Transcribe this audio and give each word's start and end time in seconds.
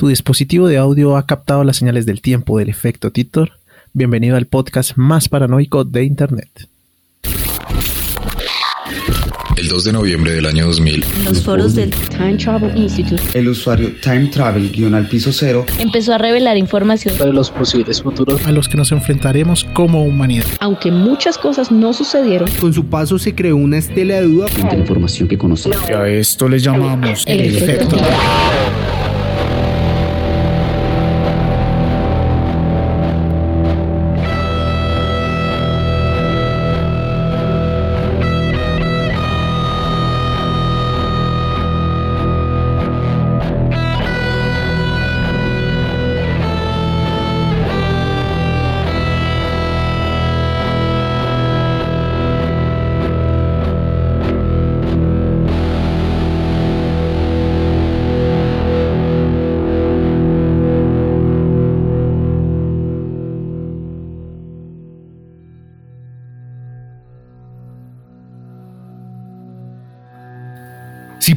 ¿Tu 0.00 0.08
dispositivo 0.08 0.66
de 0.66 0.78
audio 0.78 1.18
ha 1.18 1.26
captado 1.26 1.62
las 1.62 1.76
señales 1.76 2.06
del 2.06 2.22
tiempo 2.22 2.58
del 2.58 2.70
efecto 2.70 3.10
Titor? 3.10 3.52
Bienvenido 3.92 4.38
al 4.38 4.46
podcast 4.46 4.96
más 4.96 5.28
paranoico 5.28 5.84
de 5.84 6.04
Internet. 6.04 6.48
El 9.58 9.68
2 9.68 9.84
de 9.84 9.92
noviembre 9.92 10.32
del 10.32 10.46
año 10.46 10.64
2000, 10.64 11.04
los 11.26 11.42
foros 11.42 11.74
del 11.74 11.90
Time 11.90 12.38
Travel 12.38 12.74
Institute, 12.78 13.22
el 13.34 13.48
usuario 13.48 13.92
Time 14.00 14.28
Travel 14.28 14.72
guion 14.72 14.94
al 14.94 15.06
piso 15.06 15.34
cero 15.34 15.66
empezó 15.78 16.14
a 16.14 16.18
revelar 16.18 16.56
información 16.56 17.14
sobre 17.14 17.34
los 17.34 17.50
posibles 17.50 18.00
futuros 18.00 18.42
a 18.46 18.52
los 18.52 18.70
que 18.70 18.78
nos 18.78 18.92
enfrentaremos 18.92 19.64
como 19.74 20.02
humanidad. 20.02 20.46
Aunque 20.60 20.90
muchas 20.90 21.36
cosas 21.36 21.70
no 21.70 21.92
sucedieron, 21.92 22.50
con 22.58 22.72
su 22.72 22.86
paso 22.86 23.18
se 23.18 23.34
creó 23.34 23.56
una 23.56 23.76
estela 23.76 24.14
de 24.14 24.22
duda 24.22 24.48
frente 24.48 24.70
a 24.70 24.74
la 24.76 24.80
información 24.80 25.28
que 25.28 25.36
conocemos. 25.36 25.78
Y 25.90 25.92
a 25.92 26.08
esto 26.08 26.48
le 26.48 26.58
llamamos 26.58 27.22
el, 27.26 27.40
el 27.40 27.56
efecto. 27.56 27.96
efecto. 27.96 28.59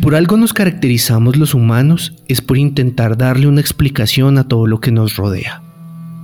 Por 0.03 0.15
algo 0.15 0.35
nos 0.35 0.51
caracterizamos 0.51 1.37
los 1.37 1.53
humanos 1.53 2.13
es 2.27 2.41
por 2.41 2.57
intentar 2.57 3.17
darle 3.17 3.47
una 3.47 3.61
explicación 3.61 4.37
a 4.37 4.49
todo 4.49 4.67
lo 4.67 4.81
que 4.81 4.91
nos 4.91 5.15
rodea. 5.15 5.63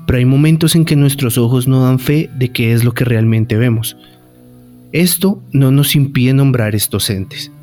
Pero 0.05 0.19
hay 0.19 0.25
momentos 0.25 0.75
en 0.75 0.83
que 0.83 0.97
nuestros 0.97 1.38
ojos 1.38 1.66
no 1.66 1.85
dan 1.85 1.97
fe 1.97 2.30
de 2.38 2.50
qué 2.50 2.73
es 2.73 2.83
lo 2.83 2.94
que 2.94 3.05
realmente 3.05 3.55
vemos. 3.55 3.95
Esto 4.91 5.41
no 5.53 5.72
nos 5.72 5.95
impide 5.95 6.33
nombrar 6.33 6.75
estos 6.75 7.09
entes. 7.09 7.53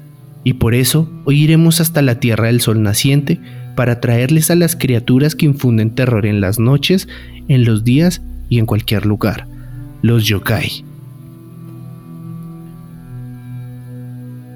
Y 0.42 0.54
por 0.54 0.74
eso 0.74 1.06
hoy 1.26 1.42
iremos 1.42 1.82
hasta 1.82 2.00
la 2.00 2.18
Tierra 2.18 2.46
del 2.46 2.62
Sol 2.62 2.82
naciente 2.82 3.38
para 3.74 4.00
traerles 4.00 4.50
a 4.50 4.54
las 4.54 4.74
criaturas 4.74 5.34
que 5.34 5.44
infunden 5.44 5.94
terror 5.94 6.24
en 6.24 6.40
las 6.40 6.58
noches, 6.58 7.08
en 7.48 7.66
los 7.66 7.84
días 7.84 8.22
y 8.48 8.58
en 8.58 8.64
cualquier 8.64 9.04
lugar. 9.04 9.46
Los 10.00 10.24
yokai. 10.24 10.82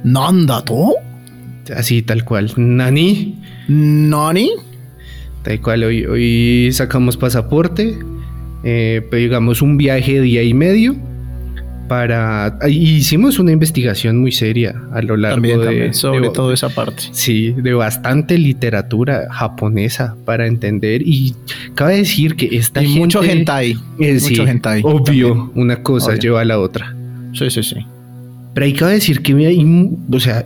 ¿Nandato? 0.05 0.94
Así, 1.76 2.02
tal 2.02 2.24
cual. 2.24 2.52
¿Nani? 2.56 3.36
¿Nani? 3.68 4.50
Tal 5.42 5.60
cual, 5.60 5.84
hoy, 5.84 6.04
hoy 6.04 6.70
sacamos 6.72 7.16
pasaporte, 7.16 7.98
eh, 8.62 9.06
pues, 9.08 9.22
digamos 9.22 9.62
un 9.62 9.76
viaje 9.76 10.14
de 10.14 10.20
día 10.20 10.42
y 10.42 10.52
medio 10.52 10.96
para... 11.88 12.58
Hicimos 12.68 13.38
una 13.38 13.50
investigación 13.50 14.18
muy 14.18 14.32
seria 14.32 14.80
a 14.92 15.02
lo 15.02 15.16
largo 15.16 15.36
también, 15.36 15.58
de... 15.58 15.64
También, 15.64 15.94
sobre 15.94 16.28
de, 16.28 16.30
toda 16.30 16.54
esa 16.54 16.68
parte. 16.68 17.02
Sí, 17.10 17.52
de 17.52 17.74
bastante 17.74 18.38
literatura 18.38 19.28
japonesa 19.32 20.14
para 20.24 20.46
entender 20.46 21.02
y 21.04 21.34
cabe 21.74 21.96
decir 21.96 22.36
que 22.36 22.54
esta 22.56 22.82
y 22.82 22.86
gente... 22.86 23.00
mucho 23.00 23.24
hentai. 23.24 23.72
Eh, 23.98 24.14
mucho 24.14 24.44
sí, 24.44 24.50
hentai. 24.50 24.82
Obvio, 24.84 25.28
también. 25.30 25.50
una 25.54 25.82
cosa 25.82 26.10
Obvio. 26.10 26.20
lleva 26.20 26.41
a 26.42 26.44
la 26.44 26.60
otra. 26.60 26.94
Sí, 27.32 27.50
sí, 27.50 27.62
sí. 27.62 27.76
Pero 28.55 28.66
hay 28.66 28.72
que 28.72 28.84
decir 28.84 29.22
que 29.22 29.33
hay, 29.47 29.65
o 30.12 30.21
sea, 30.21 30.44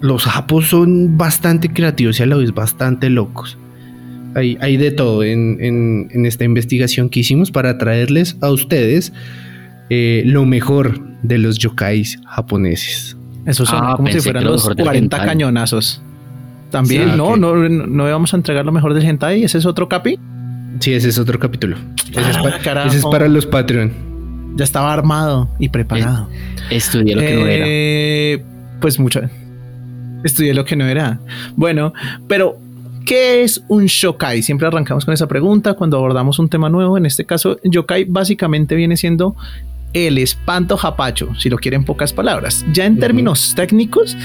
los 0.00 0.24
japos 0.24 0.68
son 0.68 1.16
bastante 1.16 1.70
creativos 1.72 2.20
y 2.20 2.22
a 2.22 2.26
la 2.26 2.36
vez 2.36 2.52
bastante 2.52 3.08
locos. 3.10 3.56
Hay, 4.34 4.58
hay 4.60 4.76
de 4.76 4.90
todo 4.90 5.24
en, 5.24 5.56
en, 5.60 6.08
en, 6.12 6.26
esta 6.26 6.44
investigación 6.44 7.08
que 7.08 7.20
hicimos 7.20 7.50
para 7.50 7.78
traerles 7.78 8.36
a 8.42 8.50
ustedes 8.50 9.12
eh, 9.88 10.22
lo 10.26 10.44
mejor 10.44 11.00
de 11.22 11.38
los 11.38 11.58
yokais 11.58 12.18
japoneses. 12.26 13.16
Esos 13.46 13.68
son 13.70 13.80
Ah, 13.82 13.94
como 13.96 14.08
si 14.08 14.20
fueran 14.20 14.44
los 14.44 14.62
mejor 14.62 14.76
del 14.76 14.84
40 14.84 15.16
hentai. 15.16 15.26
cañonazos. 15.28 16.02
También, 16.70 17.10
Sí, 17.12 17.16
no, 17.16 17.36
no, 17.38 17.56
no, 17.56 17.86
no 17.86 18.06
íbamos 18.08 18.34
a 18.34 18.36
entregar 18.36 18.66
lo 18.66 18.72
mejor 18.72 18.92
del 18.92 19.04
hentai. 19.06 19.42
¿Ese 19.42 19.56
es 19.56 19.64
otro 19.64 19.88
capi? 19.88 20.18
Sí, 20.80 20.92
ese 20.92 21.08
es 21.08 21.18
otro 21.18 21.38
capítulo. 21.38 21.76
Ese, 22.10 22.20
es, 22.30 22.36
Ah, 22.36 22.42
pa- 22.42 22.84
ese 22.84 22.98
es 22.98 23.04
para 23.06 23.26
los 23.26 23.46
Patreon. 23.46 23.90
Ya 24.58 24.64
estaba 24.64 24.92
armado 24.92 25.48
y 25.60 25.68
preparado. 25.68 26.28
Estudié 26.68 27.14
lo 27.14 27.20
que 27.20 27.34
no 27.36 27.46
era. 27.46 27.64
Eh, 27.68 28.44
Pues 28.80 28.98
mucho. 28.98 29.20
Estudié 30.24 30.52
lo 30.52 30.64
que 30.64 30.74
no 30.74 30.84
era. 30.84 31.20
Bueno, 31.54 31.92
pero 32.26 32.58
¿qué 33.06 33.44
es 33.44 33.62
un 33.68 33.86
shokai? 33.86 34.42
Siempre 34.42 34.66
arrancamos 34.66 35.04
con 35.04 35.14
esa 35.14 35.28
pregunta 35.28 35.74
cuando 35.74 35.96
abordamos 35.96 36.40
un 36.40 36.48
tema 36.48 36.68
nuevo. 36.68 36.98
En 36.98 37.06
este 37.06 37.24
caso, 37.24 37.60
yokai 37.62 38.04
básicamente 38.04 38.74
viene 38.74 38.96
siendo 38.96 39.36
el 39.92 40.18
espanto 40.18 40.76
japacho, 40.76 41.28
si 41.38 41.48
lo 41.48 41.56
quieren 41.56 41.82
en 41.82 41.86
pocas 41.86 42.12
palabras. 42.12 42.66
Ya 42.72 42.84
en 42.84 42.98
términos 42.98 43.54
técnicos, 43.54 44.16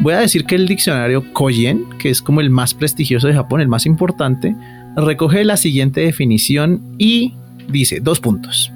voy 0.00 0.12
a 0.12 0.20
decir 0.20 0.44
que 0.44 0.56
el 0.56 0.68
diccionario 0.68 1.32
Koyen, 1.32 1.86
que 1.98 2.10
es 2.10 2.20
como 2.20 2.42
el 2.42 2.50
más 2.50 2.74
prestigioso 2.74 3.28
de 3.28 3.34
Japón, 3.34 3.62
el 3.62 3.68
más 3.68 3.86
importante, 3.86 4.54
recoge 4.94 5.42
la 5.44 5.56
siguiente 5.56 6.02
definición 6.02 6.82
y 6.98 7.32
dice 7.68 8.00
dos 8.00 8.20
puntos. 8.20 8.70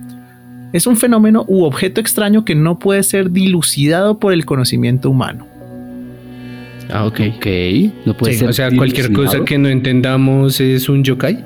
Es 0.74 0.88
un 0.88 0.96
fenómeno 0.96 1.44
u 1.46 1.62
objeto 1.62 2.00
extraño 2.00 2.44
que 2.44 2.56
no 2.56 2.80
puede 2.80 3.04
ser 3.04 3.30
dilucidado 3.30 4.18
por 4.18 4.32
el 4.32 4.44
conocimiento 4.44 5.08
humano. 5.08 5.46
Ah, 6.92 7.06
ok. 7.06 7.20
Ok, 7.36 7.46
no 8.04 8.16
puede 8.16 8.32
Sí, 8.32 8.40
ser. 8.40 8.48
O 8.48 8.52
sea, 8.52 8.70
cualquier 8.76 9.12
cosa 9.12 9.44
que 9.44 9.56
no 9.56 9.68
entendamos 9.68 10.60
es 10.60 10.88
un 10.88 11.04
yokai. 11.04 11.44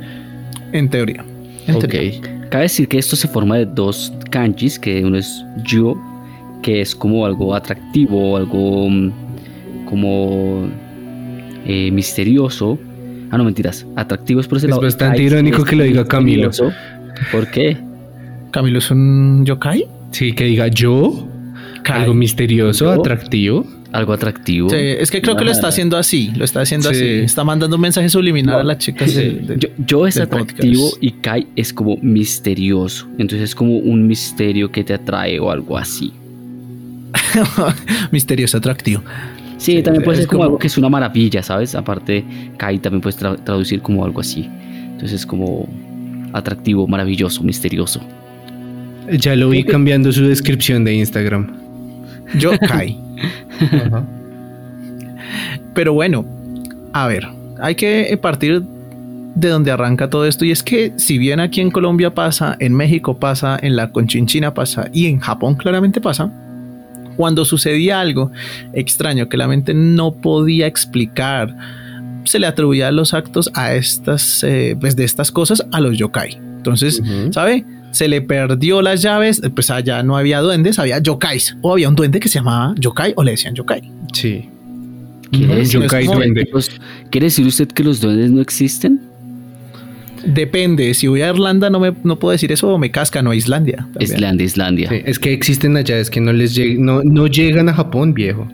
En 0.73 0.89
teoría. 0.89 1.25
En 1.67 1.77
Ok. 1.77 1.89
teoría. 1.89 2.21
Cabe 2.49 2.63
decir 2.63 2.89
que 2.89 2.97
esto 2.97 3.17
se 3.17 3.29
forma 3.29 3.59
de 3.59 3.67
dos 3.67 4.13
kanjis, 4.31 4.79
que 4.79 5.05
uno 5.05 5.19
es 5.19 5.45
yo, 5.63 5.95
que 6.63 6.81
es 6.81 6.95
como 6.97 7.27
algo 7.27 7.55
atractivo, 7.55 8.35
algo 8.39 8.89
mm, 8.89 9.11
como 9.85 10.69
eh, 11.67 11.91
misterioso. 11.91 12.79
Ah, 13.31 13.37
no, 13.37 13.45
mentiras. 13.45 13.87
Atractivo 13.95 14.41
es 14.41 14.47
por 14.49 14.57
ese 14.57 14.69
Es 14.69 14.71
lado. 14.71 14.81
bastante 14.81 15.23
irónico 15.23 15.59
es 15.59 15.65
que 15.69 15.77
lo 15.77 15.85
diga 15.85 16.07
Camilo. 16.07 16.51
¿Por 17.31 17.51
qué? 17.51 17.77
Camilo 18.51 18.79
es 18.79 18.91
un 18.91 19.45
yokai. 19.45 19.87
Sí, 20.13 20.33
que 20.33 20.45
diga 20.45 20.69
yo, 20.69 21.29
Kai. 21.83 22.03
algo 22.03 22.15
misterioso, 22.15 22.87
Yo. 22.87 23.01
atractivo. 23.01 23.67
Algo 23.91 24.13
atractivo. 24.13 24.69
Sí, 24.69 24.77
es 24.77 25.11
que 25.11 25.23
creo 25.23 25.35
que 25.37 25.47
lo 25.47 25.51
está 25.51 25.69
haciendo 25.69 25.97
así. 25.97 26.31
Lo 26.37 26.45
está 26.45 26.61
haciendo 26.61 26.91
Sí. 26.91 26.97
así. 26.97 27.09
Está 27.25 27.43
mandando 27.43 27.77
un 27.77 27.83
mensaje 27.83 28.11
subliminal 28.11 28.57
No. 28.57 28.61
a 28.61 28.65
las 28.65 28.79
chicas 28.79 29.11
Sí. 29.11 29.17
del- 29.17 29.47
del- 29.47 29.59
Yo, 29.61 29.69
yo 29.87 30.07
es 30.07 30.19
atractivo 30.21 30.91
podcast. 30.91 31.03
y 31.03 31.11
Kai 31.13 31.47
es 31.57 31.73
como 31.73 31.97
misterioso. 32.03 33.07
Entonces 33.13 33.41
es 33.49 33.55
como 33.55 33.79
un 33.79 34.07
misterio 34.07 34.71
que 34.71 34.85
te 34.85 34.93
atrae 34.93 35.41
o 35.41 35.51
algo 35.51 35.79
así. 35.79 36.13
misterioso 38.13 38.59
atractivo. 38.59 39.03
Sí, 39.57 39.77
Sí, 39.77 39.83
también 39.83 40.05
puede 40.05 40.19
es 40.19 40.23
ser 40.25 40.29
como, 40.29 40.39
como- 40.41 40.45
algo 40.45 40.59
que 40.59 40.67
es 40.69 40.79
una 40.79 40.89
maravilla, 40.89 41.43
¿sabes? 41.43 41.75
Aparte, 41.75 42.25
Kai 42.59 42.79
también 42.79 43.01
puedes 43.01 43.19
tra- 43.21 43.43
traducir 43.43 43.81
como 43.81 44.05
algo 44.05 44.21
así. 44.21 44.49
Entonces 44.93 45.21
es 45.21 45.27
como 45.27 45.69
atractivo, 46.33 46.87
maravilloso, 46.87 47.43
misterioso. 47.43 48.01
Ya 49.13 49.37
lo 49.37 49.49
vi 49.49 49.65
cambiando 49.65 50.13
su 50.13 50.27
descripción 50.27 50.85
de 50.85 50.95
Instagram. 50.95 51.57
Yokai. 52.39 52.99
Pero 55.75 55.93
bueno, 55.93 56.25
a 56.93 57.07
ver, 57.07 57.27
hay 57.61 57.75
que 57.75 58.19
partir 58.21 58.63
de 59.35 59.49
donde 59.49 59.71
arranca 59.71 60.11
todo 60.11 60.27
esto 60.27 60.45
y 60.45 60.51
es 60.51 60.63
que 60.63 60.93
si 60.97 61.17
bien 61.17 61.39
aquí 61.39 61.61
en 61.61 61.71
Colombia 61.71 62.13
pasa, 62.13 62.57
en 62.59 62.75
México 62.75 63.19
pasa, 63.19 63.59
en 63.63 63.77
la 63.77 63.93
Conchinchina 63.93 64.53
pasa 64.53 64.89
y 64.93 65.07
en 65.07 65.21
Japón 65.21 65.55
claramente 65.55 66.01
pasa, 66.01 66.33
cuando 67.17 67.45
sucedía 67.45 68.01
algo 68.01 68.33
extraño 68.73 69.29
que 69.29 69.37
la 69.37 69.49
mente 69.49 69.75
no 69.75 70.13
podía 70.13 70.67
explicar, 70.67 71.55
se 72.25 72.39
le 72.39 72.47
atribuía 72.47 72.91
los 72.91 73.15
actos 73.15 73.51
a 73.55 73.75
estas, 73.75 74.43
eh, 74.45 74.77
pues 74.79 74.97
de 74.97 75.05
estas 75.05 75.31
cosas 75.31 75.65
a 75.73 75.81
los 75.81 75.97
yokai. 75.97 76.35
Entonces. 76.35 77.03
¿sabe? 77.31 77.65
Se 77.91 78.07
le 78.09 78.21
perdió 78.21 78.83
las 78.83 79.03
llaves, 79.03 79.41
pues 79.55 79.71
allá 79.71 80.03
no 80.03 80.17
había 80.17 80.41
duendes, 80.41 80.79
había 80.79 80.99
yokais. 80.99 81.57
O 81.63 81.73
había 81.73 81.89
un 81.89 81.95
duende 81.97 82.21
que 82.21 82.29
se 82.29 82.39
llamaba 82.39 82.75
yokai 82.79 83.15
o 83.17 83.25
le 83.25 83.33
decían 83.33 83.55
yokai. 83.55 83.91
Sí. 84.13 84.49
¿Quiere 85.31 85.57
decir, 85.57 85.81
yokai 85.81 86.03
es 86.05 86.09
como- 86.09 86.21
duende. 86.21 86.49
los- 86.53 86.71
¿Quiere 87.11 87.27
decir 87.27 87.47
usted 87.47 87.69
que 87.69 87.83
los 87.85 88.01
duendes 88.01 88.31
no 88.31 88.41
existen? 88.41 89.01
Depende, 90.25 90.93
si 90.95 91.07
voy 91.07 91.23
a 91.23 91.29
Irlanda 91.31 91.71
no 91.71 91.79
me 91.81 91.95
no 92.03 92.19
puedo 92.19 92.33
decir 92.33 92.51
eso 92.51 92.69
o 92.75 92.79
me 92.79 92.91
cascan 92.91 93.27
o 93.27 93.31
a 93.31 93.37
Islandia. 93.37 93.77
también. 93.93 94.03
Islandia, 94.15 94.45
Islandia. 94.47 94.89
Sí, 94.91 94.97
Es 95.05 95.19
que 95.19 95.33
existen 95.33 95.77
allá, 95.77 95.99
es 95.99 96.11
que 96.11 96.21
no 96.21 96.33
les 96.33 96.57
lleg- 96.57 96.79
no, 96.79 97.03
no 97.05 97.27
llegan 97.29 97.69
a 97.69 97.75
Japón, 97.75 98.15
viejo. 98.15 98.47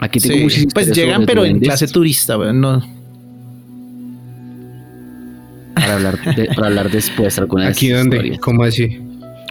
Aquí 0.00 0.18
tengo 0.18 0.34
Sí, 0.36 0.42
muchas 0.42 0.66
pues 0.74 0.90
llegan 0.96 1.24
pero 1.26 1.44
en 1.44 1.60
clase 1.60 1.86
turista, 1.86 2.36
bueno, 2.36 2.52
no. 2.54 3.01
Para 5.94 6.08
hablar, 6.10 6.34
de- 6.36 6.46
para 6.54 6.66
hablar 6.68 6.90
después 6.90 7.36
de 7.36 7.42
alguna 7.42 7.68
¿Aquí 7.68 7.88
dónde? 7.88 8.16
historias. 8.16 8.40
¿Cómo 8.40 8.64
así? 8.64 8.98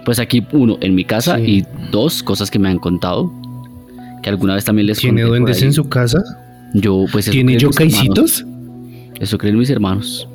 Pues 0.06 0.20
aquí, 0.20 0.46
uno, 0.52 0.78
en 0.82 0.96
mi 0.96 1.04
casa 1.06 1.38
Sí. 1.38 1.44
y 1.60 1.66
dos, 1.92 2.24
cosas 2.24 2.50
que 2.50 2.58
me 2.60 2.70
han 2.70 2.80
contado. 2.80 3.32
Que 4.24 4.30
alguna 4.30 4.56
vez 4.56 4.66
también 4.66 4.88
les 4.88 5.00
¿Tiene 5.00 5.24
duendes 5.24 5.62
en 5.62 5.74
su 5.74 5.88
casa? 5.90 6.20
Yo, 6.74 7.06
pues 7.12 7.26
eso 7.28 7.32
¿Tiene 7.34 7.54
hermanos. 7.58 8.46
Eso 9.20 9.38
creen 9.38 9.58
mis 9.58 9.70
hermanos. 9.70 10.28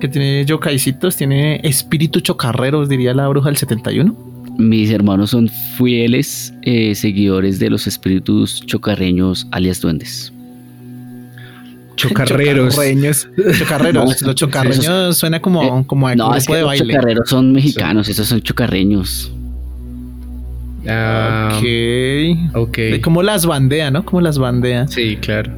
Que 0.00 0.08
tiene 0.08 0.44
yokaisitos, 0.44 1.16
tiene 1.16 1.60
espíritu 1.64 2.20
chocarreros, 2.20 2.88
diría 2.88 3.14
la 3.14 3.26
bruja 3.28 3.46
del 3.48 3.56
71. 3.56 4.14
Mis 4.58 4.90
hermanos 4.90 5.30
son 5.30 5.48
fieles 5.76 6.52
eh, 6.62 6.94
seguidores 6.94 7.58
de 7.58 7.70
los 7.70 7.86
espíritus 7.86 8.60
chocarreños, 8.66 9.46
alias 9.50 9.80
duendes. 9.80 10.32
Chocarreros. 11.98 12.74
Chocarreños. 12.74 13.28
Chocarreros. 13.58 14.20
No, 14.22 14.26
Los 14.28 14.34
chocarreños 14.36 15.16
suena 15.16 15.40
como, 15.40 15.80
Eh, 15.80 15.84
como 15.86 16.06
a 16.08 16.14
no, 16.14 16.24
grupo 16.26 16.36
es 16.38 16.46
que 16.46 16.54
de 16.54 16.60
los 16.60 16.68
baile. 16.68 16.94
chocarreros 16.94 17.28
son 17.28 17.52
mexicanos, 17.52 18.08
esos 18.08 18.26
son 18.28 18.40
chocarreños. 18.40 19.32
Ah, 20.86 21.50
ok. 21.58 22.56
ok. 22.56 22.76
De 22.76 23.00
Como 23.02 23.22
las 23.22 23.44
bandea, 23.46 23.90
¿no? 23.90 24.04
Como 24.04 24.20
las 24.20 24.38
bandea 24.38 24.86
Sí, 24.88 25.16
claro. 25.20 25.52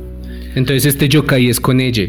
Entonces 0.54 0.86
este 0.86 1.08
yokai 1.08 1.48
es 1.48 1.60
con 1.60 1.80
ella. 1.80 2.06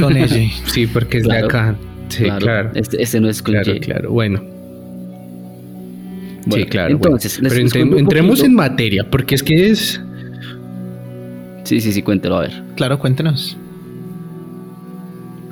con 0.00 0.16
ella. 0.16 0.50
Sí, 0.66 0.86
porque 0.86 1.18
es 1.18 1.24
Claro. 1.24 1.40
de 1.42 1.46
acá. 1.46 1.76
Sí, 2.08 2.24
claro. 2.38 2.70
Este, 2.74 3.02
este 3.02 3.20
no 3.20 3.28
es 3.28 3.42
con 3.42 3.52
Claro, 3.54 3.78
claro. 3.80 4.10
Bueno. 4.10 4.42
Bueno, 6.46 6.64
sí, 6.64 6.70
claro. 6.70 6.92
Entonces, 6.94 7.38
bueno. 7.40 7.54
Pero 7.70 7.98
entremos 7.98 8.30
poquito. 8.30 8.46
en 8.46 8.54
materia, 8.54 9.04
porque 9.10 9.34
es 9.34 9.42
que 9.42 9.68
es. 9.70 10.00
Sí, 11.68 11.80
sí, 11.80 11.92
sí, 11.92 12.02
cuéntelo, 12.02 12.36
a 12.36 12.40
ver. 12.40 12.62
Claro, 12.76 12.98
cuéntenos. 12.98 13.56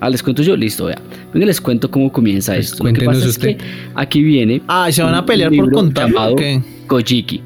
Ah, 0.00 0.10
les 0.10 0.22
cuento 0.22 0.42
yo, 0.42 0.56
listo, 0.56 0.86
vea. 0.86 1.00
Venga, 1.32 1.46
les 1.46 1.60
cuento 1.60 1.90
cómo 1.90 2.12
comienza 2.12 2.52
Pues 2.54 2.70
esto. 2.72 2.84
Lo 2.84 2.92
que 2.92 3.04
pasa 3.04 3.26
usted. 3.26 3.48
es 3.50 3.56
que 3.56 3.64
aquí 3.94 4.22
viene 4.22 4.62
Ah, 4.68 4.88
¿se 4.92 5.02
van 5.02 5.14
a 5.14 5.24
pelear 5.24 5.50
por 5.54 6.36
qué? 6.36 6.60
Kojiki, 6.86 7.40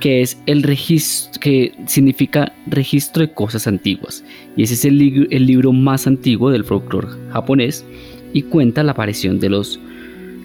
que 0.00 0.22
es 0.22 0.38
el 0.46 0.62
registro, 0.62 1.40
que 1.40 1.72
significa 1.86 2.52
registro 2.66 3.22
de 3.26 3.32
cosas 3.32 3.66
antiguas. 3.66 4.24
Y 4.56 4.62
ese 4.62 4.74
es 4.74 4.84
el, 4.84 4.98
li- 4.98 5.26
el 5.30 5.46
libro 5.46 5.72
más 5.72 6.06
antiguo 6.06 6.50
del 6.50 6.64
folclore 6.64 7.08
japonés 7.32 7.84
y 8.32 8.42
cuenta 8.42 8.82
la 8.84 8.92
aparición 8.92 9.40
de 9.40 9.48
los 9.50 9.80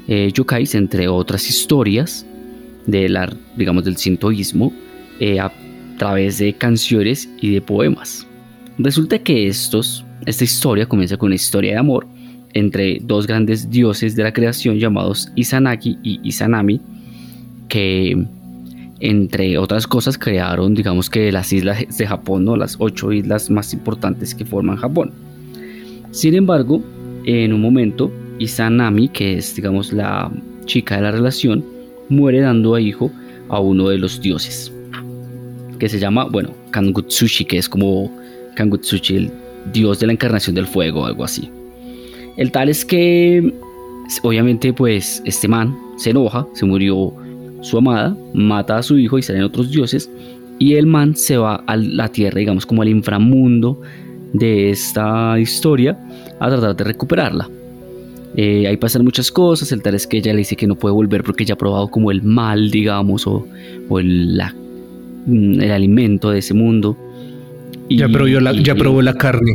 eh, 0.07 0.31
yokais, 0.33 0.73
entre 0.75 1.07
otras 1.07 1.47
historias 1.49 2.25
de 2.87 3.09
la, 3.09 3.31
digamos, 3.55 3.83
del 3.85 3.97
sintoísmo, 3.97 4.73
eh, 5.19 5.39
a 5.39 5.51
través 6.03 6.37
de 6.37 6.51
canciones 6.51 7.29
y 7.39 7.53
de 7.53 7.61
poemas. 7.61 8.27
Resulta 8.77 9.19
que 9.19 9.47
esta 9.47 10.43
historia 10.43 10.85
comienza 10.85 11.15
con 11.15 11.27
una 11.27 11.35
historia 11.35 11.71
de 11.71 11.77
amor 11.77 12.05
entre 12.53 12.99
dos 13.01 13.25
grandes 13.25 13.69
dioses 13.69 14.13
de 14.17 14.23
la 14.23 14.33
creación 14.33 14.79
llamados 14.79 15.31
Izanagi 15.35 15.97
y 16.03 16.19
Izanami, 16.21 16.81
que 17.69 18.21
entre 18.99 19.57
otras 19.57 19.87
cosas 19.87 20.17
crearon, 20.17 20.75
digamos 20.75 21.09
que 21.09 21.31
las 21.31 21.53
islas 21.53 21.97
de 21.97 22.05
Japón, 22.05 22.43
¿no? 22.43 22.57
las 22.57 22.75
ocho 22.79 23.13
islas 23.13 23.49
más 23.49 23.73
importantes 23.73 24.35
que 24.35 24.43
forman 24.43 24.75
Japón. 24.75 25.11
Sin 26.11 26.35
embargo, 26.35 26.83
en 27.23 27.53
un 27.53 27.61
momento, 27.61 28.11
Izanami, 28.39 29.07
que 29.07 29.37
es, 29.37 29.55
digamos, 29.55 29.93
la 29.93 30.29
chica 30.65 30.97
de 30.97 31.03
la 31.03 31.11
relación, 31.11 31.63
muere 32.09 32.41
dando 32.41 32.75
a 32.75 32.81
hijo 32.81 33.09
a 33.47 33.61
uno 33.61 33.87
de 33.87 33.99
los 33.99 34.19
dioses, 34.21 34.69
que 35.83 35.89
se 35.89 35.99
llama, 35.99 36.23
bueno, 36.23 36.51
Kangutsushi, 36.71 37.43
que 37.43 37.57
es 37.57 37.67
como 37.67 38.09
Kangutsushi, 38.55 39.15
el 39.17 39.31
dios 39.73 39.99
de 39.99 40.07
la 40.07 40.13
encarnación 40.13 40.55
del 40.55 40.65
fuego, 40.65 41.05
algo 41.05 41.25
así. 41.25 41.49
El 42.37 42.53
tal 42.53 42.69
es 42.69 42.85
que, 42.85 43.53
obviamente, 44.21 44.71
pues, 44.71 45.21
este 45.25 45.49
man 45.49 45.75
se 45.97 46.11
enoja, 46.11 46.47
se 46.53 46.65
murió 46.65 47.11
su 47.59 47.77
amada, 47.77 48.15
mata 48.33 48.77
a 48.77 48.83
su 48.83 48.97
hijo 48.97 49.17
y 49.17 49.23
salen 49.23 49.43
otros 49.43 49.71
dioses, 49.71 50.09
y 50.57 50.75
el 50.75 50.85
man 50.87 51.17
se 51.17 51.35
va 51.35 51.55
a 51.67 51.75
la 51.75 52.07
tierra, 52.07 52.39
digamos, 52.39 52.65
como 52.65 52.81
al 52.81 52.87
inframundo 52.87 53.81
de 54.31 54.69
esta 54.69 55.37
historia, 55.37 55.99
a 56.39 56.47
tratar 56.47 56.77
de 56.77 56.83
recuperarla. 56.85 57.49
Eh, 58.37 58.67
ahí 58.67 58.77
pasan 58.77 59.03
muchas 59.03 59.29
cosas, 59.29 59.69
el 59.73 59.81
tal 59.81 59.95
es 59.95 60.07
que 60.07 60.19
ella 60.19 60.31
le 60.31 60.39
dice 60.39 60.55
que 60.55 60.65
no 60.65 60.75
puede 60.75 60.95
volver 60.95 61.25
porque 61.25 61.43
ya 61.43 61.55
ha 61.55 61.57
probado 61.57 61.89
como 61.89 62.09
el 62.09 62.23
mal, 62.23 62.71
digamos, 62.71 63.27
o, 63.27 63.45
o 63.89 63.99
el, 63.99 64.37
la- 64.37 64.55
el 65.27 65.71
alimento 65.71 66.29
de 66.31 66.39
ese 66.39 66.53
mundo. 66.53 66.97
Y- 67.89 67.97
Ya 67.97 68.07
probó 68.07 68.27
la, 68.39 68.51
ya 68.53 68.75
probó 68.75 69.01
la 69.01 69.13
carne. 69.13 69.53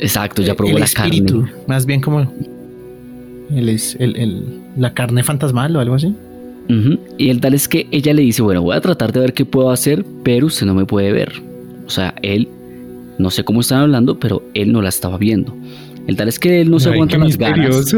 Exacto, 0.00 0.42
ya 0.42 0.54
probó 0.54 0.72
el 0.72 0.78
la 0.80 0.84
espíritu, 0.84 1.42
carne. 1.42 1.56
Más 1.66 1.86
bien 1.86 2.00
como 2.00 2.30
el, 3.54 3.68
es- 3.68 3.96
el- 3.98 4.16
el- 4.16 4.44
la 4.76 4.94
carne 4.94 5.22
fantasmal 5.22 5.74
o 5.76 5.80
algo 5.80 5.94
así. 5.94 6.14
Y 7.16 7.30
el 7.30 7.40
tal 7.40 7.54
es 7.54 7.66
que 7.66 7.86
ella 7.90 8.12
le 8.12 8.20
dice, 8.20 8.42
bueno, 8.42 8.60
voy 8.60 8.76
a 8.76 8.80
tratar 8.82 9.10
de 9.12 9.20
ver 9.20 9.32
qué 9.32 9.46
puedo 9.46 9.70
hacer, 9.70 10.04
pero 10.22 10.46
usted 10.48 10.66
no 10.66 10.74
me 10.74 10.84
puede 10.84 11.12
ver. 11.12 11.32
O 11.86 11.90
sea, 11.90 12.14
él, 12.20 12.46
no 13.18 13.30
sé 13.30 13.42
cómo 13.42 13.60
están 13.62 13.80
hablando, 13.80 14.18
pero 14.20 14.42
él 14.52 14.70
no 14.70 14.82
la 14.82 14.90
estaba 14.90 15.16
viendo. 15.16 15.56
El 16.06 16.16
tal 16.16 16.28
es 16.28 16.38
que 16.38 16.60
él 16.60 16.70
no 16.70 16.78
se 16.78 16.90
Ay, 16.90 16.94
aguanta 16.96 17.16
qué 17.16 17.24
las 17.24 17.38
ganas. 17.38 17.94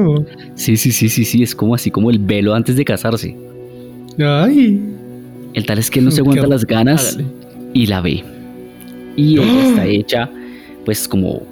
Sí, 0.54 0.76
sí, 0.76 0.92
sí, 0.92 1.08
sí, 1.08 1.24
sí, 1.24 1.42
es 1.42 1.54
como 1.56 1.74
así 1.74 1.90
como 1.90 2.10
el 2.10 2.20
velo 2.20 2.54
antes 2.54 2.76
de 2.76 2.84
casarse. 2.84 3.36
Ay. 4.18 4.80
El 5.54 5.66
tal 5.66 5.78
es 5.78 5.90
que 5.90 5.98
él 5.98 6.04
no 6.04 6.10
se 6.10 6.20
aguanta 6.22 6.46
las 6.46 6.64
ganas 6.64 7.14
Hágale. 7.14 7.28
y 7.72 7.86
la 7.86 8.00
ve. 8.00 8.24
Y 9.16 9.38
ella 9.38 9.44
¡Ah! 9.52 9.68
está 9.68 9.86
hecha, 9.86 10.30
pues 10.84 11.08
como, 11.08 11.42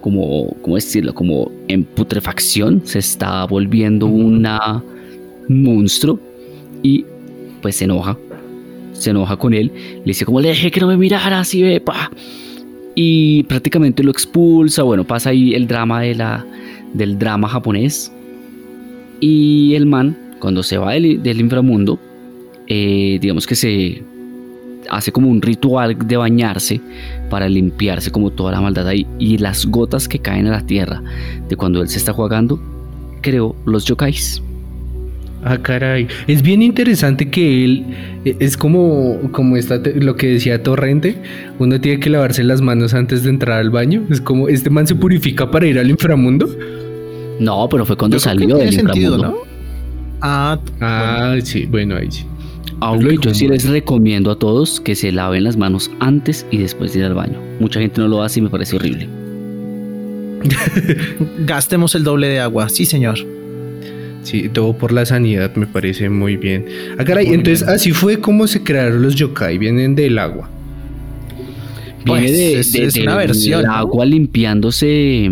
como, 0.00 0.54
¿cómo 0.62 0.76
decirlo? 0.76 1.14
Como 1.14 1.50
en 1.68 1.84
putrefacción, 1.84 2.82
se 2.84 2.98
está 2.98 3.44
volviendo 3.44 4.06
una 4.06 4.82
un 5.48 5.62
monstruo 5.62 6.18
y 6.82 7.04
pues 7.60 7.76
se 7.76 7.84
enoja, 7.84 8.18
se 8.92 9.10
enoja 9.10 9.36
con 9.36 9.54
él, 9.54 9.70
le 9.74 10.02
dice 10.04 10.24
como 10.24 10.40
le 10.40 10.48
dejé 10.48 10.70
que 10.70 10.80
no 10.80 10.86
me 10.86 10.96
mirara 10.96 11.40
así 11.40 11.62
ve, 11.62 11.80
pa. 11.80 12.10
Y 12.94 13.44
prácticamente 13.44 14.02
lo 14.02 14.10
expulsa, 14.10 14.82
bueno, 14.82 15.04
pasa 15.04 15.30
ahí 15.30 15.54
el 15.54 15.66
drama 15.66 16.02
de 16.02 16.14
la, 16.14 16.44
del 16.92 17.18
drama 17.18 17.48
japonés. 17.48 18.12
Y 19.20 19.74
el 19.74 19.86
man, 19.86 20.16
cuando 20.40 20.62
se 20.62 20.76
va 20.76 20.92
del, 20.92 21.22
del 21.22 21.40
inframundo, 21.40 21.98
eh, 22.74 23.18
digamos 23.20 23.46
que 23.46 23.54
se 23.54 24.02
hace 24.88 25.12
como 25.12 25.28
un 25.28 25.42
ritual 25.42 25.94
de 26.06 26.16
bañarse 26.16 26.80
para 27.28 27.46
limpiarse 27.46 28.10
como 28.10 28.30
toda 28.30 28.52
la 28.52 28.62
maldad 28.62 28.88
ahí. 28.88 29.06
Y 29.18 29.36
las 29.36 29.66
gotas 29.66 30.08
que 30.08 30.18
caen 30.18 30.46
a 30.46 30.52
la 30.52 30.64
tierra 30.64 31.02
de 31.50 31.54
cuando 31.54 31.82
él 31.82 31.88
se 31.90 31.98
está 31.98 32.14
jugando, 32.14 32.58
creó 33.20 33.54
los 33.66 33.84
yokais. 33.84 34.42
Ah, 35.44 35.58
caray. 35.58 36.06
Es 36.26 36.40
bien 36.40 36.62
interesante 36.62 37.28
que 37.28 37.64
él 37.64 37.84
eh, 38.24 38.36
es 38.38 38.56
como, 38.56 39.18
como 39.32 39.58
esta 39.58 39.78
lo 39.96 40.16
que 40.16 40.28
decía 40.28 40.62
Torrente. 40.62 41.16
Uno 41.58 41.78
tiene 41.78 42.00
que 42.00 42.08
lavarse 42.08 42.42
las 42.42 42.62
manos 42.62 42.94
antes 42.94 43.22
de 43.22 43.28
entrar 43.30 43.58
al 43.58 43.68
baño. 43.68 44.04
Es 44.08 44.20
como 44.22 44.48
este 44.48 44.70
man 44.70 44.86
se 44.86 44.94
purifica 44.94 45.50
para 45.50 45.66
ir 45.66 45.78
al 45.78 45.90
inframundo. 45.90 46.48
No, 47.38 47.68
pero 47.68 47.84
fue 47.84 47.96
cuando 47.98 48.16
Yo 48.16 48.22
creo 48.22 48.32
salió 48.32 48.56
del 48.56 48.72
sentido, 48.72 49.16
inframundo. 49.16 49.44
¿no? 49.46 49.52
Ah, 50.22 50.58
Ah, 50.80 51.36
sí, 51.42 51.66
bueno, 51.66 51.96
ahí 51.96 52.10
sí. 52.10 52.24
Aunque 52.84 53.14
Lo 53.14 53.20
yo 53.20 53.34
sí 53.34 53.46
les 53.48 53.68
recomiendo 53.68 54.30
a 54.30 54.38
todos 54.38 54.80
que 54.80 54.94
se 54.96 55.12
laven 55.12 55.44
las 55.44 55.56
manos 55.56 55.90
antes 56.00 56.46
y 56.50 56.58
después 56.58 56.92
de 56.92 56.98
ir 57.00 57.04
al 57.06 57.14
baño. 57.14 57.38
Mucha 57.60 57.80
gente 57.80 58.00
no 58.00 58.08
lo 58.08 58.22
hace 58.22 58.40
y 58.40 58.42
me 58.42 58.50
parece 58.50 58.76
horrible. 58.76 59.08
gastemos 61.46 61.94
el 61.94 62.04
doble 62.04 62.28
de 62.28 62.40
agua. 62.40 62.68
Sí, 62.68 62.84
señor. 62.84 63.18
Sí, 64.22 64.48
todo 64.48 64.72
por 64.76 64.92
la 64.92 65.04
sanidad 65.04 65.54
me 65.56 65.66
parece 65.66 66.08
muy 66.08 66.36
bien. 66.36 66.66
Ah, 66.98 67.04
caray, 67.04 67.26
Muy 67.26 67.34
entonces 67.36 67.62
bien. 67.66 67.74
así 67.74 67.92
fue 67.92 68.20
como 68.20 68.46
se 68.46 68.62
crearon 68.62 69.02
los 69.02 69.14
yokai, 69.16 69.58
vienen 69.58 69.94
del 69.94 70.18
agua. 70.18 70.48
Viene 72.04 72.20
Pues, 72.20 72.32
de, 72.32 72.60
es- 72.60 72.72
de- 72.72 72.84
es 72.86 72.94
del 72.94 73.02
una 73.04 73.16
versión, 73.16 73.62
¿no? 73.64 73.72
agua 73.72 74.04
limpiándose 74.06 75.26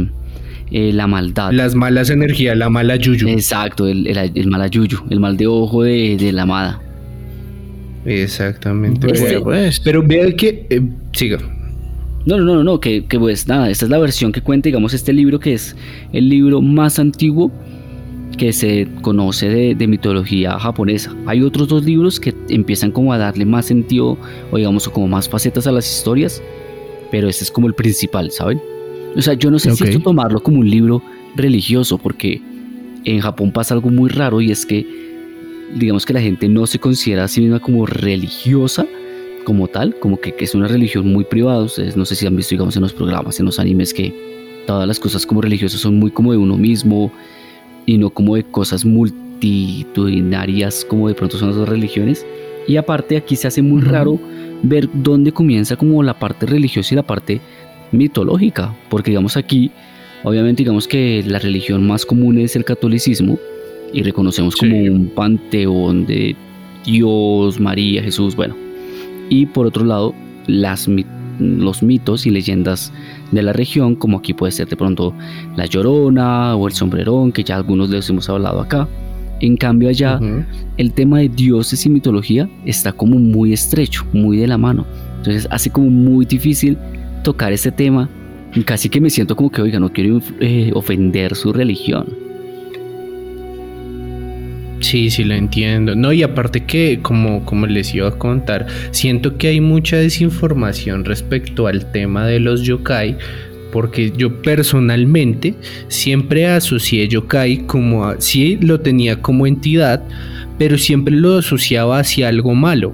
eh, 0.72 0.92
la 0.92 1.06
maldad. 1.06 1.52
Las 1.52 1.74
malas 1.74 2.10
energías, 2.10 2.56
la 2.56 2.68
mala 2.68 2.96
yuyu. 2.96 3.28
Exacto, 3.28 3.86
el, 3.88 4.06
el, 4.06 4.32
el 4.34 4.46
mal 4.48 4.62
ayuyo, 4.62 5.02
el 5.10 5.18
mal 5.20 5.36
de 5.36 5.46
ojo 5.46 5.82
de, 5.82 6.16
de 6.16 6.32
la 6.32 6.42
amada. 6.42 6.80
Exactamente. 8.04 9.06
Pues, 9.06 9.20
bueno. 9.20 9.42
pues, 9.44 9.80
Pero 9.80 10.02
vea 10.02 10.30
que... 10.34 10.66
eh, 10.70 10.82
siga. 11.12 11.38
No, 12.26 12.36
no, 12.36 12.44
no, 12.44 12.64
no, 12.64 12.80
que, 12.80 13.04
que 13.06 13.18
pues 13.18 13.48
nada, 13.48 13.70
esta 13.70 13.86
es 13.86 13.90
la 13.90 13.98
versión 13.98 14.30
que 14.30 14.42
cuenta, 14.42 14.68
digamos, 14.68 14.92
este 14.92 15.12
libro 15.12 15.40
que 15.40 15.54
es 15.54 15.74
el 16.12 16.28
libro 16.28 16.60
más 16.60 16.98
antiguo 16.98 17.50
que 18.36 18.52
se 18.52 18.88
conoce 19.00 19.48
de, 19.48 19.74
de 19.74 19.86
mitología 19.86 20.58
japonesa. 20.58 21.14
Hay 21.26 21.42
otros 21.42 21.68
dos 21.68 21.84
libros 21.84 22.20
que 22.20 22.34
empiezan 22.48 22.92
como 22.92 23.12
a 23.12 23.18
darle 23.18 23.44
más 23.46 23.66
sentido 23.66 24.18
o 24.50 24.56
digamos 24.56 24.88
como 24.88 25.08
más 25.08 25.28
facetas 25.28 25.66
a 25.66 25.72
las 25.72 25.90
historias, 25.90 26.42
pero 27.10 27.28
este 27.28 27.44
es 27.44 27.50
como 27.50 27.66
el 27.66 27.74
principal, 27.74 28.30
¿saben? 28.30 28.60
O 29.16 29.22
sea, 29.22 29.34
yo 29.34 29.50
no 29.50 29.58
sé 29.58 29.74
si 29.74 29.84
esto 29.84 30.00
tomarlo 30.00 30.42
como 30.42 30.60
un 30.60 30.70
libro 30.70 31.02
religioso, 31.36 31.98
porque 31.98 32.40
en 33.04 33.20
Japón 33.20 33.50
pasa 33.50 33.74
algo 33.74 33.90
muy 33.90 34.08
raro 34.10 34.40
y 34.40 34.50
es 34.50 34.64
que 34.64 34.86
digamos 35.74 36.06
que 36.06 36.12
la 36.12 36.20
gente 36.20 36.48
no 36.48 36.66
se 36.66 36.78
considera 36.78 37.24
a 37.24 37.28
sí 37.28 37.40
misma 37.40 37.60
como 37.60 37.86
religiosa 37.86 38.86
como 39.44 39.68
tal, 39.68 39.98
como 39.98 40.20
que, 40.20 40.32
que 40.32 40.44
es 40.44 40.54
una 40.54 40.68
religión 40.68 41.12
muy 41.12 41.24
privada. 41.24 41.62
Ustedes 41.62 41.96
no 41.96 42.04
sé 42.04 42.14
si 42.14 42.26
han 42.26 42.36
visto, 42.36 42.50
digamos, 42.50 42.76
en 42.76 42.82
los 42.82 42.92
programas, 42.92 43.40
en 43.40 43.46
los 43.46 43.58
animes 43.58 43.94
que 43.94 44.14
todas 44.66 44.86
las 44.86 45.00
cosas 45.00 45.26
como 45.26 45.40
religiosas 45.40 45.80
son 45.80 45.98
muy 45.98 46.10
como 46.10 46.32
de 46.32 46.38
uno 46.38 46.56
mismo 46.56 47.10
y 47.86 47.98
no 47.98 48.10
como 48.10 48.36
de 48.36 48.44
cosas 48.44 48.84
multitudinarias 48.84 50.84
como 50.84 51.08
de 51.08 51.14
pronto 51.14 51.38
son 51.38 51.58
las 51.58 51.68
religiones. 51.68 52.26
Y 52.68 52.76
aparte 52.76 53.16
aquí 53.16 53.36
se 53.36 53.48
hace 53.48 53.62
muy 53.62 53.82
raro 53.82 54.20
ver 54.62 54.88
dónde 54.92 55.32
comienza 55.32 55.76
como 55.76 56.02
la 56.02 56.18
parte 56.18 56.46
religiosa 56.46 56.94
y 56.94 56.96
la 56.96 57.02
parte 57.02 57.40
mitológica, 57.92 58.74
porque 58.88 59.10
digamos 59.10 59.36
aquí, 59.36 59.70
obviamente 60.22 60.62
digamos 60.62 60.86
que 60.86 61.24
la 61.26 61.38
religión 61.38 61.86
más 61.86 62.06
común 62.06 62.38
es 62.38 62.54
el 62.54 62.64
catolicismo 62.64 63.38
y 63.92 64.02
reconocemos 64.02 64.56
como 64.56 64.76
un 64.76 65.10
panteón 65.14 66.06
de 66.06 66.36
Dios, 66.84 67.60
María, 67.60 68.02
Jesús, 68.02 68.36
bueno. 68.36 68.54
Y 69.28 69.46
por 69.46 69.66
otro 69.66 69.84
lado, 69.84 70.14
las, 70.46 70.88
los 71.38 71.82
mitos 71.82 72.26
y 72.26 72.30
leyendas 72.30 72.92
de 73.30 73.42
la 73.42 73.52
región, 73.52 73.94
como 73.94 74.18
aquí 74.18 74.34
puede 74.34 74.52
ser 74.52 74.68
de 74.68 74.76
pronto 74.76 75.14
la 75.56 75.66
Llorona 75.66 76.56
o 76.56 76.66
el 76.66 76.74
Sombrerón, 76.74 77.32
que 77.32 77.44
ya 77.44 77.56
algunos 77.56 77.90
les 77.90 78.08
hemos 78.10 78.28
hablado 78.28 78.60
acá. 78.60 78.88
En 79.40 79.56
cambio 79.56 79.88
allá, 79.88 80.20
el 80.76 80.92
tema 80.92 81.20
de 81.20 81.30
dioses 81.30 81.86
y 81.86 81.88
mitología 81.88 82.48
está 82.66 82.92
como 82.92 83.18
muy 83.18 83.54
estrecho, 83.54 84.04
muy 84.12 84.36
de 84.36 84.46
la 84.46 84.58
mano. 84.58 84.84
Entonces 85.16 85.48
hace 85.50 85.70
como 85.70 85.88
muy 85.88 86.26
difícil 86.26 86.76
tocar 87.22 87.52
este 87.52 87.72
tema. 87.72 88.08
Casi 88.66 88.88
que 88.90 89.00
me 89.00 89.08
siento 89.08 89.36
como 89.36 89.50
que, 89.50 89.62
oiga, 89.62 89.80
no 89.80 89.90
quiero 89.90 90.20
eh, 90.40 90.72
ofender 90.74 91.34
su 91.36 91.52
religión. 91.52 92.29
Sí, 94.90 95.08
sí, 95.08 95.22
lo 95.22 95.34
entiendo. 95.34 95.94
No, 95.94 96.12
y 96.12 96.24
aparte 96.24 96.64
que, 96.64 96.98
como, 97.00 97.44
como 97.44 97.68
les 97.68 97.94
iba 97.94 98.08
a 98.08 98.18
contar, 98.18 98.66
siento 98.90 99.38
que 99.38 99.46
hay 99.46 99.60
mucha 99.60 99.96
desinformación 99.96 101.04
respecto 101.04 101.68
al 101.68 101.92
tema 101.92 102.26
de 102.26 102.40
los 102.40 102.62
yokai, 102.62 103.16
porque 103.70 104.10
yo 104.16 104.42
personalmente 104.42 105.54
siempre 105.86 106.48
asocié 106.48 107.06
yokai 107.06 107.68
como, 107.68 108.04
a, 108.04 108.16
lo 108.62 108.80
tenía 108.80 109.22
como 109.22 109.46
entidad, 109.46 110.02
pero 110.58 110.76
siempre 110.76 111.14
lo 111.14 111.38
asociaba 111.38 112.00
hacia 112.00 112.26
algo 112.26 112.56
malo. 112.56 112.92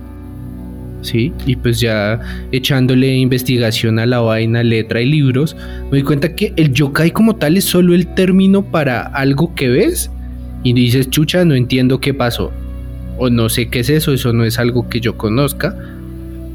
¿Sí? 1.00 1.32
Y 1.46 1.56
pues 1.56 1.80
ya 1.80 2.20
echándole 2.52 3.16
investigación 3.16 3.98
a 3.98 4.04
la 4.04 4.20
vaina, 4.20 4.62
letra 4.62 5.00
y 5.00 5.06
libros, 5.06 5.56
me 5.84 5.92
doy 5.92 6.02
cuenta 6.02 6.34
que 6.34 6.52
el 6.56 6.74
yokai 6.74 7.10
como 7.12 7.36
tal 7.36 7.56
es 7.56 7.64
solo 7.64 7.94
el 7.94 8.06
término 8.08 8.62
para 8.62 9.00
algo 9.00 9.54
que 9.54 9.70
ves 9.70 10.10
y 10.66 10.72
dices, 10.72 11.08
chucha, 11.10 11.44
no 11.44 11.54
entiendo 11.54 12.00
qué 12.00 12.12
pasó. 12.12 12.50
O 13.18 13.30
no 13.30 13.48
sé 13.48 13.68
qué 13.68 13.80
es 13.80 13.88
eso, 13.88 14.12
eso 14.12 14.32
no 14.32 14.44
es 14.44 14.58
algo 14.58 14.88
que 14.88 15.00
yo 15.00 15.16
conozca, 15.16 15.76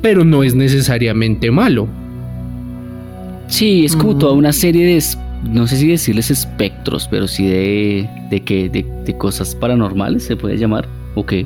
pero 0.02 0.26
no 0.26 0.44
es 0.44 0.54
necesariamente 0.54 1.50
malo. 1.50 1.88
Sí, 3.48 3.86
es 3.86 3.96
como 3.96 4.18
toda 4.18 4.34
una 4.34 4.52
serie 4.52 4.86
de, 4.86 5.02
no 5.50 5.66
sé 5.66 5.78
si 5.78 5.88
decirles 5.88 6.30
espectros, 6.30 7.08
pero 7.10 7.26
sí 7.28 7.48
de, 7.48 8.10
de, 8.30 8.44
que, 8.44 8.68
de, 8.70 9.18
cosas 9.18 9.56
paranormales, 9.56 10.24
se 10.24 10.36
puede 10.36 10.58
llamar, 10.58 10.90
o 11.16 11.26
qué. 11.26 11.46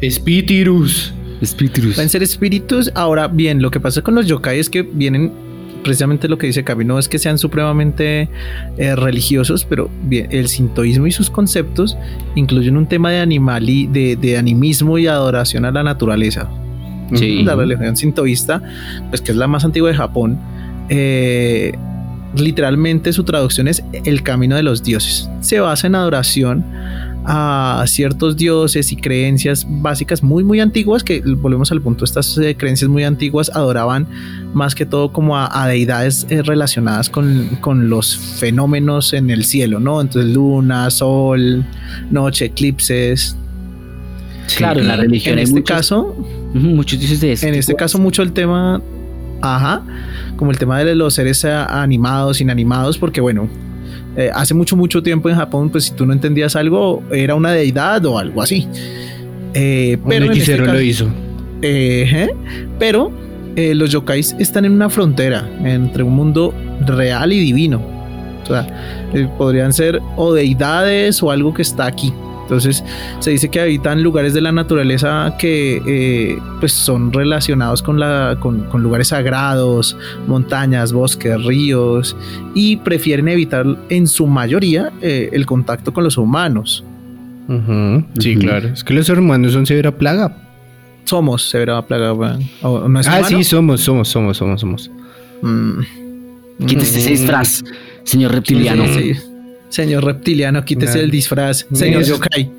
Espíritus. 0.00 1.12
Espíritus. 1.42 1.96
Pueden 1.96 2.08
ser 2.08 2.22
espíritus. 2.22 2.90
Ahora 2.94 3.28
bien, 3.28 3.60
lo 3.60 3.70
que 3.70 3.78
pasa 3.78 4.00
con 4.00 4.14
los 4.14 4.26
yokai 4.26 4.58
es 4.58 4.70
que 4.70 4.82
vienen 4.82 5.32
precisamente 5.82 6.28
lo 6.28 6.38
que 6.38 6.46
dice 6.46 6.64
Cabi, 6.64 6.84
no 6.84 6.98
es 6.98 7.08
que 7.08 7.18
sean 7.18 7.38
supremamente 7.38 8.28
eh, 8.76 8.96
religiosos, 8.96 9.64
pero 9.64 9.90
bien, 10.04 10.28
el 10.30 10.48
sintoísmo 10.48 11.06
y 11.06 11.12
sus 11.12 11.30
conceptos 11.30 11.96
incluyen 12.34 12.76
un 12.76 12.86
tema 12.86 13.10
de 13.10 13.20
animal 13.20 13.68
y 13.68 13.86
de, 13.86 14.36
animismo 14.38 14.98
y 14.98 15.06
adoración 15.06 15.64
a 15.64 15.70
la 15.70 15.82
naturaleza. 15.82 16.48
La 17.10 17.56
religión 17.56 17.96
sintoísta, 17.96 18.62
pues 19.08 19.20
que 19.20 19.32
es 19.32 19.36
la 19.36 19.48
más 19.48 19.64
antigua 19.64 19.90
de 19.90 19.96
Japón, 19.96 20.38
eh, 20.88 21.72
literalmente 22.36 23.12
su 23.12 23.24
traducción 23.24 23.66
es 23.66 23.82
el 24.04 24.22
camino 24.22 24.54
de 24.54 24.62
los 24.62 24.82
dioses. 24.82 25.28
Se 25.40 25.58
basa 25.58 25.88
en 25.88 25.96
adoración 25.96 26.64
a 27.32 27.84
ciertos 27.86 28.36
dioses 28.36 28.90
y 28.90 28.96
creencias 28.96 29.64
básicas 29.68 30.20
muy 30.20 30.42
muy 30.42 30.58
antiguas 30.58 31.04
que 31.04 31.20
volvemos 31.20 31.70
al 31.70 31.80
punto 31.80 32.04
estas 32.04 32.36
eh, 32.38 32.56
creencias 32.56 32.90
muy 32.90 33.04
antiguas 33.04 33.52
adoraban 33.54 34.08
más 34.52 34.74
que 34.74 34.84
todo 34.84 35.12
como 35.12 35.38
a, 35.38 35.68
deidades 35.68 36.26
eh, 36.28 36.42
relacionadas 36.42 37.08
con, 37.08 37.88
los 37.88 38.16
fenómenos 38.16 39.12
en 39.12 39.30
el 39.30 39.44
cielo 39.44 39.78
no 39.78 40.00
entonces 40.00 40.34
luna 40.34 40.90
sol 40.90 41.64
noche 42.10 42.46
eclipses. 42.46 43.36
Claro 44.56 44.80
en 44.80 44.88
la 44.88 44.96
religión 44.96 45.38
en 45.38 45.44
este 45.44 45.62
caso 45.62 46.16
muchos 46.52 46.98
dioses 46.98 47.20
de 47.20 47.48
en 47.48 47.54
este 47.54 47.76
caso 47.76 48.00
mucho 48.00 48.22
el 48.22 48.32
tema 48.32 48.82
ajá 49.40 49.84
como 50.34 50.50
el 50.50 50.58
tema 50.58 50.80
de 50.80 50.96
los 50.96 51.14
seres 51.14 51.44
eh, 51.44 51.52
animados 51.52 52.40
inanimados 52.40 52.98
porque 52.98 53.20
bueno 53.20 53.48
eh, 54.16 54.30
hace 54.34 54.54
mucho, 54.54 54.76
mucho 54.76 55.02
tiempo 55.02 55.28
en 55.28 55.36
Japón, 55.36 55.70
pues 55.70 55.84
si 55.84 55.92
tú 55.92 56.06
no 56.06 56.12
entendías 56.12 56.56
algo, 56.56 57.02
era 57.12 57.34
una 57.34 57.52
deidad 57.52 58.04
o 58.06 58.18
algo 58.18 58.42
así. 58.42 58.66
Eh, 59.54 59.98
pero 60.08 60.26
Un 60.26 60.32
este 60.32 60.56
lo 60.58 60.80
hizo. 60.80 61.08
Eh, 61.62 62.28
pero 62.78 63.12
los 63.56 63.90
yokais 63.90 64.34
están 64.38 64.64
en 64.64 64.72
una 64.72 64.88
frontera 64.88 65.46
entre 65.64 66.02
un 66.02 66.14
mundo 66.14 66.54
real 66.86 67.32
y 67.32 67.40
divino. 67.40 67.82
O 68.42 68.46
sea, 68.46 68.66
podrían 69.36 69.72
ser 69.72 70.00
o 70.16 70.32
deidades 70.32 71.22
o 71.22 71.30
algo 71.30 71.52
que 71.52 71.62
está 71.62 71.86
aquí. 71.86 72.12
Entonces 72.50 72.82
se 73.20 73.30
dice 73.30 73.48
que 73.48 73.60
habitan 73.60 74.02
lugares 74.02 74.34
de 74.34 74.40
la 74.40 74.50
naturaleza 74.50 75.36
que 75.38 75.80
eh, 75.86 76.36
pues 76.58 76.72
son 76.72 77.12
relacionados 77.12 77.80
con, 77.80 78.00
la, 78.00 78.38
con, 78.40 78.66
lugares 78.82 79.08
sagrados, 79.08 79.96
montañas, 80.26 80.92
bosques, 80.92 81.40
ríos 81.44 82.16
y 82.52 82.76
prefieren 82.78 83.28
evitar 83.28 83.64
en 83.88 84.08
su 84.08 84.26
mayoría 84.26 84.90
eh, 85.00 85.30
el 85.32 85.46
contacto 85.46 85.92
con 85.92 86.02
los 86.02 86.18
humanos. 86.18 86.82
Sí, 88.18 88.34
claro. 88.34 88.70
Es 88.70 88.82
que 88.82 88.94
los 88.94 89.08
humanos 89.08 89.52
son 89.52 89.64
severa 89.64 89.96
plaga. 89.96 90.36
Somos 91.04 91.48
severa 91.48 91.80
plaga. 91.86 92.36
ah, 92.64 93.22
sí, 93.28 93.44
somos, 93.44 93.80
somos, 93.80 94.08
somos, 94.08 94.36
somos, 94.36 94.60
somos. 94.60 94.90
Mm. 95.42 96.66
Quítese 96.66 96.98
ese 96.98 97.10
disfraz, 97.10 97.62
señor 98.02 98.32
reptiliano. 98.32 98.86
Sí, 98.88 99.14
Señor 99.70 100.04
reptiliano, 100.04 100.64
quítese 100.64 101.00
el 101.00 101.10
disfraz. 101.10 101.66
Señor 101.72 102.02
yokai. 102.02 102.50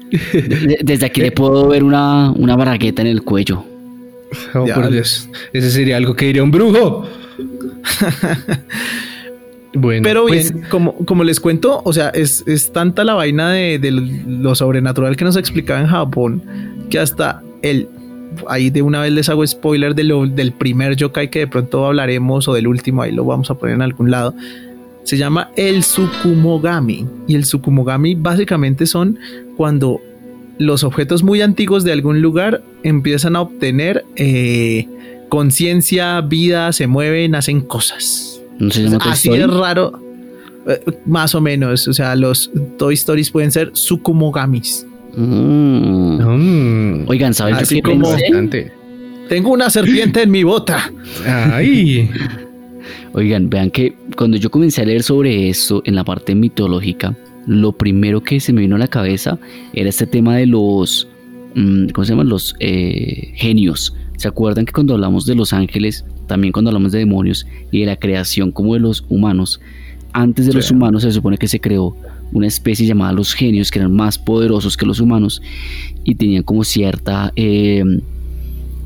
Desde 0.81 1.05
aquí 1.05 1.21
le 1.21 1.31
puedo 1.31 1.67
ver 1.67 1.83
una, 1.83 2.31
una 2.31 2.55
bragueta 2.55 3.01
en 3.01 3.09
el 3.09 3.21
cuello. 3.21 3.65
Oh, 4.53 4.65
por 4.65 4.89
Dios. 4.89 5.29
Ese 5.51 5.71
sería 5.71 5.97
algo 5.97 6.15
que 6.15 6.25
diría 6.25 6.41
un 6.41 6.51
brujo. 6.51 7.05
bueno, 9.73 10.03
pero 10.03 10.25
pues, 10.25 10.53
como, 10.69 10.95
como 11.05 11.25
les 11.25 11.41
cuento, 11.41 11.81
o 11.83 11.91
sea, 11.91 12.09
es, 12.09 12.43
tanta 12.71 13.03
la 13.03 13.13
vaina 13.13 13.51
de, 13.51 13.91
lo 13.91 14.55
sobrenatural 14.55 15.17
que 15.17 15.25
nos 15.25 15.35
explicaba 15.35 15.81
en 15.81 15.87
Japón 15.87 16.43
que 16.89 16.99
hasta 16.99 17.41
el 17.61 17.87
ahí 18.47 18.69
de 18.69 18.81
una 18.81 19.01
vez 19.01 19.11
les 19.11 19.27
hago 19.27 19.45
spoiler 19.45 19.93
de 19.93 20.05
lo, 20.05 20.25
del 20.25 20.53
primer 20.53 20.95
yokai 20.95 21.29
que 21.29 21.39
de 21.39 21.47
pronto 21.47 21.85
hablaremos 21.85 22.47
o 22.47 22.53
del 22.53 22.67
último, 22.67 23.01
ahí 23.01 23.11
lo 23.11 23.25
vamos 23.25 23.51
a 23.51 23.55
poner 23.55 23.75
en 23.75 23.81
algún 23.81 24.09
lado 24.09 24.33
se 25.03 25.17
llama 25.17 25.51
el 25.55 25.83
Sukumogami. 25.83 27.07
Y 27.27 27.35
el 27.35 27.45
Sukumogami 27.45 28.15
básicamente 28.15 28.85
son 28.85 29.17
cuando 29.57 29.99
los 30.57 30.83
objetos 30.83 31.23
muy 31.23 31.41
antiguos 31.41 31.83
de 31.83 31.91
algún 31.91 32.21
lugar 32.21 32.63
empiezan 32.83 33.35
a 33.35 33.41
obtener 33.41 34.05
eh, 34.15 34.87
conciencia, 35.29 36.21
vida, 36.21 36.71
se 36.71 36.87
mueven, 36.87 37.35
hacen 37.35 37.61
cosas. 37.61 38.41
Así 39.01 39.29
es 39.29 39.47
raro. 39.49 39.99
Eh, 40.67 40.79
más 41.05 41.33
o 41.33 41.41
menos. 41.41 41.87
O 41.87 41.93
sea, 41.93 42.15
los 42.15 42.51
Toy 42.77 42.93
Stories 42.93 43.31
pueden 43.31 43.51
ser 43.51 43.71
Sukumogamis. 43.73 44.85
Mm. 45.15 46.21
Mm. 46.21 47.05
Oigan, 47.07 47.33
¿saben 47.33 47.55
Así 47.55 47.81
como 47.81 48.15
Tengo 49.29 49.49
una 49.51 49.69
serpiente 49.69 50.21
en 50.21 50.31
mi 50.31 50.43
bota. 50.43 50.91
Ay. 51.25 52.09
Oigan, 53.13 53.49
vean 53.49 53.71
que 53.71 53.93
cuando 54.15 54.37
yo 54.37 54.49
comencé 54.49 54.81
a 54.81 54.85
leer 54.85 55.03
sobre 55.03 55.49
esto 55.49 55.81
en 55.85 55.95
la 55.95 56.03
parte 56.03 56.33
mitológica, 56.33 57.15
lo 57.45 57.73
primero 57.73 58.21
que 58.21 58.39
se 58.39 58.53
me 58.53 58.61
vino 58.61 58.75
a 58.75 58.79
la 58.79 58.87
cabeza 58.87 59.37
era 59.73 59.89
este 59.89 60.07
tema 60.07 60.37
de 60.37 60.45
los, 60.45 61.07
mm, 61.55 61.87
¿cómo 61.89 62.05
se 62.05 62.11
llaman? 62.11 62.29
Los 62.29 62.55
eh, 62.59 63.33
genios. 63.35 63.93
¿Se 64.15 64.27
acuerdan 64.27 64.65
que 64.65 64.71
cuando 64.71 64.93
hablamos 64.93 65.25
de 65.25 65.35
los 65.35 65.51
ángeles, 65.51 66.05
también 66.27 66.53
cuando 66.53 66.69
hablamos 66.69 66.91
de 66.93 66.99
demonios 66.99 67.45
y 67.71 67.81
de 67.81 67.87
la 67.87 67.97
creación 67.97 68.51
como 68.51 68.75
de 68.75 68.79
los 68.79 69.03
humanos, 69.09 69.59
antes 70.13 70.45
de 70.45 70.53
los 70.53 70.71
humanos 70.71 71.03
se 71.03 71.11
supone 71.11 71.37
que 71.37 71.47
se 71.47 71.59
creó 71.59 71.95
una 72.33 72.47
especie 72.47 72.85
llamada 72.85 73.13
los 73.13 73.33
genios 73.33 73.71
que 73.71 73.79
eran 73.79 73.93
más 73.93 74.17
poderosos 74.17 74.77
que 74.77 74.85
los 74.85 74.99
humanos 74.99 75.41
y 76.05 76.15
tenían 76.15 76.43
como 76.43 76.63
cierta... 76.63 77.33
Eh, 77.35 77.83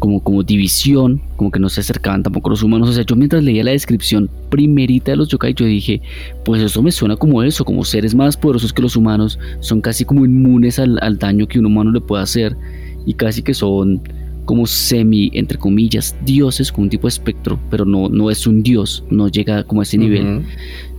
como, 0.05 0.19
como 0.21 0.43
división, 0.43 1.19
como 1.35 1.49
que 1.49 1.59
no 1.59 1.67
se 1.67 1.81
acercaban 1.81 2.21
tampoco 2.21 2.51
los 2.51 2.61
humanos. 2.61 2.89
O 2.89 2.93
sea, 2.93 3.03
yo 3.03 3.15
mientras 3.15 3.43
leía 3.43 3.63
la 3.63 3.71
descripción 3.71 4.29
primerita 4.51 5.09
de 5.11 5.17
los 5.17 5.29
yokai, 5.29 5.55
yo 5.55 5.65
dije, 5.65 5.99
pues 6.43 6.61
eso 6.61 6.83
me 6.83 6.91
suena 6.91 7.15
como 7.15 7.41
eso, 7.41 7.65
como 7.65 7.83
seres 7.83 8.13
más 8.13 8.37
poderosos 8.37 8.71
que 8.71 8.83
los 8.83 8.95
humanos, 8.95 9.39
son 9.61 9.81
casi 9.81 10.05
como 10.05 10.23
inmunes 10.23 10.77
al, 10.77 11.17
daño 11.17 11.47
que 11.47 11.57
un 11.57 11.65
humano 11.65 11.91
le 11.91 12.01
puede 12.01 12.21
hacer 12.21 12.55
y 13.07 13.15
casi 13.15 13.41
que 13.41 13.55
son 13.55 13.99
como 14.45 14.67
semi, 14.67 15.31
entre 15.33 15.57
comillas, 15.57 16.15
dioses, 16.23 16.71
como 16.71 16.83
un 16.83 16.89
tipo 16.91 17.07
de 17.07 17.09
espectro, 17.09 17.59
pero 17.71 17.83
no, 17.83 18.09
no 18.09 18.29
es 18.29 18.45
un 18.45 18.61
dios, 18.61 19.03
no 19.09 19.27
llega 19.27 19.63
como 19.63 19.81
a 19.81 19.83
ese 19.85 19.97
nivel. 19.97 20.37
Ujú. 20.37 20.45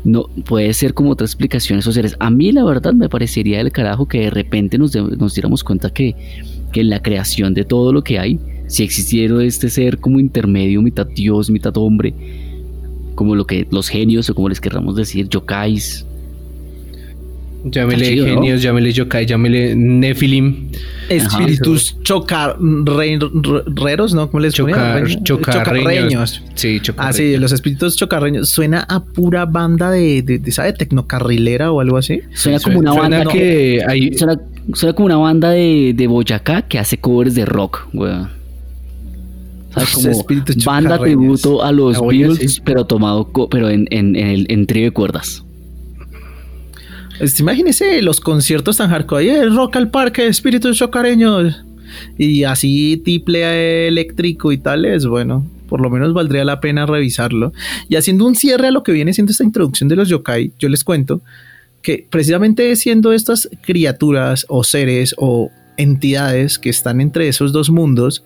No, 0.02 0.25
puede 0.44 0.72
ser 0.75 0.94
como 0.94 1.10
otra 1.10 1.25
explicación 1.26 1.78
esos 1.78 1.94
seres. 1.94 2.16
A 2.18 2.28
mí 2.28 2.50
la 2.50 2.64
verdad 2.64 2.92
me 2.92 3.08
parecería 3.08 3.58
del 3.58 3.70
carajo 3.70 4.06
que 4.08 4.20
de 4.22 4.30
repente 4.30 4.78
nos, 4.78 4.90
de- 4.90 5.02
nos 5.16 5.34
diéramos 5.34 5.62
cuenta 5.62 5.90
que, 5.90 6.14
que 6.72 6.80
en 6.80 6.90
la 6.90 7.00
creación 7.00 7.54
de 7.54 7.62
todo 7.64 7.92
lo 7.92 8.02
que 8.02 8.18
hay, 8.18 8.38
si 8.68 8.82
existiera 8.82 9.42
este 9.44 9.68
ser 9.70 9.99
como 9.99 10.18
intermedio, 10.20 10.82
mitad 10.82 11.06
dios, 11.06 11.50
mitad 11.50 11.76
hombre, 11.76 12.12
como 13.14 13.35
lo 13.35 13.46
que 13.46 13.66
los 13.70 13.88
genios 13.88 14.28
o 14.30 14.35
como 14.35 14.49
les 14.49 14.61
querramos 14.61 14.96
decir, 14.96 15.28
yokais, 15.28 16.04
Llámele 17.68 18.11
chido, 18.11 18.26
¿no? 18.28 18.35
genios, 18.35 18.62
llámele 18.62 18.92
yokai, 18.92 19.26
llámele 19.26 19.75
nefilim. 19.75 20.68
Espíritus 21.08 21.96
chocarreros, 22.04 24.14
¿no? 24.14 24.30
¿Cómo 24.30 24.38
les? 24.40 24.54
Chocar, 24.54 25.02
Re- 25.02 25.20
chocarreños. 25.25 26.42
Sí, 26.54 26.76
Ah, 26.78 26.82
chocarreños. 26.82 27.16
sí, 27.16 27.37
los 27.38 27.50
espíritus 27.52 27.96
chocarreños. 27.96 28.49
Suena 28.50 28.87
a 28.88 29.02
pura 29.02 29.46
banda 29.46 29.90
de, 29.90 30.23
de, 30.23 30.38
de, 30.38 30.52
¿sabe? 30.52 30.75
Tecnocarrilera 30.75 31.73
o 31.73 31.80
algo 31.80 31.96
así. 31.96 32.20
suena 32.35 32.61
Sí, 32.61 32.66
como 32.66 32.78
una 32.78 32.92
suena 32.92 33.18
banda 33.18 33.32
que 33.32 33.80
hay, 33.88 34.12
Suena, 34.14 34.40
suena 34.75 34.92
como 34.94 35.06
una 35.06 35.16
banda 35.16 35.50
de, 35.50 35.92
de 35.96 36.06
Boyacá 36.06 36.62
que 36.62 36.78
hace 36.78 36.99
covers 36.99 37.35
de 37.35 37.46
rock, 37.46 37.88
weón. 37.92 38.36
¿Sabes? 39.85 40.23
Como 40.26 40.64
banda 40.64 40.99
tributo 40.99 41.62
a 41.62 41.71
los 41.73 42.00
Beatles, 42.00 42.54
sí. 42.54 42.61
pero 42.64 42.87
tomado, 42.87 43.30
pero 43.50 43.68
en, 43.71 43.87
en, 43.90 44.16
en, 44.16 44.26
el- 44.28 44.47
en 44.49 44.66
trío 44.66 44.85
de 44.85 44.90
cuerdas. 44.90 45.42
Pues, 47.18 47.38
imagínese 47.40 48.02
los 48.02 48.21
conciertos 48.21 48.76
tan 48.76 48.90
hardcore. 48.90 49.26
"Eh, 49.30 49.49
rock 49.49 49.76
al 49.76 49.90
parque, 49.90 50.26
espíritus 50.26 50.76
chocareños. 50.78 51.62
Y 52.18 52.45
así 52.45 53.00
tiple 53.04 53.88
eléctrico 53.88 54.52
y 54.52 54.59
tales, 54.59 55.06
bueno, 55.06 55.47
por 55.68 55.80
lo 55.80 55.88
menos 55.88 56.12
valdría 56.12 56.45
la 56.45 56.61
pena 56.61 56.85
revisarlo. 56.85 57.52
Y 57.88 57.97
haciendo 57.97 58.26
un 58.26 58.35
cierre 58.35 58.68
a 58.68 58.71
lo 58.71 58.83
que 58.83 58.92
viene 58.92 59.14
siendo 59.14 59.30
esta 59.30 59.45
introducción 59.45 59.88
de 59.88 59.97
los 59.97 60.09
yokai, 60.09 60.52
yo 60.59 60.68
les 60.68 60.85
cuento 60.85 61.23
que 61.83 62.06
precisamente 62.11 62.75
siendo 62.76 63.12
estas 63.12 63.49
criaturas 63.62 64.45
o 64.49 64.62
seres 64.64 65.14
o 65.16 65.50
entidades 65.78 66.59
que 66.59 66.68
están 66.71 67.00
entre 67.00 67.28
esos 67.28 67.52
dos 67.52 67.71
mundos, 67.71 68.25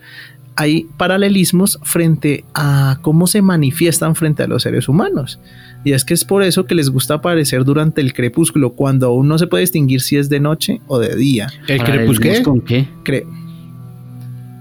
hay 0.61 0.87
paralelismos 0.99 1.79
frente 1.83 2.45
a 2.55 2.99
cómo 3.01 3.27
se 3.27 3.41
manifiestan 3.41 4.15
frente 4.15 4.43
a 4.43 4.47
los 4.47 4.63
seres 4.65 4.89
humanos. 4.91 5.41
Y 5.85 5.93
es 5.93 6.05
que 6.05 6.13
es 6.13 6.27
por 6.27 6.43
eso 6.43 6.67
que 6.67 6.75
les 6.75 6.91
gusta 6.91 7.15
aparecer 7.15 7.65
durante 7.65 8.03
el 8.03 8.13
crepúsculo, 8.13 8.73
cuando 8.73 9.07
aún 9.07 9.27
no 9.27 9.39
se 9.39 9.47
puede 9.47 9.63
distinguir 9.63 10.03
si 10.03 10.19
es 10.19 10.29
de 10.29 10.39
noche 10.39 10.83
o 10.87 10.99
de 10.99 11.17
día. 11.17 11.49
el 11.67 11.79
¿Paralelismos 11.79 12.19
crepusque. 12.19 12.43
¿Con 12.43 12.61
qué? 12.61 12.89
Cre- 13.05 13.25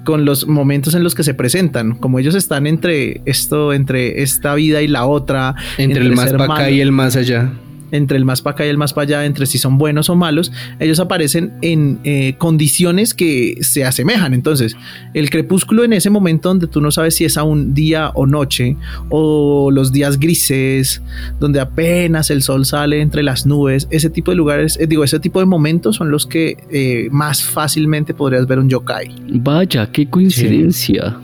con 0.05 0.23
los 0.23 0.47
momentos 0.47 0.95
en 0.95 1.03
los 1.03 1.13
que 1.15 1.23
se 1.23 1.33
presentan, 1.33 1.95
como 1.95 2.17
ellos 2.17 2.33
están 2.33 2.65
entre 2.65 3.21
esto, 3.25 3.73
entre 3.73 4.23
esta 4.23 4.55
vida 4.55 4.81
y 4.81 4.87
la 4.87 5.05
otra, 5.05 5.55
Entre 5.77 6.01
el 6.01 6.15
más 6.15 6.31
para 6.31 6.45
acá 6.45 6.71
y 6.71 6.79
el 6.79 6.91
más 6.93 7.15
allá. 7.17 7.51
Entre 7.91 8.17
el 8.17 8.25
más 8.25 8.41
para 8.41 8.53
acá 8.53 8.65
y 8.65 8.69
el 8.69 8.77
más 8.77 8.93
para 8.93 9.03
allá, 9.03 9.25
entre 9.25 9.45
si 9.45 9.57
son 9.57 9.77
buenos 9.77 10.09
o 10.09 10.15
malos, 10.15 10.51
ellos 10.79 10.99
aparecen 10.99 11.53
en 11.61 11.99
eh, 12.03 12.35
condiciones 12.37 13.13
que 13.13 13.57
se 13.61 13.85
asemejan. 13.85 14.33
Entonces, 14.33 14.75
el 15.13 15.29
crepúsculo 15.29 15.83
en 15.83 15.93
ese 15.93 16.09
momento 16.09 16.49
donde 16.49 16.67
tú 16.67 16.81
no 16.81 16.91
sabes 16.91 17.15
si 17.15 17.25
es 17.25 17.37
aún 17.37 17.73
día 17.73 18.11
o 18.15 18.25
noche, 18.25 18.77
o 19.09 19.71
los 19.71 19.91
días 19.91 20.19
grises, 20.19 21.01
donde 21.39 21.59
apenas 21.59 22.29
el 22.29 22.41
sol 22.41 22.65
sale 22.65 23.01
entre 23.01 23.23
las 23.23 23.45
nubes, 23.45 23.87
ese 23.91 24.09
tipo 24.09 24.31
de 24.31 24.37
lugares, 24.37 24.77
eh, 24.79 24.87
digo, 24.87 25.03
ese 25.03 25.19
tipo 25.19 25.39
de 25.39 25.45
momentos 25.45 25.95
son 25.95 26.11
los 26.11 26.25
que 26.25 26.57
eh, 26.71 27.09
más 27.11 27.43
fácilmente 27.43 28.13
podrías 28.13 28.47
ver 28.47 28.59
un 28.59 28.69
yokai. 28.69 29.15
Vaya, 29.41 29.89
qué 29.91 30.09
coincidencia. 30.09 31.17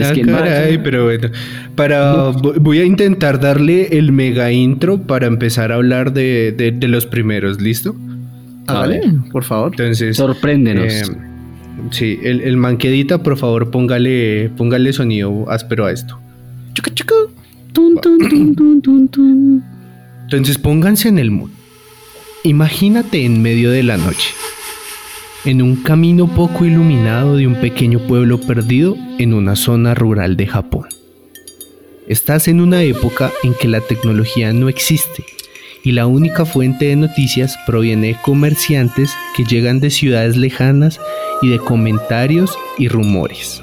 Es 0.00 0.10
Ah, 0.10 0.14
que 0.14 0.22
caray, 0.22 0.78
pero 0.78 1.04
bueno. 1.04 1.28
Para, 1.74 2.30
vo- 2.32 2.54
voy 2.60 2.78
a 2.78 2.84
intentar 2.84 3.40
darle 3.40 3.88
el 3.98 4.12
mega 4.12 4.50
intro 4.52 4.98
para 5.02 5.26
empezar 5.26 5.72
a 5.72 5.76
hablar 5.76 6.12
de, 6.12 6.52
de- 6.56 6.72
de 6.72 6.88
los 6.88 7.06
primeros, 7.06 7.60
¿listo? 7.60 7.94
Hágale, 8.66 9.02
por 9.32 9.44
favor. 9.44 9.72
Entonces, 9.72 10.16
Sorpréndenos. 10.16 10.92
eh, 10.92 11.02
sí, 11.90 12.18
el, 12.22 12.40
el 12.42 12.56
manquedita, 12.56 13.22
por 13.22 13.36
favor, 13.36 13.70
póngale, 13.70 14.50
póngale 14.56 14.92
sonido 14.92 15.50
áspero 15.50 15.86
a 15.86 15.92
esto. 15.92 16.18
Chuca, 16.74 16.92
chuca. 16.94 17.14
Tun, 17.72 17.96
tun, 18.00 18.18
tun, 18.28 18.54
tun, 18.56 18.82
tun, 18.82 19.08
tun. 19.08 19.64
Entonces 20.24 20.58
pónganse 20.58 21.08
en 21.08 21.18
el 21.18 21.30
mood. 21.30 21.50
Imagínate 22.44 23.24
en 23.24 23.42
medio 23.42 23.70
de 23.70 23.82
la 23.82 23.96
noche, 23.96 24.28
en 25.44 25.62
un 25.62 25.76
camino 25.76 26.26
poco 26.28 26.66
iluminado 26.66 27.36
de 27.36 27.46
un 27.46 27.54
pequeño 27.54 28.00
pueblo 28.00 28.40
perdido 28.40 28.96
en 29.18 29.32
una 29.32 29.56
zona 29.56 29.94
rural 29.94 30.36
de 30.36 30.46
Japón. 30.46 30.86
Estás 32.06 32.48
en 32.48 32.60
una 32.60 32.82
época 32.82 33.30
en 33.42 33.54
que 33.54 33.68
la 33.68 33.80
tecnología 33.80 34.52
no 34.52 34.68
existe 34.68 35.24
y 35.82 35.92
la 35.92 36.06
única 36.06 36.44
fuente 36.44 36.86
de 36.86 36.96
noticias 36.96 37.56
proviene 37.66 38.08
de 38.08 38.16
comerciantes 38.22 39.12
que 39.34 39.44
llegan 39.44 39.80
de 39.80 39.90
ciudades 39.90 40.36
lejanas 40.36 41.00
y 41.40 41.48
de 41.48 41.58
comentarios 41.58 42.58
y 42.78 42.88
rumores. 42.88 43.62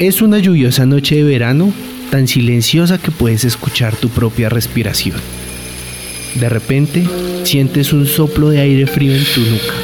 Es 0.00 0.20
una 0.20 0.38
lluviosa 0.38 0.84
noche 0.86 1.16
de 1.16 1.24
verano 1.24 1.72
tan 2.10 2.26
silenciosa 2.26 2.98
que 2.98 3.10
puedes 3.10 3.44
escuchar 3.44 3.94
tu 3.94 4.08
propia 4.08 4.48
respiración. 4.48 5.16
De 6.34 6.48
repente, 6.48 7.04
sientes 7.44 7.92
un 7.92 8.06
soplo 8.06 8.50
de 8.50 8.60
aire 8.60 8.86
frío 8.86 9.14
en 9.14 9.24
tu 9.24 9.40
nuca 9.40 9.74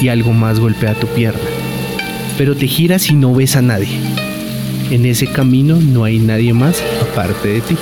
y 0.00 0.08
algo 0.08 0.32
más 0.32 0.60
golpea 0.60 0.94
tu 0.94 1.06
pierna. 1.08 1.40
Pero 2.38 2.54
te 2.54 2.66
giras 2.66 3.08
y 3.10 3.14
no 3.14 3.34
ves 3.34 3.56
a 3.56 3.62
nadie. 3.62 3.98
En 4.90 5.04
ese 5.06 5.26
camino 5.26 5.76
no 5.80 6.04
hay 6.04 6.18
nadie 6.18 6.52
más 6.52 6.82
aparte 7.02 7.48
de 7.48 7.60
ti. 7.60 7.76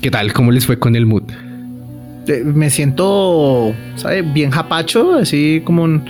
¿Qué 0.00 0.10
tal? 0.10 0.32
¿Cómo 0.32 0.52
les 0.52 0.66
fue 0.66 0.78
con 0.78 0.94
el 0.94 1.06
mood? 1.06 1.24
Eh, 2.28 2.42
Me 2.44 2.70
siento, 2.70 3.74
¿sabe? 3.96 4.22
Bien 4.22 4.50
japacho, 4.50 5.14
así 5.14 5.62
como. 5.64 6.02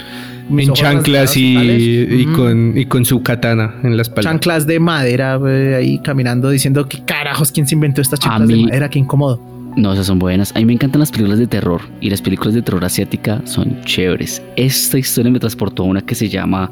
Mis 0.49 0.69
En 0.69 0.75
chanclas 0.75 1.37
y, 1.37 1.57
y 1.57 2.27
Mm. 2.27 2.33
con, 2.37 2.79
y 2.79 2.87
con 2.87 3.05
su 3.05 3.23
katana 3.23 3.75
en 3.83 3.97
la 3.97 4.03
espalda. 4.03 4.31
chanclas 4.31 4.67
de 4.67 4.79
madera 4.81 5.39
eh, 5.47 5.75
ahí 5.77 5.99
caminando 5.99 6.51
diciendo 6.51 6.87
que 6.89 7.01
carajos 7.05 7.51
quién 7.53 7.67
se 7.67 7.75
inventó 7.75 8.01
estas 8.01 8.21
chanclas 8.21 8.49
de 8.49 8.57
madera 8.57 8.89
qué 8.89 8.99
incómodo 8.99 9.41
No, 9.77 9.93
esas 9.93 10.07
son 10.07 10.19
buenas. 10.19 10.53
A 10.57 10.59
mí 10.61 10.65
me 10.65 10.73
encantan 10.73 11.01
las 11.01 11.11
películas 11.11 11.39
de 11.39 11.47
terror 11.47 11.83
y 12.01 12.09
las 12.11 12.23
películas 12.23 12.55
de 12.55 12.63
terror 12.63 12.83
asiática 12.85 13.43
son 13.45 13.83
chéveres. 13.85 14.43
Esta 14.57 14.99
historia 14.99 15.31
me 15.31 15.39
transportó 15.39 15.83
a 15.83 15.87
una 15.87 16.01
que 16.01 16.15
se 16.15 16.29
llama 16.31 16.71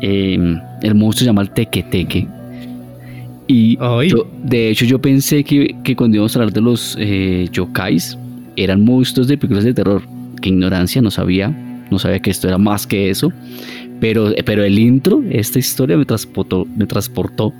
eh, 0.00 0.38
El 0.82 0.94
monstruo 0.94 1.20
se 1.20 1.24
llama 1.26 1.42
el 1.42 1.50
Teque 1.50 1.82
Teque. 1.82 2.26
Y 3.46 3.76
yo, 3.76 4.26
de 4.42 4.70
hecho, 4.70 4.86
yo 4.86 4.98
pensé 5.00 5.44
que, 5.44 5.76
que 5.84 5.94
cuando 5.94 6.16
íbamos 6.16 6.34
a 6.34 6.38
hablar 6.38 6.52
de 6.54 6.62
los 6.62 6.96
eh, 6.98 7.46
yokais 7.52 8.16
eran 8.56 8.82
monstruos 8.84 9.28
de 9.28 9.36
películas 9.36 9.64
de 9.64 9.74
terror. 9.74 10.00
Qué 10.40 10.48
ignorancia, 10.48 11.02
no 11.02 11.10
sabía. 11.10 11.52
No 11.90 11.98
sabía 11.98 12.20
que 12.20 12.30
esto 12.30 12.48
era 12.48 12.58
más 12.58 12.86
que 12.86 13.10
eso. 13.10 13.32
Pero, 14.00 14.32
pero 14.44 14.64
el 14.64 14.78
intro, 14.78 15.22
esta 15.30 15.58
historia 15.58 15.96
me 15.96 16.04
transportó, 16.04 16.66
me 16.76 16.86
transportó 16.86 17.52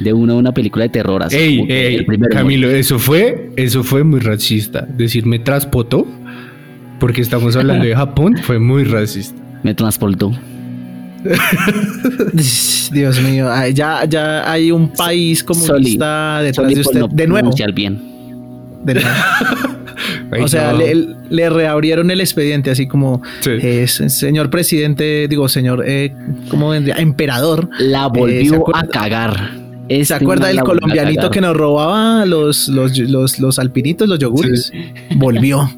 de 0.00 0.12
una 0.12 0.34
una 0.34 0.52
película 0.52 0.84
de 0.84 0.90
terror. 0.90 1.22
así 1.22 1.36
Ey, 1.36 1.66
ey, 1.68 1.96
el 1.96 2.28
Camilo, 2.30 2.70
eso 2.70 2.98
fue, 2.98 3.50
eso 3.56 3.82
fue 3.82 4.04
muy 4.04 4.20
racista. 4.20 4.86
Decirme 4.96 5.38
transpotó, 5.38 6.06
porque 7.00 7.20
estamos 7.20 7.56
hablando 7.56 7.84
de 7.84 7.94
Japón, 7.94 8.36
fue 8.42 8.58
muy 8.58 8.84
racista. 8.84 9.38
Me 9.62 9.74
transportó. 9.74 10.32
Dios 12.92 13.20
mío 13.20 13.50
ay, 13.50 13.74
ya 13.74 14.04
ya 14.04 14.48
hay 14.50 14.70
un 14.70 14.88
país 14.92 15.42
comunista 15.42 16.40
detrás 16.42 16.64
Soli 16.64 16.74
de 16.76 16.80
usted 16.80 17.00
no 17.00 17.08
de 17.08 17.26
nuevo, 17.26 17.50
bien. 17.74 18.00
de 18.84 18.94
nuevo. 18.94 19.08
Ay, 20.30 20.42
o 20.42 20.48
sea 20.48 20.72
no. 20.72 20.78
le, 20.78 21.06
le 21.30 21.50
reabrieron 21.50 22.10
el 22.10 22.20
expediente 22.20 22.70
así 22.70 22.86
como 22.86 23.22
Sí. 23.40 23.50
eh, 23.62 23.86
se- 23.88 24.10
señor 24.10 24.50
presidente 24.50 25.26
digo 25.28 25.48
señor 25.48 25.84
eh, 25.86 26.12
cómo 26.50 26.70
vendría 26.70 26.96
emperador 26.96 27.68
La 27.78 28.06
Eh, 28.06 28.44
¿se 28.44 28.50
volvió 28.58 28.76
a 28.76 28.86
cagar. 28.86 29.50
¿Se 29.88 30.00
Este 30.00 30.14
acuerda 30.14 30.48
del 30.48 30.60
colombianito 30.60 31.30
que 31.30 31.40
nos 31.40 31.56
robaba 31.56 32.26
los, 32.26 32.68
los, 32.68 32.98
los, 32.98 33.38
los 33.40 33.58
alpinitos, 33.58 34.06
los 34.06 34.18
yogures? 34.18 34.70
Volvió. 35.16 35.70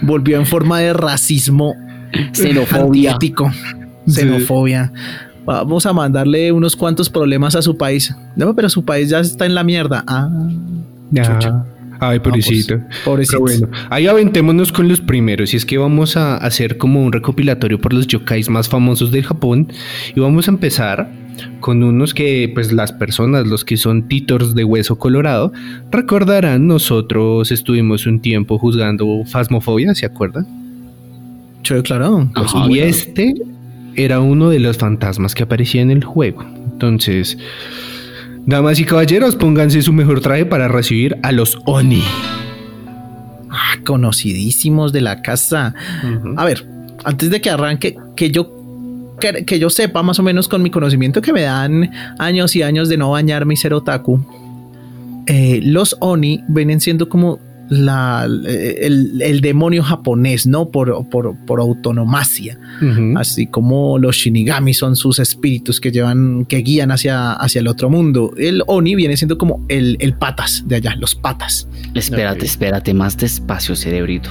Volvió 0.00 0.38
en 0.38 0.46
forma 0.46 0.80
de 0.80 0.94
racismo 0.94 1.74
Xenofobia. 2.32 3.12
antiético. 3.12 3.50
Sí. 4.06 4.22
Xenofobia. 4.22 4.90
Vamos 5.44 5.84
a 5.86 5.92
mandarle 5.92 6.50
unos 6.52 6.76
cuantos 6.76 7.10
problemas 7.10 7.56
a 7.56 7.62
su 7.62 7.76
país. 7.76 8.14
No, 8.36 8.54
pero 8.54 8.68
su 8.70 8.84
país 8.84 9.10
ya 9.10 9.20
está 9.20 9.44
en 9.44 9.54
la 9.54 9.64
mierda. 9.64 10.02
Ah, 10.06 10.30
Ya. 11.10 11.24
chucha. 11.24 11.64
Ay, 12.00 12.20
pobrecito. 12.20 12.80
pobrecito. 13.04 13.42
Pero 13.44 13.58
bueno, 13.60 13.68
ahí 13.90 14.06
aventémonos 14.06 14.72
con 14.72 14.88
los 14.88 15.00
primeros. 15.00 15.52
Y 15.54 15.56
es 15.56 15.64
que 15.64 15.78
vamos 15.78 16.16
a 16.16 16.36
hacer 16.36 16.78
como 16.78 17.02
un 17.02 17.12
recopilatorio 17.12 17.80
por 17.80 17.92
los 17.92 18.06
yokais 18.06 18.48
más 18.48 18.68
famosos 18.68 19.10
del 19.10 19.24
Japón. 19.24 19.68
Y 20.14 20.20
vamos 20.20 20.48
a 20.48 20.52
empezar 20.52 21.10
con 21.60 21.82
unos 21.82 22.14
que, 22.14 22.50
pues, 22.52 22.72
las 22.72 22.92
personas, 22.92 23.46
los 23.46 23.64
que 23.64 23.76
son 23.76 24.08
titors 24.08 24.54
de 24.54 24.64
hueso 24.64 24.98
colorado, 24.98 25.52
recordarán. 25.90 26.66
Nosotros 26.66 27.50
estuvimos 27.50 28.06
un 28.06 28.20
tiempo 28.20 28.58
juzgando 28.58 29.24
Fasmofobia, 29.24 29.94
¿se 29.94 30.06
acuerdan? 30.06 30.46
Sí, 31.62 31.74
claro. 31.82 32.30
Ajá. 32.34 32.66
Y 32.68 32.78
este 32.78 33.34
era 33.94 34.20
uno 34.20 34.50
de 34.50 34.60
los 34.60 34.78
fantasmas 34.78 35.34
que 35.34 35.42
aparecía 35.42 35.82
en 35.82 35.90
el 35.90 36.04
juego. 36.04 36.44
Entonces, 36.72 37.36
damas 38.46 38.78
y 38.80 38.84
caballeros, 38.84 39.36
pónganse 39.36 39.82
su 39.82 39.92
mejor 39.92 40.20
traje 40.20 40.46
para 40.46 40.68
recibir 40.68 41.16
a 41.22 41.32
los 41.32 41.58
Oni. 41.64 42.02
Ah, 43.50 43.76
conocidísimos 43.84 44.92
de 44.92 45.00
la 45.00 45.22
casa. 45.22 45.74
A 46.36 46.44
ver, 46.44 46.66
antes 47.04 47.30
de 47.30 47.40
que 47.40 47.50
arranque, 47.50 47.96
que 48.16 48.30
yo 48.30 48.54
que, 49.20 49.44
que 49.44 49.58
yo 49.58 49.68
sepa 49.68 50.02
más 50.02 50.18
o 50.18 50.22
menos 50.22 50.48
con 50.48 50.62
mi 50.62 50.70
conocimiento 50.70 51.20
que 51.20 51.32
me 51.32 51.42
dan 51.42 51.90
años 52.18 52.54
y 52.54 52.62
años 52.62 52.88
de 52.88 52.96
no 52.96 53.10
bañarme 53.10 53.54
y 53.54 53.56
ser 53.56 53.74
otaku, 53.74 54.20
eh, 55.26 55.60
los 55.62 55.96
Oni 56.00 56.42
vienen 56.48 56.80
siendo 56.80 57.08
como 57.08 57.38
la, 57.70 58.24
el, 58.26 59.20
el 59.20 59.40
demonio 59.40 59.82
japonés, 59.82 60.46
¿no? 60.46 60.70
Por, 60.70 61.08
por, 61.10 61.36
por 61.46 61.60
autonomacia. 61.60 62.58
Así 63.16 63.46
como 63.46 63.98
los 63.98 64.16
Shinigami 64.16 64.72
son 64.74 64.96
sus 64.96 65.18
espíritus 65.18 65.80
que 65.80 65.90
llevan, 65.92 66.44
que 66.46 66.58
guían 66.58 66.90
hacia, 66.90 67.32
hacia 67.32 67.60
el 67.60 67.68
otro 67.68 67.90
mundo. 67.90 68.32
El 68.36 68.62
Oni 68.66 68.94
viene 68.94 69.16
siendo 69.16 69.36
como 69.38 69.64
el, 69.68 69.96
el 70.00 70.14
patas 70.14 70.64
de 70.66 70.76
allá, 70.76 70.94
los 70.96 71.14
patas. 71.14 71.68
Espérate, 71.94 72.38
Ok. 72.40 72.44
espérate, 72.44 72.94
más 72.94 73.16
despacio, 73.16 73.76
cerebrito. 73.76 74.30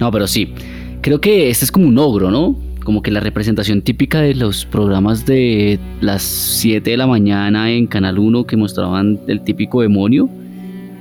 No, 0.00 0.10
pero 0.10 0.26
sí, 0.26 0.54
creo 1.02 1.20
que 1.20 1.50
este 1.50 1.64
es 1.64 1.72
como 1.72 1.86
un 1.88 1.98
ogro, 1.98 2.30
¿no? 2.30 2.56
Como 2.84 3.02
que 3.02 3.10
la 3.10 3.20
representación 3.20 3.82
típica 3.82 4.20
de 4.22 4.34
los 4.34 4.64
programas 4.64 5.26
de 5.26 5.78
las 6.00 6.22
7 6.22 6.90
de 6.90 6.96
la 6.96 7.06
mañana 7.06 7.70
en 7.70 7.86
Canal 7.86 8.18
1 8.18 8.46
que 8.46 8.56
mostraban 8.56 9.20
el 9.28 9.42
típico 9.42 9.82
demonio 9.82 10.30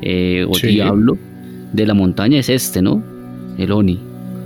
eh, 0.02 0.45
o 0.50 0.54
Sí. 0.56 0.67
diablo 0.67 1.17
de 1.73 1.86
la 1.86 1.93
montaña 1.93 2.39
es 2.39 2.49
este, 2.49 2.82
¿no? 2.82 3.01
El 3.58 3.71
Oni. 3.71 3.99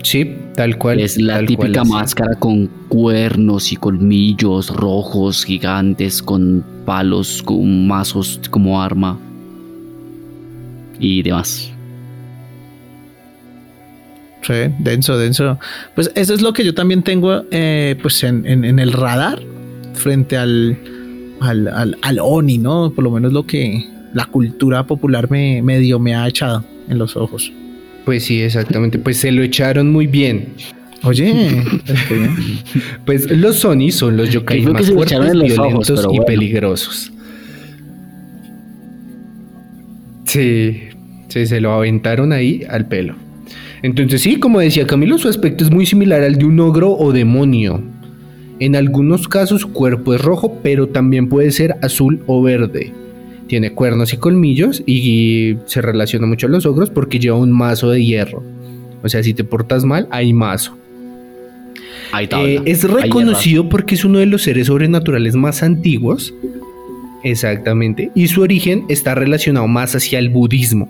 Sí, 0.04 0.36
tal 0.56 0.78
cual. 0.80 1.00
es 1.00 1.20
la 1.22 1.46
típica 1.46 1.84
máscara 1.84 2.34
con 2.36 2.68
cuernos 2.90 3.72
y 3.72 3.76
colmillos 3.76 4.70
rojos 4.76 5.46
gigantes 5.46 6.24
con 6.24 6.64
palos, 6.86 7.44
con 7.44 7.88
mazos 7.88 8.40
como 8.50 8.82
arma 8.82 9.20
y 11.00 11.22
demás. 11.22 11.72
Sí, 14.42 14.54
denso, 14.80 15.18
denso. 15.20 15.60
Pues 15.94 16.12
eso 16.16 16.34
es 16.34 16.42
lo 16.42 16.52
que 16.54 16.66
yo 16.66 16.74
también 16.74 17.04
tengo 17.04 17.44
eh, 17.52 17.96
pues 18.02 18.24
en, 18.24 18.46
en- 18.48 18.66
en 18.66 18.80
el 18.80 18.92
radar 18.92 19.40
frente 19.94 20.36
al, 20.36 20.78
al, 21.40 21.68
al, 21.68 21.98
al 22.02 22.20
Oni, 22.20 22.58
¿no? 22.58 22.92
Por 22.92 23.04
lo 23.04 23.12
menos 23.12 23.34
lo 23.34 23.46
que 23.46 23.88
la 24.14 24.26
cultura 24.26 24.86
popular 24.86 25.30
me 25.30 25.62
medio 25.62 26.00
me 26.00 26.16
ha 26.16 26.28
echado 26.28 26.64
en 26.90 26.98
los 26.98 27.16
ojos. 27.16 27.52
Pues 28.06 28.24
sí, 28.24 28.42
exactamente. 28.42 28.98
Pues 29.00 29.18
se 29.18 29.32
lo 29.32 29.44
echaron 29.44 29.92
muy 29.92 30.08
bien. 30.08 30.48
Oye, 31.04 31.34
bien. 31.34 31.64
Pues 33.06 33.30
los 33.32 33.58
Sony 33.58 33.92
son 33.92 34.18
los 34.18 34.30
yokai 34.30 34.62
más 34.64 34.90
fuertes, 34.92 35.18
ojos, 35.18 35.42
violentos 35.42 36.00
y 36.04 36.08
bueno. 36.08 36.26
peligrosos. 36.26 37.12
Sí, 40.26 40.84
sí, 41.28 41.46
se 41.46 41.60
lo 41.60 41.74
aventaron 41.74 42.32
ahí 42.32 42.64
al 42.70 42.88
pelo. 42.88 43.16
Entonces 43.82 44.22
sí, 44.22 44.38
como 44.38 44.60
decía 44.60 44.86
Camilo, 44.86 45.18
su 45.18 45.28
aspecto 45.28 45.64
es 45.64 45.72
muy 45.72 45.86
similar 45.86 46.22
al 46.22 46.36
de 46.36 46.46
un 46.46 46.60
ogro 46.60 46.92
o 46.92 47.12
demonio. 47.12 47.82
En 48.60 48.76
algunos 48.76 49.28
casos 49.28 49.62
su 49.62 49.74
cuerpo 49.74 50.14
es 50.14 50.22
rojo, 50.22 50.60
pero 50.62 50.88
también 50.88 51.28
puede 51.30 51.52
ser 51.52 51.78
azul 51.82 52.22
o 52.28 52.44
verde. 52.44 52.94
Tiene 53.52 53.74
cuernos 53.74 54.14
y 54.14 54.18
colmillos 54.18 54.82
y 54.86 55.58
se 55.66 55.82
relaciona 55.82 56.26
mucho 56.26 56.48
a 56.48 56.50
los 56.50 56.66
ogros 56.66 56.90
porque 56.90 57.20
lleva 57.20 57.36
un 57.36 57.52
mazo 57.52 57.90
de 57.90 58.02
hierro. 58.02 58.42
O 59.04 59.10
sea, 59.10 59.22
si 59.24 59.34
te 59.34 59.44
portas 59.44 59.84
mal, 59.84 60.08
hay 60.10 60.32
mazo. 60.32 60.78
Ahí 62.14 62.28
tabla. 62.28 62.48
Eh, 62.48 62.62
es 62.64 62.90
reconocido 62.90 63.68
porque 63.68 63.96
es 63.96 64.06
uno 64.06 64.20
de 64.20 64.26
los 64.26 64.44
seres 64.44 64.68
sobrenaturales 64.68 65.36
más 65.36 65.64
antiguos. 65.64 66.34
Exactamente. 67.26 68.10
Y 68.16 68.30
su 68.30 68.42
origen 68.42 68.86
está 68.88 69.16
relacionado 69.16 69.68
más 69.68 69.96
hacia 69.96 70.20
el 70.20 70.30
budismo. 70.30 70.88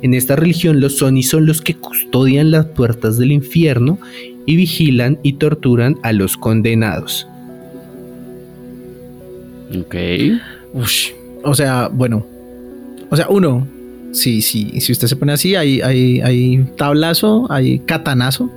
En 0.00 0.14
esta 0.14 0.36
religión 0.36 0.80
los 0.80 0.98
Soni 0.98 1.24
son 1.24 1.44
los 1.44 1.60
que 1.60 1.74
custodian 1.74 2.52
las 2.52 2.66
puertas 2.66 3.18
del 3.18 3.32
infierno 3.32 3.98
y 4.46 4.54
vigilan 4.54 5.18
y 5.24 5.32
torturan 5.32 5.96
a 6.04 6.12
los 6.12 6.36
condenados. 6.36 7.26
Ok. 9.76 9.96
Ush. 10.72 11.10
O 11.44 11.54
sea, 11.54 11.88
bueno. 11.92 12.26
O 13.10 13.16
sea, 13.16 13.28
uno, 13.28 13.66
sí, 14.12 14.40
sí, 14.42 14.80
si 14.80 14.92
usted 14.92 15.08
se 15.08 15.16
pone 15.16 15.32
así, 15.32 15.54
hay, 15.56 15.80
hay, 15.80 16.20
hay 16.20 16.64
tablazo, 16.76 17.46
hay 17.50 17.80
catanazo. 17.80 18.50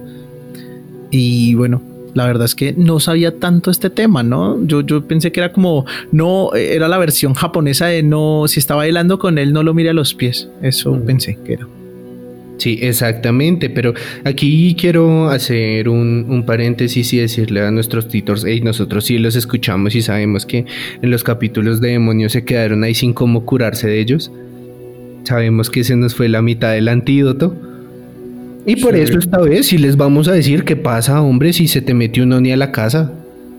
Y 1.10 1.56
bueno, 1.56 1.82
la 2.14 2.26
verdad 2.28 2.46
es 2.46 2.56
que 2.56 2.74
no 2.78 3.00
sabía 3.00 3.40
tanto 3.40 3.72
este 3.72 3.90
tema, 3.90 4.22
¿no? 4.24 4.64
Yo, 4.66 4.82
yo 4.82 5.06
pensé 5.08 5.32
que 5.32 5.40
era 5.40 5.52
como, 5.52 5.86
no, 6.12 6.54
era 6.54 6.88
la 6.88 6.98
versión 6.98 7.34
japonesa 7.34 7.88
de 7.88 8.04
no, 8.04 8.46
si 8.48 8.60
está 8.60 8.76
bailando 8.76 9.18
con 9.20 9.38
él, 9.38 9.54
no 9.54 9.64
lo 9.64 9.74
mire 9.74 9.90
a 9.90 9.94
los 9.94 10.14
pies. 10.14 10.50
Eso 10.62 10.92
Mm. 10.94 11.06
pensé 11.06 11.38
que 11.46 11.54
era. 11.54 11.68
Sí, 12.58 12.78
exactamente, 12.82 13.70
pero 13.70 13.94
aquí 14.24 14.76
quiero 14.80 15.30
hacer 15.30 15.90
un, 15.90 16.26
un 16.30 16.46
paréntesis 16.46 17.12
y 17.14 17.18
decirle 17.18 17.62
a 17.62 17.72
nuestros 17.72 18.08
titors, 18.08 18.46
hey, 18.48 18.62
nosotros 18.64 19.06
sí 19.06 19.18
los 19.18 19.36
escuchamos 19.36 19.96
y 19.96 20.02
sabemos 20.02 20.46
que 20.46 20.66
en 21.02 21.10
los 21.12 21.24
capítulos 21.24 21.82
de 21.82 21.90
demonios 21.90 22.32
se 22.32 22.46
quedaron 22.46 22.84
ahí 22.84 22.94
sin 22.94 23.12
cómo 23.14 23.44
curarse 23.46 23.88
de 23.88 24.00
ellos. 24.00 24.32
Sabemos 25.24 25.70
que 25.70 25.84
se 25.84 25.96
nos 25.96 26.16
fue 26.16 26.30
la 26.30 26.42
mitad 26.42 26.74
del 26.74 26.88
antídoto. 26.90 27.56
Y 28.66 28.78
por 28.78 28.94
Sí. 28.96 29.02
eso 29.02 29.18
esta 29.20 29.40
vez 29.42 29.66
sí 29.68 29.78
les 29.78 29.98
vamos 29.98 30.28
a 30.28 30.34
decir 30.34 30.64
qué 30.64 30.76
pasa, 30.76 31.22
hombre, 31.22 31.52
si 31.54 31.68
se 31.68 31.82
te 31.82 31.94
metió 31.94 32.24
un 32.24 32.34
oni 32.34 32.52
a 32.52 32.58
la 32.58 32.72
casa. 32.72 33.12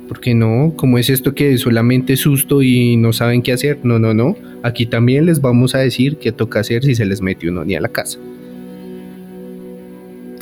Porque 0.08 0.34
no, 0.34 0.74
como 0.76 0.98
es 0.98 1.08
esto 1.10 1.34
que 1.34 1.56
solamente 1.58 2.16
susto 2.16 2.62
y 2.62 2.96
no 2.96 3.12
saben 3.14 3.42
qué 3.42 3.52
hacer? 3.52 3.78
No, 3.82 3.98
no, 3.98 4.12
no. 4.14 4.36
Aquí 4.62 4.84
también 4.86 5.24
les 5.26 5.40
vamos 5.40 5.74
a 5.74 5.78
decir 5.78 6.16
qué 6.18 6.30
toca 6.30 6.60
hacer 6.60 6.84
si 6.84 6.94
se 6.94 7.06
les 7.06 7.22
metió 7.22 7.50
un 7.50 7.58
oni 7.58 7.74
a 7.74 7.80
la 7.80 7.88
casa. 7.88 8.18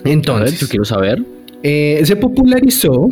A 0.02 0.04
ver, 0.04 0.12
Entonces, 0.14 0.60
yo 0.60 0.68
quiero 0.68 0.84
saber. 0.84 1.22
eh, 1.62 2.00
se 2.04 2.16
popularizó 2.16 3.08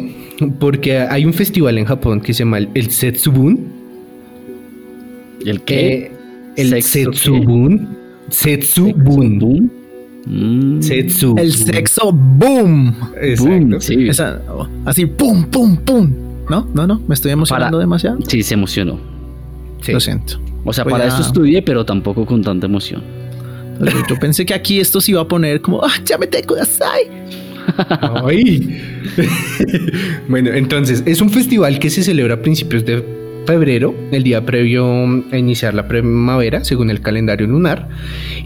porque 0.59 0.99
hay 0.99 1.25
un 1.25 1.33
festival 1.33 1.79
en 1.79 1.85
Japón 1.85 2.21
que 2.21 2.33
se 2.35 2.41
llama 2.41 2.59
el 2.59 2.91
Setsubun. 2.91 3.61
¿El 5.45 5.63
qué? 5.63 5.97
Eh, 5.97 6.13
el. 6.57 6.83
Setsubun. 6.83 7.89
Setsubun. 8.29 9.71
Mm. 10.27 10.83
Setsu. 10.83 11.35
El 11.39 11.53
sexo, 11.53 12.13
boom. 12.13 12.95
Exacto. 13.21 13.51
Boom, 13.51 13.81
sí. 13.81 14.09
Esa- 14.09 14.43
oh, 14.51 14.69
así, 14.85 15.07
pum, 15.07 15.45
pum, 15.45 15.77
pum. 15.79 16.13
No, 16.49 16.69
no, 16.75 16.87
no, 16.87 17.01
me 17.09 17.15
estoy 17.15 17.31
emocionando 17.33 17.77
Para- 17.79 17.81
demasiado. 17.81 18.19
Sí, 18.29 18.43
se 18.43 18.55
emocionó. 18.55 18.99
Sí. 19.81 19.93
Lo 19.93 20.01
siento. 20.01 20.35
O 20.65 20.73
sea, 20.75 20.85
Voy 20.85 20.93
para 20.93 21.05
a- 21.05 21.09
esto 21.09 21.23
estudié, 21.23 21.63
pero 21.63 21.87
tampoco 21.87 22.27
con 22.27 22.43
tanta 22.43 22.67
emoción. 22.67 23.03
Yo, 23.81 24.17
pensé 24.17 24.45
que 24.45 24.55
aquí 24.55 24.79
esto 24.81 25.01
se 25.01 25.13
iba 25.13 25.23
a 25.23 25.29
poner 25.29 25.61
como, 25.61 25.83
ah, 25.83 25.95
ya 26.05 26.19
me 26.19 26.27
te 26.27 26.43
kudasai. 26.43 27.09
Ay. 28.25 28.81
bueno, 30.29 30.51
entonces 30.53 31.03
es 31.07 31.21
un 31.21 31.31
festival 31.31 31.79
que 31.79 31.91
se 31.91 32.03
celebra 32.03 32.35
a 32.35 32.43
principios 32.43 32.85
de 32.85 33.03
febrero, 33.47 33.95
el 34.13 34.23
día 34.23 34.45
previo 34.45 34.85
a 35.33 35.37
iniciar 35.37 35.75
la 35.75 35.89
primavera, 35.89 36.65
según 36.65 36.91
el 36.91 37.01
calendario 37.01 37.47
lunar, 37.47 37.89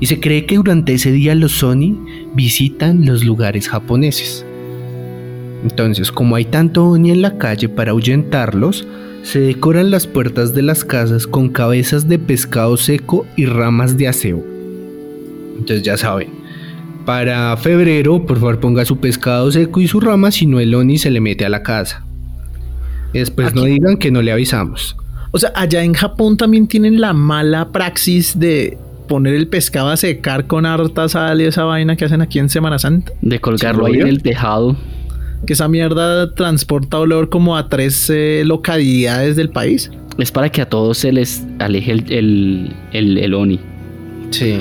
y 0.01 0.07
se 0.07 0.20
cree 0.20 0.47
que 0.47 0.57
durante 0.57 0.94
ese 0.94 1.11
día 1.11 1.35
los 1.35 1.53
Sony 1.53 1.99
visitan 2.35 3.05
los 3.05 3.25
lugares 3.25 3.68
japoneses. 3.68 4.47
Entonces, 5.62 6.12
como 6.12 6.37
hay 6.37 6.44
tanto 6.44 6.85
Oni 6.85 7.11
en 7.11 7.23
la 7.23 7.38
calle 7.38 7.68
para 7.68 7.90
ahuyentarlos, 7.90 8.87
se 9.23 9.40
decoran 9.40 9.90
las 9.90 10.07
puertas 10.07 10.55
de 10.55 10.62
las 10.62 10.85
casas 10.85 11.27
con 11.27 11.49
cabezas 11.49 12.09
de 12.09 12.18
pescado 12.18 12.77
seco 12.77 13.27
y 13.37 13.47
ramas 13.47 13.97
de 13.97 14.09
aseo. 14.09 14.54
Entonces 15.59 15.83
ya 15.83 15.97
saben, 15.97 16.29
para 17.05 17.57
febrero, 17.57 18.25
por 18.25 18.38
favor, 18.38 18.61
ponga 18.61 18.85
su 18.85 18.99
pescado 18.99 19.51
seco 19.53 19.81
y 19.81 19.88
su 19.88 20.01
rama, 20.01 20.31
si 20.31 20.47
no 20.47 20.61
el 20.61 20.75
Oni 20.75 20.99
se 20.99 21.11
le 21.11 21.21
mete 21.21 21.45
a 21.45 21.49
la 21.49 21.62
casa. 21.62 22.05
Después 23.12 23.55
no 23.55 23.64
digan 23.64 23.97
que 23.97 24.11
no 24.11 24.23
le 24.23 24.33
avisamos. 24.33 24.97
O 25.31 25.38
sea, 25.38 25.53
allá 25.55 25.83
en 25.83 25.95
Japón 25.95 26.37
también 26.37 26.67
tienen 26.67 27.01
la 27.01 27.12
mala 27.12 27.71
praxis 27.71 28.38
de 28.38 28.79
poner 29.09 29.35
el 29.35 29.49
pescado 29.49 29.90
a 29.90 29.97
secar 29.97 30.47
con 30.47 30.67
harta 30.67 31.09
sal 31.09 31.40
y 31.40 31.45
esa 31.45 31.64
vaina 31.64 31.97
que 31.97 32.05
hacen 32.05 32.23
aquí 32.23 32.38
en 32.38 32.49
Semana 32.49 32.79
Santa. 32.79 33.12
De 33.21 33.38
colgarlo 33.38 33.87
¿Sí, 33.87 33.93
ahí 33.93 34.01
en 34.01 34.09
el 34.09 34.23
tejado. 34.23 34.77
Que 35.47 35.53
esa 35.53 35.69
mierda 35.69 36.35
transporta 36.35 36.99
olor 36.99 37.29
como 37.29 37.57
a 37.57 37.69
tres 37.69 38.09
eh, 38.11 38.43
localidades 38.47 39.37
del 39.37 39.51
país. 39.51 39.90
Es 40.19 40.33
para 40.33 40.49
que 40.49 40.62
a 40.62 40.69
todos 40.69 40.99
se 40.99 41.12
les 41.12 41.45
aleje 41.59 41.93
el, 41.93 42.12
el, 42.12 42.77
el, 42.93 43.19
el 43.19 43.35
Oni. 43.35 43.61
Sí. 44.31 44.59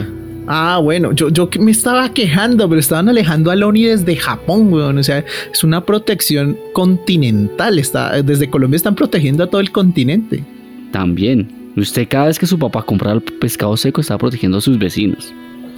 Ah, 0.48 0.80
bueno, 0.82 1.14
yo, 1.14 1.30
yo 1.30 1.50
me 1.60 1.72
estaba 1.72 2.10
quejando, 2.14 2.68
pero 2.68 2.80
estaban 2.80 3.08
alejando 3.10 3.52
al 3.52 3.64
Oni 3.64 3.86
desde 3.86 4.16
Japón, 4.16 4.72
weón. 4.74 4.98
O 4.98 5.04
sea, 5.04 5.24
es 5.52 5.64
una 5.64 5.86
protección 5.86 6.58
continental. 6.74 7.80
Está, 7.80 8.22
desde 8.22 8.50
Colombia 8.50 8.76
están 8.76 8.96
protegiendo 8.96 9.44
a 9.44 9.48
todo 9.48 9.62
el 9.62 9.72
continente. 9.72 10.44
También. 10.92 11.72
Usted 11.76 12.08
cada 12.08 12.28
vez 12.28 12.38
que 12.38 12.46
su 12.46 12.60
papá 12.60 12.84
comprara 12.84 13.16
el 13.16 13.22
pescado 13.22 13.76
seco 13.78 14.02
está 14.02 14.18
protegiendo 14.18 14.58
a 14.58 14.62
sus 14.62 14.78
vecinos. 14.78 15.34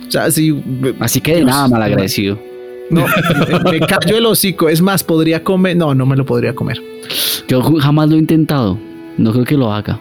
O 0.08 0.12
sea, 0.12 0.30
si 0.30 0.62
Así 1.00 1.22
que 1.22 1.32
de 1.32 1.38
Dios, 1.38 1.50
nada 1.50 1.68
malagradecido. 1.68 2.38
No, 2.90 3.06
me, 3.72 3.80
callo 3.80 4.18
el 4.18 4.26
hocico. 4.26 4.70
Es 4.70 4.82
más, 4.82 5.04
podría 5.04 5.44
comer. 5.44 5.76
No, 5.78 5.96
no 5.96 6.06
me 6.06 6.16
lo 6.16 6.26
podría 6.26 6.54
comer. 6.54 6.82
Yo 7.48 7.62
jamás 7.80 8.10
lo 8.10 8.16
he 8.16 8.20
intentado. 8.20 8.78
No 9.18 9.32
creo 9.32 9.46
que 9.46 9.58
lo 9.58 9.72
haga. 9.74 10.00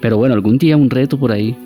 Pero 0.00 0.18
bueno, 0.18 0.34
algún 0.34 0.58
día 0.58 0.76
un 0.76 0.90
reto 0.90 1.18
por 1.18 1.32
ahí. 1.32 1.56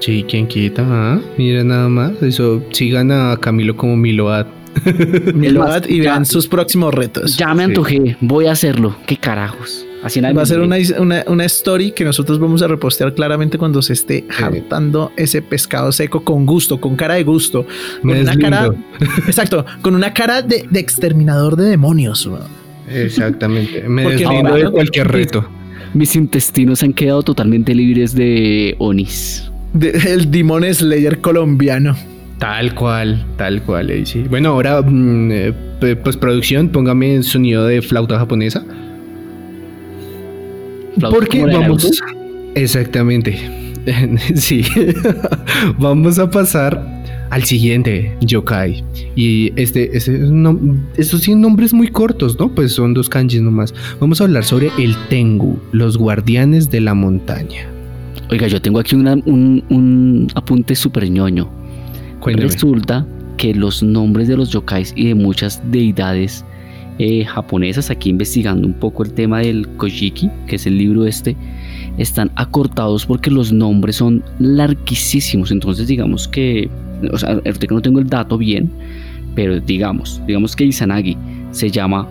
Sí, 0.00 0.24
¿quién 0.28 0.46
quita? 0.46 0.84
Ah, 0.88 1.20
mira 1.36 1.62
nada 1.62 1.88
más. 1.88 2.12
Eso, 2.22 2.62
sigan 2.72 3.10
a 3.12 3.36
Camilo 3.40 3.76
como 3.76 3.96
Miload. 3.96 4.46
Milad, 5.34 5.84
y 5.88 5.98
ya- 5.98 6.12
vean 6.12 6.24
sus 6.26 6.46
próximos 6.46 6.94
retos. 6.94 7.36
Ya 7.36 7.52
me 7.54 7.64
Sí. 7.64 7.68
antojé, 7.70 8.16
voy 8.20 8.46
a 8.46 8.52
hacerlo. 8.52 8.96
¿Qué 9.06 9.16
carajos? 9.16 9.84
Así 10.02 10.20
Va 10.20 10.42
a 10.42 10.46
ser 10.46 10.60
una, 10.60 10.76
una, 10.98 11.24
una 11.26 11.44
story 11.44 11.92
que 11.92 12.04
nosotros 12.04 12.38
vamos 12.38 12.62
a 12.62 12.68
repostear 12.68 13.14
claramente 13.14 13.58
cuando 13.58 13.82
se 13.82 13.92
esté 13.92 14.24
hartando 14.42 15.12
ese 15.18 15.42
pescado 15.42 15.92
seco 15.92 16.24
con 16.24 16.46
gusto, 16.46 16.80
con 16.80 16.96
cara 16.96 17.14
de 17.14 17.24
gusto. 17.24 17.66
Con 18.00 18.12
Me 18.12 18.22
una 18.22 18.34
cara. 18.36 18.70
Exacto, 19.26 19.66
con 19.82 19.94
una 19.94 20.14
cara 20.14 20.40
de, 20.40 20.64
de 20.70 20.80
exterminador 20.80 21.56
de 21.56 21.64
demonios. 21.68 22.30
Exactamente. 22.88 23.82
Me 23.88 24.08
deslindo 24.08 24.54
de 24.54 24.70
cualquier 24.70 25.08
reto. 25.08 25.46
Mis 25.92 26.16
intestinos 26.16 26.82
han 26.82 26.94
quedado 26.94 27.22
totalmente 27.22 27.74
libres 27.74 28.14
de 28.14 28.76
onis. 28.78 29.50
De- 29.72 29.90
el 30.12 30.30
Demon 30.30 30.64
Slayer 30.72 31.20
colombiano. 31.20 31.96
Tal 32.38 32.74
cual, 32.74 33.24
tal 33.36 33.62
cual. 33.62 33.90
eh, 33.90 34.06
sí. 34.06 34.24
Bueno, 34.28 34.50
ahora, 34.50 34.80
mm, 34.82 35.30
eh, 35.30 35.52
p- 35.80 35.96
postproducción, 35.96 36.68
póngame 36.70 37.14
el 37.16 37.24
sonido 37.24 37.66
de 37.66 37.82
flauta 37.82 38.18
japonesa. 38.18 38.64
Flauta 40.98 41.16
Porque 41.16 41.44
vamos. 41.44 42.00
Exactamente. 42.54 43.38
sí. 44.34 44.64
vamos 45.78 46.18
a 46.18 46.30
pasar 46.30 46.82
al 47.30 47.44
siguiente 47.44 48.16
yokai. 48.22 48.82
Y 49.14 49.52
este, 49.60 49.96
este 49.96 50.12
no- 50.18 50.58
estos 50.96 51.28
nombres 51.28 51.72
muy 51.72 51.88
cortos, 51.88 52.38
¿no? 52.38 52.48
Pues 52.48 52.72
son 52.72 52.94
dos 52.94 53.08
kanjis 53.08 53.40
nomás. 53.42 53.72
Vamos 54.00 54.20
a 54.20 54.24
hablar 54.24 54.44
sobre 54.44 54.70
el 54.78 54.96
Tengu, 55.08 55.60
los 55.72 55.96
guardianes 55.96 56.70
de 56.70 56.80
la 56.80 56.94
montaña. 56.94 57.68
Oiga, 58.30 58.46
yo 58.46 58.60
tengo 58.60 58.78
aquí 58.78 58.94
una- 58.94 59.14
un, 59.14 59.62
un 59.70 60.28
apunte 60.34 60.74
súper 60.74 61.08
ñoño. 61.10 61.48
Cuénteme. 62.20 62.48
Resulta 62.48 63.06
que 63.36 63.54
los 63.54 63.82
nombres 63.82 64.28
de 64.28 64.36
los 64.36 64.50
yokais 64.50 64.92
y 64.96 65.06
de 65.08 65.14
muchas 65.14 65.60
deidades 65.70 66.44
eh, 66.98 67.24
japonesas, 67.24 67.90
aquí 67.90 68.10
investigando 68.10 68.66
un 68.66 68.74
poco 68.74 69.02
el 69.04 69.12
tema 69.14 69.38
del 69.40 69.66
Kojiki, 69.78 70.28
que 70.46 70.56
es 70.56 70.66
el 70.66 70.76
libro 70.76 71.06
este, 71.06 71.34
están 71.96 72.30
acortados 72.36 73.06
porque 73.06 73.30
los 73.30 73.50
nombres 73.52 73.96
son 73.96 74.22
larguísimos. 74.38 75.50
Entonces, 75.50 75.88
digamos 75.88 76.28
que, 76.28 76.68
o 77.10 77.16
sea, 77.18 77.30
ahorita 77.30 77.66
que 77.66 77.74
no 77.74 77.80
tengo 77.80 78.00
el 78.00 78.06
dato 78.06 78.36
bien, 78.36 78.70
pero 79.34 79.58
digamos, 79.60 80.20
digamos 80.26 80.54
que 80.54 80.64
Izanagi 80.66 81.16
se 81.52 81.70
llama 81.70 82.06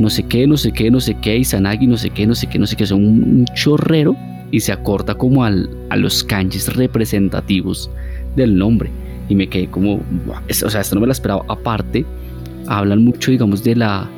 no 0.00 0.10
sé 0.10 0.24
qué, 0.24 0.44
no 0.48 0.56
sé 0.56 0.72
qué, 0.72 0.90
no 0.90 0.98
sé 0.98 1.14
qué, 1.22 1.38
Izanagi, 1.38 1.86
no 1.86 1.96
sé 1.96 2.10
qué, 2.10 2.26
no 2.26 2.34
sé 2.34 2.48
qué, 2.48 2.58
no 2.58 2.66
sé 2.66 2.74
qué, 2.74 2.86
son 2.86 3.04
un, 3.06 3.22
un 3.22 3.44
chorrero 3.54 4.16
y 4.54 4.60
se 4.60 4.70
acorta 4.72 5.14
como 5.16 5.42
al, 5.42 5.68
a 5.90 5.96
los 5.96 6.22
kanjis 6.22 6.72
representativos 6.76 7.90
del 8.36 8.56
nombre 8.56 8.88
y 9.28 9.34
me 9.34 9.48
quedé 9.48 9.66
como, 9.66 9.94
o 9.94 10.70
sea, 10.70 10.80
esto 10.80 10.94
no 10.94 11.00
me 11.00 11.06
lo 11.08 11.12
esperaba. 11.12 11.44
Aparte, 11.48 12.04
hablan 12.68 13.02
mucho, 13.04 13.30
digamos, 13.32 13.64
de 13.64 13.74
la 13.74 14.08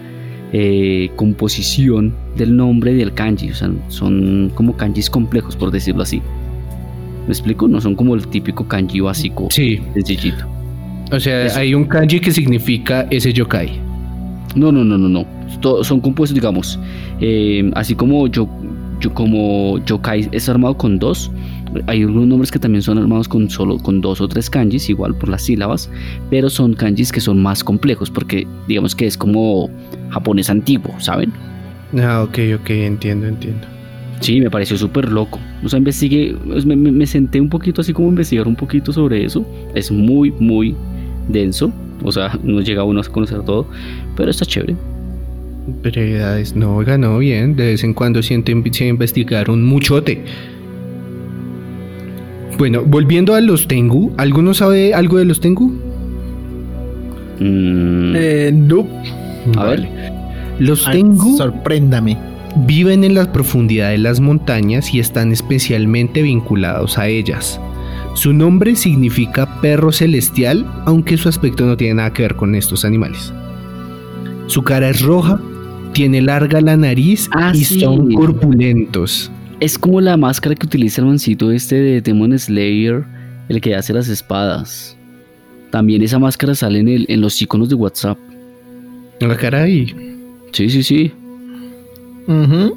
eh, 0.52 1.10
composición 1.16 2.12
del 2.36 2.54
nombre 2.56 2.92
del 2.94 3.12
kanji, 3.14 3.50
o 3.50 3.54
sea, 3.54 3.70
son 3.88 4.50
como 4.54 4.76
kanjis 4.76 5.08
complejos, 5.08 5.56
por 5.56 5.70
decirlo 5.70 6.02
así. 6.02 6.20
¿Me 7.26 7.32
explico? 7.32 7.66
No 7.66 7.80
son 7.80 7.94
como 7.94 8.14
el 8.14 8.26
típico 8.28 8.68
kanji 8.68 9.00
básico, 9.00 9.48
Sí, 9.50 9.80
sencillito. 9.94 10.44
o 11.12 11.18
sea, 11.18 11.46
Eso. 11.46 11.58
hay 11.58 11.74
un 11.74 11.84
kanji 11.86 12.20
que 12.20 12.30
significa 12.30 13.06
ese 13.10 13.32
yokai. 13.32 13.70
No, 14.54 14.70
no, 14.72 14.84
no, 14.84 14.98
no, 14.98 15.08
no. 15.08 15.24
To- 15.60 15.82
son 15.84 16.00
compuestos, 16.00 16.34
digamos, 16.34 16.78
eh, 17.20 17.70
así 17.74 17.94
como 17.94 18.26
yo, 18.26 18.48
yo 19.00 19.12
como 19.14 19.78
yokai 19.84 20.28
es 20.32 20.48
armado 20.48 20.76
con 20.76 20.98
dos. 20.98 21.30
Hay 21.88 22.02
algunos 22.02 22.26
nombres 22.28 22.50
que 22.50 22.58
también 22.58 22.80
son 22.82 22.96
armados 22.98 23.28
con 23.28 23.50
solo 23.50 23.78
con 23.78 24.00
dos 24.00 24.20
o 24.20 24.28
tres 24.28 24.48
kanjis, 24.48 24.88
igual 24.88 25.14
por 25.14 25.28
las 25.28 25.42
sílabas, 25.42 25.90
pero 26.30 26.48
son 26.48 26.74
kanjis 26.74 27.12
que 27.12 27.20
son 27.20 27.42
más 27.42 27.62
complejos 27.62 28.10
porque 28.10 28.46
digamos 28.68 28.94
que 28.94 29.06
es 29.06 29.16
como 29.18 29.68
japonés 30.10 30.48
antiguo, 30.48 30.94
¿saben? 30.98 31.32
Ah, 31.98 32.22
ok, 32.22 32.38
ok, 32.60 32.70
entiendo, 32.70 33.26
entiendo. 33.26 33.66
Sí, 34.20 34.40
me 34.40 34.50
pareció 34.50 34.78
súper 34.78 35.10
loco. 35.12 35.38
O 35.62 35.68
sea, 35.68 35.78
investigué, 35.78 36.34
me, 36.64 36.74
me- 36.76 36.90
me 36.92 37.06
senté 37.06 37.40
un 37.40 37.50
poquito 37.50 37.82
así 37.82 37.92
como 37.92 38.08
a 38.08 38.10
investigar 38.10 38.48
un 38.48 38.56
poquito 38.56 38.92
sobre 38.92 39.24
eso. 39.24 39.46
Es 39.74 39.90
muy, 39.90 40.32
muy 40.38 40.74
denso. 41.28 41.70
O 42.02 42.10
sea, 42.10 42.38
no 42.42 42.60
llega 42.62 42.84
uno 42.84 43.00
a 43.00 43.04
conocer 43.04 43.42
todo, 43.42 43.66
pero 44.16 44.30
está 44.30 44.46
chévere. 44.46 44.74
Brevedades, 45.66 46.54
no, 46.54 46.76
oiga, 46.76 46.96
no, 46.96 47.18
bien. 47.18 47.56
De 47.56 47.66
vez 47.66 47.84
en 47.84 47.92
cuando 47.94 48.22
siento 48.22 48.52
empecé 48.52 48.84
a 48.84 48.88
investigar 48.88 49.50
un 49.50 49.64
muchote. 49.64 50.22
Bueno, 52.58 52.82
volviendo 52.86 53.34
a 53.34 53.40
los 53.40 53.66
Tengu, 53.68 54.12
¿alguno 54.16 54.54
sabe 54.54 54.94
algo 54.94 55.18
de 55.18 55.24
los 55.24 55.40
Tengu? 55.40 55.68
Mm, 57.40 58.14
Eh, 58.16 58.50
no. 58.54 58.86
a 59.58 59.64
ver. 59.66 59.88
Los 60.58 60.86
Ay, 60.88 61.02
Tengu 61.02 61.36
Sorpréndame. 61.36 62.16
viven 62.66 63.04
en 63.04 63.14
la 63.14 63.30
profundidad 63.32 63.90
de 63.90 63.98
las 63.98 64.20
montañas 64.20 64.94
y 64.94 65.00
están 65.00 65.32
especialmente 65.32 66.22
vinculados 66.22 66.96
a 66.96 67.08
ellas. 67.08 67.60
Su 68.14 68.32
nombre 68.32 68.74
significa 68.76 69.60
perro 69.60 69.92
celestial, 69.92 70.64
aunque 70.86 71.18
su 71.18 71.28
aspecto 71.28 71.66
no 71.66 71.76
tiene 71.76 71.94
nada 71.94 72.12
que 72.14 72.22
ver 72.22 72.36
con 72.36 72.54
estos 72.54 72.86
animales. 72.86 73.34
Su 74.46 74.62
cara 74.62 74.88
es 74.88 75.02
roja, 75.02 75.38
tiene 75.96 76.20
larga 76.20 76.60
la 76.60 76.76
nariz 76.76 77.26
Ah, 77.32 77.52
y 77.54 77.64
sí. 77.64 77.80
son 77.80 78.12
corpulentos. 78.12 79.30
Es 79.60 79.78
como 79.78 80.02
la 80.02 80.18
máscara 80.18 80.54
que 80.54 80.66
utiliza 80.66 81.00
el 81.00 81.06
mancito 81.06 81.50
este 81.50 81.76
de 81.76 82.00
Demon 82.02 82.38
Slayer, 82.38 83.02
el 83.48 83.60
que 83.62 83.74
hace 83.74 83.94
las 83.94 84.08
espadas. 84.08 84.94
También 85.70 86.02
esa 86.02 86.18
máscara 86.18 86.54
sale 86.54 86.80
en, 86.80 86.88
el- 86.88 87.06
en 87.08 87.22
los 87.22 87.40
iconos 87.40 87.70
de 87.70 87.76
WhatsApp. 87.76 88.18
La 89.20 89.34
cara 89.38 89.62
ahí. 89.62 89.86
Sí, 90.52 90.68
sí, 90.68 90.82
sí. 90.82 91.12
Ujú. 92.28 92.76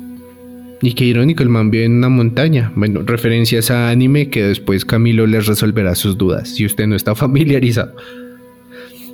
Y 0.81 0.93
qué 0.93 1.03
irónico, 1.03 1.43
el 1.43 1.49
man 1.49 1.69
vive 1.71 1.83
en 1.85 1.97
una 1.97 2.07
montaña. 2.07 2.71
Bueno, 2.75 3.01
referencias 3.05 3.69
a 3.69 3.89
anime 3.89 4.29
que 4.29 4.43
después 4.45 4.85
Camilo 4.85 5.27
les 5.27 5.45
resolverá 5.45 5.93
sus 5.95 6.17
dudas 6.17 6.47
si 6.55 6.65
usted 6.65 6.87
no 6.87 6.95
está 6.95 7.15
familiarizado. 7.23 7.93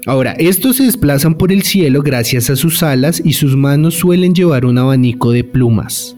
Ahora, 0.06 0.34
estos 0.34 0.76
se 0.76 0.84
desplazan 0.84 1.36
por 1.36 1.52
el 1.52 1.64
cielo 1.64 2.04
gracias 2.04 2.50
a 2.52 2.56
sus 2.56 2.84
alas 2.84 3.22
y 3.26 3.34
sus 3.34 3.56
manos 3.56 3.96
suelen 3.96 4.36
llevar 4.36 4.66
un 4.66 4.78
abanico 4.78 5.32
de 5.32 5.44
plumas. 5.44 6.16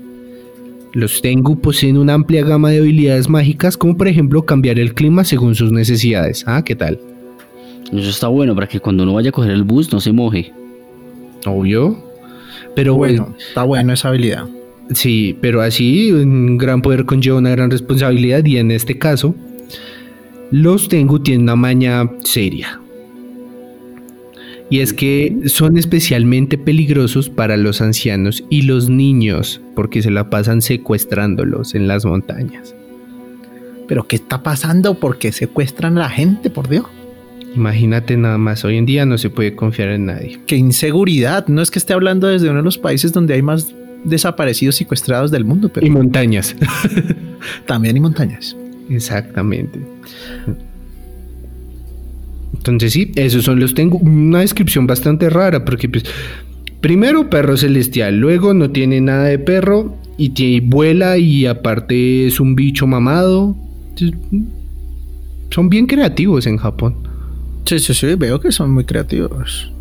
Los 0.93 1.21
Tengu 1.21 1.60
poseen 1.62 1.97
una 1.97 2.15
amplia 2.15 2.43
gama 2.43 2.71
de 2.71 2.80
habilidades 2.80 3.30
mágicas, 3.30 3.78
como 3.78 3.95
por 3.95 4.08
ejemplo 4.08 4.45
cambiar 4.45 4.78
el 4.78 4.93
clima 4.93 5.23
según 5.23 5.56
sus 5.56 5.71
necesidades. 5.71 6.43
Ah, 6.47 6.63
¿qué 6.65 6.76
tal? 6.76 7.00
Eso 7.93 8.10
está 8.10 8.28
bueno 8.28 8.54
para 8.56 8.67
que 8.67 8.82
cuando 8.82 9.04
uno 9.04 9.13
vaya 9.13 9.30
a 9.30 9.32
coger 9.32 9.52
el 9.52 9.63
bus 9.63 9.91
no 9.93 10.02
se 10.02 10.12
moje. 10.12 10.52
Obvio. 11.45 11.97
Pero 12.76 12.95
bueno, 12.95 13.23
Bueno, 13.23 13.38
está 13.38 13.63
bueno 13.63 13.93
esa 13.93 14.10
habilidad. 14.10 14.45
Sí, 14.93 15.38
pero 15.41 15.62
así 15.62 16.12
un 16.12 16.58
gran 16.58 16.82
poder 16.82 17.06
conlleva 17.06 17.38
una 17.38 17.52
gran 17.52 17.71
responsabilidad 17.71 18.43
y 18.45 18.58
en 18.58 18.71
este 18.71 18.97
caso 18.97 19.34
los 20.52 20.89
Tengu 20.89 21.19
tienen 21.19 21.43
una 21.43 21.56
maña 21.56 22.10
seria. 22.23 22.82
Y 24.69 24.82
es 24.82 24.93
que 24.93 25.43
son 25.45 25.77
especialmente 25.77 26.58
peligrosos 26.58 27.30
para 27.30 27.56
los 27.56 27.82
ancianos 27.82 28.43
y 28.49 28.63
los 28.63 28.89
niños 28.89 29.62
porque 29.75 30.01
se 30.01 30.12
la 30.12 30.30
pasan 30.30 30.62
secuestrándolos 30.62 31.73
en 31.73 31.88
las 31.88 32.03
montañas. 32.06 32.75
Pero 33.88 34.08
¿qué 34.08 34.17
está 34.17 34.43
pasando? 34.43 34.99
¿Por 34.99 35.17
qué 35.17 35.32
secuestran 35.32 35.97
a 35.97 36.01
la 36.01 36.10
gente, 36.10 36.49
por 36.49 36.67
Dios? 36.67 36.86
Imagínate 37.56 38.17
nada 38.17 38.38
más, 38.38 38.65
hoy 38.65 38.77
en 38.77 38.86
día 38.86 39.06
no 39.06 39.17
se 39.17 39.30
puede 39.30 39.56
confiar 39.56 39.89
en 39.89 40.08
nadie. 40.08 40.39
Qué 40.45 40.58
inseguridad. 40.58 41.47
No 41.47 41.62
es 41.62 41.71
que 41.71 41.80
esté 41.80 41.93
hablando 41.93 42.27
desde 42.27 42.49
uno 42.49 42.58
de 42.58 42.63
los 42.63 42.77
países 42.77 43.13
donde 43.13 43.34
hay 43.34 43.41
más 43.41 43.73
desaparecidos 44.03 44.75
secuestrados 44.75 45.32
del 45.32 45.45
mundo, 45.45 45.67
Y 45.67 45.71
pero 45.71 45.89
montañas. 45.89 46.56
también 47.65 47.95
hay 47.95 48.01
montañas. 48.01 48.56
Exactamente. 48.89 49.80
Entonces 52.71 52.93
sí, 52.93 53.12
esos 53.15 53.43
son 53.43 53.60
los 53.60 53.73
tengo. 53.73 53.97
Una 53.97 54.39
descripción 54.39 54.88
bastante 54.88 55.30
rara 55.30 55.65
porque 55.65 55.89
pues 55.89 56.03
primero 56.82 57.30
perro 57.30 57.58
celestial, 57.58 58.17
luego 58.19 58.53
no 58.53 58.71
tiene 58.71 59.01
nada 59.01 59.25
de 59.25 59.39
perro 59.39 59.95
y 60.17 60.30
tiene, 60.30 60.65
vuela 60.65 61.17
y 61.17 61.45
aparte 61.45 62.27
es 62.27 62.39
un 62.39 62.56
bicho 62.56 62.88
mamado. 62.88 63.56
Entonces, 63.89 64.17
Son 65.51 65.69
bien 65.69 65.86
creativos 65.86 66.45
en 66.47 66.58
Japón. 66.58 66.95
Sí, 67.65 67.80
sí, 67.80 67.93
sí, 67.93 68.15
veo 68.15 68.39
que 68.39 68.51
son 68.51 68.71
muy 68.71 68.86
creativos. 68.86 69.71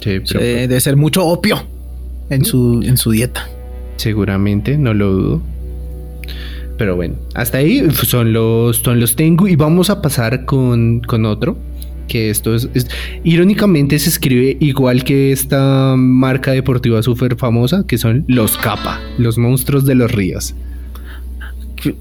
Sí, 0.00 0.20
Sí, 0.24 0.38
debe 0.38 0.80
ser 0.80 0.96
mucho 0.96 1.24
opio 1.26 1.56
en 2.30 2.44
su, 2.44 2.82
en 2.84 2.96
su 2.96 3.10
dieta. 3.10 3.48
Seguramente, 3.96 4.76
no 4.76 4.92
lo 4.92 5.12
dudo. 5.12 5.42
Pero 6.78 6.96
bueno, 6.96 7.14
hasta 7.34 7.58
ahí 7.58 7.88
son 7.90 8.32
los, 8.32 8.78
son 8.78 8.98
los 9.00 9.14
tengo 9.16 9.46
y 9.48 9.54
vamos 9.56 9.90
a 9.90 10.02
pasar 10.02 10.44
con, 10.44 11.00
con 11.00 11.24
otro 11.24 11.56
que 12.08 12.28
esto 12.30 12.54
es, 12.54 12.68
es- 12.74 12.88
irónicamente 13.22 13.98
se 13.98 14.10
escribe 14.10 14.56
igual 14.60 15.04
que 15.04 15.32
esta 15.32 15.94
marca 15.96 16.50
deportiva 16.50 17.02
súper 17.02 17.36
famosa, 17.36 17.86
que 17.86 17.96
son 17.96 18.24
los 18.28 18.56
Kappa, 18.58 19.00
los 19.18 19.38
monstruos 19.38 19.84
de 19.86 19.94
los 19.94 20.10
ríos. 20.12 20.54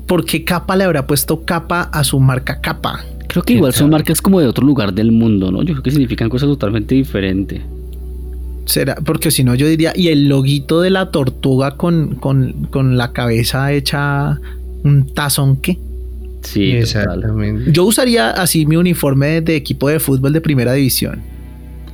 ¿Por 0.08 0.26
qué 0.26 0.44
capa 0.44 0.76
le 0.76 0.86
habrá 0.86 1.06
puesto 1.08 1.44
capa 1.44 1.82
a 1.84 2.04
su 2.04 2.20
marca 2.20 2.60
capa? 2.62 3.02
Creo 3.28 3.44
que 3.44 3.54
¿Qué 3.54 3.58
igual 3.58 3.74
son 3.74 3.90
marcas 3.90 4.22
como 4.22 4.40
de 4.40 4.48
otro 4.48 4.66
lugar 4.66 4.94
del 4.94 5.12
mundo, 5.12 5.52
¿no? 5.52 5.60
Yo 5.64 5.74
creo 5.74 5.84
que 5.84 5.92
significan 5.92 6.30
cosas 6.30 6.48
totalmente 6.50 6.96
diferentes. 6.96 7.62
Será, 8.66 8.96
porque 8.96 9.30
si 9.32 9.44
no 9.44 9.56
yo 9.56 9.68
diría, 9.68 9.92
y 9.96 10.08
el 10.10 10.30
loguito 10.30 10.80
de 10.82 10.90
la 10.90 11.12
tortuga 11.12 11.76
con, 11.76 12.16
con, 12.16 12.68
con 12.70 12.96
la 12.98 13.12
cabeza 13.12 13.74
hecha 13.74 14.40
un 14.84 15.14
tazón 15.14 15.58
qué. 15.58 15.78
Sí. 16.42 16.72
Exactamente. 16.72 17.72
Yo 17.72 17.86
usaría 17.86 18.32
así 18.32 18.66
mi 18.66 18.76
uniforme 18.76 19.42
de, 19.42 19.56
equipo 19.56 19.88
de 19.90 20.00
fútbol 20.00 20.34
de 20.34 20.42
primera 20.42 20.74
división. 20.74 21.22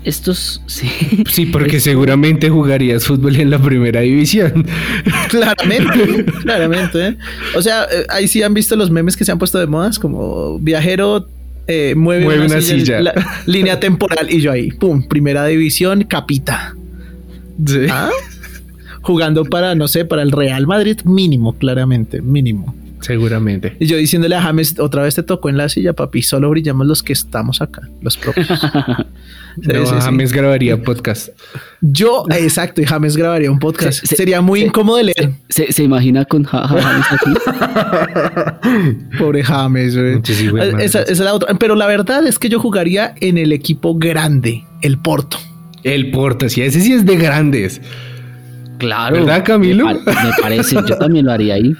Estos, 0.04 0.62
sí. 0.66 0.90
Sí, 1.30 1.46
porque 1.46 1.80
seguramente 1.82 2.50
jugarías 2.50 3.06
fútbol 3.06 3.36
en 3.36 3.50
la 3.50 3.60
primera 3.62 4.00
división. 4.00 4.66
Claramente, 5.30 6.26
claramente. 6.42 7.08
¿eh? 7.10 7.18
O 7.56 7.62
sea, 7.62 7.84
eh, 7.84 8.06
ahí 8.10 8.28
sí 8.28 8.42
han 8.42 8.54
visto 8.54 8.76
los 8.78 8.90
memes 8.90 9.16
que 9.18 9.26
se 9.26 9.32
han 9.32 9.38
puesto 9.38 9.60
de 9.60 9.68
modas, 9.68 10.00
como 10.00 10.58
viajero 10.60 11.28
eh, 11.68 11.94
mueve, 11.96 12.24
Mueve 12.24 12.46
una 12.46 12.62
silla. 12.62 13.02
la- 13.02 13.14
línea 13.46 13.80
temporal 13.80 14.28
y 14.32 14.40
yo 14.42 14.52
ahí, 14.52 14.72
pum, 14.72 15.06
primera 15.08 15.46
división, 15.46 16.04
capita. 16.06 16.76
Sí. 17.68 17.86
¿Ah? 17.92 18.10
Jugando 19.02 19.44
para, 19.46 19.76
no 19.76 19.88
sé, 19.88 20.06
para 20.06 20.22
el 20.24 20.32
Real 20.32 20.66
Madrid, 20.66 20.98
mínimo, 21.04 21.54
claramente, 21.58 22.22
mínimo. 22.22 22.74
Seguramente. 23.02 23.76
Y 23.80 23.86
yo 23.86 23.98
diciéndole 23.98 24.36
a 24.36 24.42
James, 24.42 24.80
otra 24.80 25.04
vez 25.04 25.16
te 25.16 25.24
tocó 25.24 25.50
en 25.50 25.58
la 25.58 25.70
silla, 25.70 25.94
papi, 25.94 26.22
solo 26.22 26.50
brillamos 26.50 26.86
los 26.86 27.02
que 27.04 27.14
estamos 27.14 27.62
acá, 27.62 27.82
los 28.02 28.18
propios. 28.18 28.48
Sí, 29.62 29.68
no, 29.74 29.86
sí, 29.86 29.94
sí. 29.96 30.02
James 30.02 30.32
grabaría 30.32 30.82
podcast. 30.82 31.30
Yo, 31.82 32.24
exacto, 32.30 32.82
y 32.82 32.86
James 32.86 33.18
grabaría 33.18 33.52
un 33.52 33.60
podcast. 33.60 34.00
Se- 34.00 34.08
se- 34.08 34.16
Sería 34.16 34.40
muy 34.40 34.62
se- 34.62 34.68
incómodo 34.68 34.98
de 34.98 35.04
leer. 35.06 35.32
¿Se, 35.50 35.74
se 35.74 35.84
imagina 35.84 36.24
con 36.24 36.44
ja, 36.46 36.66
ja, 36.66 36.82
James 36.82 37.06
aquí? 37.12 37.34
Pobre 39.20 39.44
James, 39.44 39.96
Eh, 39.98 40.22
esa, 40.80 41.02
esa 41.02 41.12
es 41.12 41.20
la 41.20 41.34
otra. 41.34 41.54
Pero 41.56 41.76
la 41.76 41.88
verdad 41.88 42.26
es 42.26 42.40
que 42.40 42.48
yo 42.48 42.60
jugaría 42.60 43.16
en 43.20 43.38
el 43.38 43.52
equipo 43.52 43.96
grande, 43.98 44.64
el 44.82 44.98
Porto. 45.00 45.38
El 45.84 46.12
Porto, 46.12 46.48
sí, 46.48 46.62
ese 46.62 46.80
sí 46.80 46.94
es 46.94 47.06
de 47.06 47.18
grandes. 47.18 47.82
Claro. 48.78 49.18
¿Verdad, 49.18 49.44
Camilo? 49.44 49.88
Me 49.88 50.00
parece, 50.42 50.76
yo 50.88 50.98
también 50.98 51.26
lo 51.26 51.34
haría 51.34 51.56
ahí. 51.56 51.76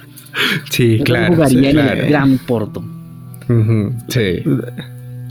Sí, 0.70 0.98
Yo 0.98 1.04
claro. 1.04 1.34
jugaría 1.34 1.60
sí, 1.60 1.66
en 1.66 1.72
claro. 1.72 2.02
el 2.02 2.08
Gran 2.08 2.38
Porto. 2.38 2.84
Sí. 4.08 4.42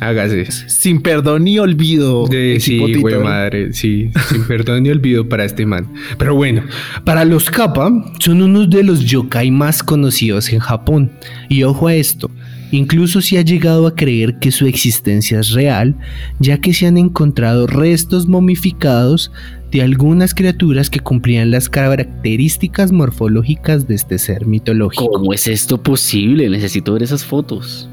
Hágase. 0.02 0.50
Sin 0.68 1.02
perdón 1.02 1.44
ni 1.44 1.60
olvido. 1.60 2.26
De, 2.28 2.60
sí, 2.60 2.80
güey, 2.96 3.20
madre, 3.20 3.74
sí, 3.74 4.12
sin 4.30 4.44
perdón 4.46 4.84
ni 4.84 4.90
olvido 4.90 5.28
para 5.28 5.44
este 5.44 5.66
man. 5.66 5.88
Pero 6.18 6.36
bueno, 6.36 6.64
para 7.04 7.26
los 7.26 7.50
Kappa 7.50 7.92
son 8.20 8.42
unos 8.42 8.70
de 8.70 8.84
los 8.84 9.06
yokai 9.06 9.52
más 9.52 9.84
conocidos 9.84 10.52
en 10.54 10.60
Japón. 10.60 11.12
Y 11.50 11.64
ojo 11.64 11.88
a 11.88 11.96
esto, 11.96 12.32
incluso 12.72 13.22
se 13.22 13.40
ha 13.40 13.42
llegado 13.42 13.88
a 13.88 13.96
creer 13.96 14.40
que 14.40 14.52
su 14.52 14.68
existencia 14.68 15.42
es 15.42 15.52
real, 15.52 15.96
ya 16.40 16.60
que 16.60 16.74
se 16.74 16.88
han 16.88 16.98
encontrado 16.98 17.68
restos 17.68 18.26
momificados 18.28 19.34
de 19.72 19.82
algunas 19.82 20.34
criaturas 20.34 20.90
que 20.90 21.00
cumplían 21.00 21.52
las 21.52 21.70
características 21.70 22.92
morfológicas 22.92 23.88
de 23.88 23.96
este 23.96 24.18
ser 24.18 24.46
mitológico. 24.46 25.10
¿Cómo 25.10 25.34
es 25.34 25.48
esto 25.48 25.82
posible? 25.82 26.50
Necesito 26.50 26.94
ver 26.94 27.04
esas 27.04 27.24
fotos. 27.24 27.90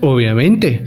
Obviamente. 0.00 0.84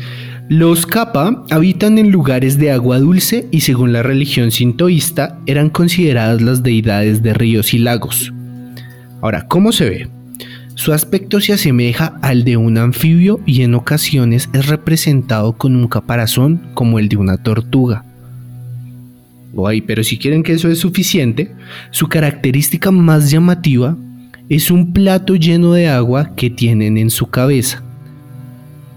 Los 0.49 0.85
kappa 0.85 1.45
habitan 1.49 1.97
en 1.97 2.11
lugares 2.11 2.57
de 2.57 2.71
agua 2.71 2.99
dulce 2.99 3.47
y 3.49 3.61
según 3.61 3.93
la 3.93 4.03
religión 4.03 4.51
sintoísta 4.51 5.39
eran 5.45 5.69
consideradas 5.69 6.41
las 6.41 6.63
deidades 6.63 7.23
de 7.23 7.33
ríos 7.33 7.73
y 7.73 7.79
lagos. 7.79 8.33
Ahora, 9.21 9.47
¿cómo 9.47 9.71
se 9.71 9.89
ve? 9.89 10.09
Su 10.75 10.91
aspecto 10.91 11.39
se 11.39 11.53
asemeja 11.53 12.19
al 12.21 12.43
de 12.43 12.57
un 12.57 12.77
anfibio 12.77 13.39
y 13.45 13.61
en 13.61 13.73
ocasiones 13.73 14.49
es 14.53 14.67
representado 14.67 15.53
con 15.53 15.75
un 15.77 15.87
caparazón 15.87 16.61
como 16.73 16.99
el 16.99 17.07
de 17.07 17.17
una 17.17 17.37
tortuga. 17.37 18.03
Guay, 19.53 19.81
pero 19.81 20.03
si 20.03 20.17
quieren 20.17 20.43
que 20.43 20.53
eso 20.53 20.67
es 20.69 20.79
suficiente, 20.79 21.51
su 21.91 22.07
característica 22.07 22.91
más 22.91 23.31
llamativa 23.31 23.95
es 24.49 24.69
un 24.71 24.91
plato 24.93 25.35
lleno 25.35 25.73
de 25.73 25.87
agua 25.87 26.35
que 26.35 26.49
tienen 26.49 26.97
en 26.97 27.09
su 27.09 27.27
cabeza 27.27 27.83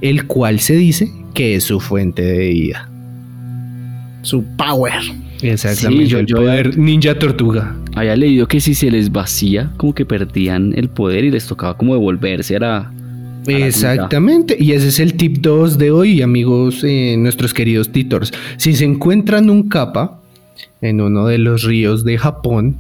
el 0.03 0.27
cual 0.27 0.61
se 0.61 0.75
dice 0.77 1.11
que 1.35 1.55
es 1.55 1.65
su 1.65 1.81
fuente 1.81 2.21
de 2.23 2.49
vida. 2.51 2.89
Su 4.23 4.45
power. 4.57 4.93
Exactamente, 5.43 6.05
Sí, 6.05 6.11
yo- 6.11 6.19
el 6.19 6.27
yo- 6.27 6.37
poder 6.37 6.77
ninja 6.79 7.19
tortuga. 7.19 7.77
Había 7.95 8.15
leído 8.17 8.47
que 8.47 8.61
si 8.61 8.75
se 8.75 8.91
les 8.91 9.11
vacía, 9.11 9.71
como 9.79 9.95
que 9.95 10.05
perdían 10.05 10.73
el 10.77 10.89
poder 10.91 11.25
y 11.25 11.31
les 11.31 11.47
tocaba 11.47 11.77
como 11.79 11.95
devolverse 11.95 12.57
a 12.57 12.61
la... 12.61 12.77
a 12.79 12.93
la 13.47 13.67
Exactamente, 13.67 14.57
y 14.59 14.73
ese 14.73 14.89
es 14.89 15.01
el 15.01 15.15
tip 15.15 15.39
2 15.39 15.79
de 15.79 15.91
hoy, 15.91 16.21
amigos, 16.23 16.83
eh, 16.85 17.17
nuestros 17.19 17.55
queridos 17.55 17.91
titors. 17.91 18.33
Si 18.59 18.75
se 18.75 18.85
encuentran 18.85 19.49
un 19.49 19.69
capa 19.69 20.21
en 20.81 21.01
uno 21.01 21.27
de 21.27 21.39
los 21.39 21.63
ríos 21.63 22.05
de 22.05 22.19
Japón, 22.19 22.79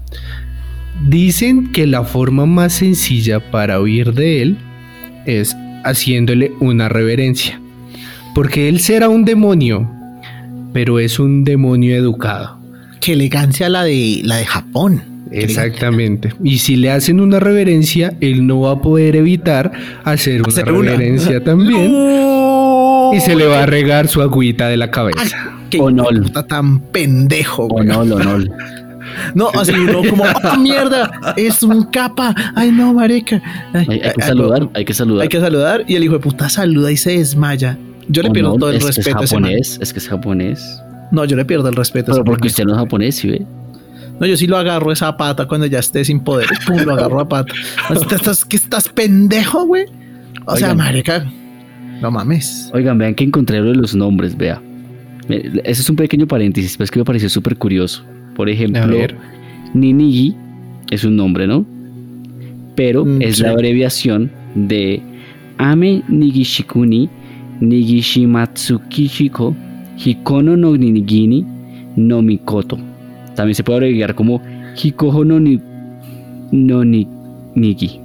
dicen 1.09 1.73
que 1.73 1.87
la 1.87 2.05
forma 2.05 2.47
más 2.47 2.75
sencilla 2.75 3.51
para 3.51 3.81
huir 3.81 4.13
de 4.15 4.43
él 4.43 4.59
es 5.27 5.57
haciéndole 5.85 6.53
una 6.61 6.89
reverencia. 6.89 7.61
Porque 8.35 8.69
él 8.69 8.81
será 8.81 9.09
un 9.09 9.25
demonio, 9.25 9.91
pero 10.73 10.99
es 10.99 11.19
un 11.19 11.45
demonio 11.45 11.97
educado. 11.97 12.59
Qué 13.01 13.13
elegancia 13.13 13.69
la 13.69 13.85
de 13.85 14.21
la 14.25 14.37
de 14.37 14.47
Japón. 14.47 15.03
Exactamente. 15.31 16.33
Y 16.43 16.59
si 16.59 16.77
le 16.77 16.91
hacen 16.91 17.21
una 17.21 17.41
reverencia, 17.41 18.15
él 18.21 18.47
no 18.47 18.61
va 18.61 18.73
a 18.73 18.83
poder 18.83 19.17
evitar 19.17 19.73
hacer 20.05 20.43
una 20.43 20.63
reverencia 20.63 21.43
también. 21.43 21.93
No. 23.07 23.13
Y 23.15 23.21
se 23.21 23.37
le 23.37 23.47
va 23.47 23.63
a 23.63 23.67
regar 23.67 24.09
su 24.09 24.21
agüita 24.21 24.69
de 24.69 24.77
la 24.77 24.91
cabeza. 24.91 25.56
Qué 25.71 25.81
O 25.81 25.91
no. 25.91 26.05
puta 26.05 26.47
tan 26.47 26.81
pendejo, 26.81 27.69
güey. 27.69 27.87
no, 27.87 28.01
o 28.01 28.05
no. 28.05 28.39
No, 29.35 29.51
así 29.55 29.73
uno 29.73 30.03
como, 30.09 30.25
¡oh, 30.25 30.57
mierda! 30.59 31.11
Es 31.37 31.63
un 31.63 31.85
capa. 31.85 32.35
Ay, 32.55 32.71
no, 32.71 32.93
marica. 32.93 33.41
Ay, 33.73 33.87
Hay, 33.89 34.01
hay 34.01 34.13
que 34.13 34.23
saludar, 34.23 34.69
hay 34.75 34.85
que 34.85 34.95
saludar. 34.95 35.23
Hay 35.23 35.29
que 35.29 35.41
saludar. 35.41 35.85
Y 35.87 35.95
el 35.97 36.05
hijo 36.05 36.15
de 36.15 36.21
puta 36.21 36.49
saluda 36.49 36.91
y 36.91 36.97
se 36.97 37.19
desmaya. 37.19 37.79
Yo 38.09 38.23
le 38.23 38.31
pierdo 38.31 38.53
no, 38.53 38.59
todo 38.59 38.71
el 38.71 38.77
es 38.77 38.83
que 38.83 38.89
respeto 38.89 39.19
a 39.19 39.25
es 39.25 39.31
japonés, 39.31 39.79
es 39.81 39.93
que 39.93 39.99
es 39.99 40.09
japonés. 40.09 40.83
No, 41.11 41.25
yo 41.25 41.37
le 41.37 41.45
pierdo 41.45 41.69
el 41.69 41.77
respeto 41.77 42.13
a 42.13 42.15
ese 42.15 42.23
Pero 42.23 42.33
porque 42.33 42.49
usted 42.49 42.65
no 42.65 42.73
es 42.73 42.79
japonés, 42.79 43.17
¿sí 43.17 43.29
ve? 43.29 43.47
No, 44.21 44.27
yo 44.27 44.37
sí 44.37 44.47
lo 44.47 44.57
agarro 44.57 44.93
esa 44.93 45.17
pata 45.17 45.47
cuando 45.47 45.67
ya 45.67 45.79
esté 45.79 46.05
sin 46.05 46.21
poder. 46.21 46.47
Pum, 46.67 46.79
lo 46.81 46.93
agarro 46.95 47.21
a 47.21 47.29
pata. 47.29 47.53
¿Estás, 47.91 48.45
¿Qué 48.45 48.57
estás 48.57 48.89
pendejo, 48.89 49.67
güey? 49.67 49.85
O 50.47 50.57
sea, 50.57 50.69
Oigan. 50.69 50.77
marica. 50.77 51.25
No 52.01 52.11
mames. 52.11 52.71
Oigan, 52.73 52.99
vean 52.99 53.15
que 53.15 53.25
encontré 53.25 53.61
los 53.61 53.95
nombres, 53.95 54.37
vea. 54.37 54.61
Ese 55.29 55.83
es 55.83 55.91
un 55.91 55.97
pequeño 55.97 56.27
paréntesis, 56.27 56.77
pero 56.77 56.85
es 56.85 56.91
que 56.91 56.99
me 56.99 57.05
pareció 57.05 57.29
súper 57.29 57.57
curioso. 57.57 58.03
Por 58.35 58.49
ejemplo. 58.49 58.87
Ninigi 59.75 60.35
es 60.91 61.05
un 61.05 61.17
nombre, 61.17 61.47
¿no? 61.47 61.65
Pero 62.77 63.05
Mm, 63.05 63.23
es 63.23 63.37
sí. 63.37 63.43
la 63.43 63.51
abreviación 63.51 64.31
de 64.55 65.01
Ame 65.59 66.03
Nigishikuni 66.09 67.09
Nigishimatsukishiko 67.61 69.55
Hikono 70.05 70.57
no 70.57 70.77
Nigini 70.77 71.45
no 71.97 72.21
Mikoto. 72.23 72.79
También 73.35 73.55
se 73.55 73.65
puede 73.65 73.79
abreviar 73.79 74.15
como 74.15 74.43
Hikoho 74.77 75.25
no, 75.25 75.41
ni, 75.41 75.59
no 76.53 76.85
ni, 76.85 77.09
Nigi. 77.55 77.99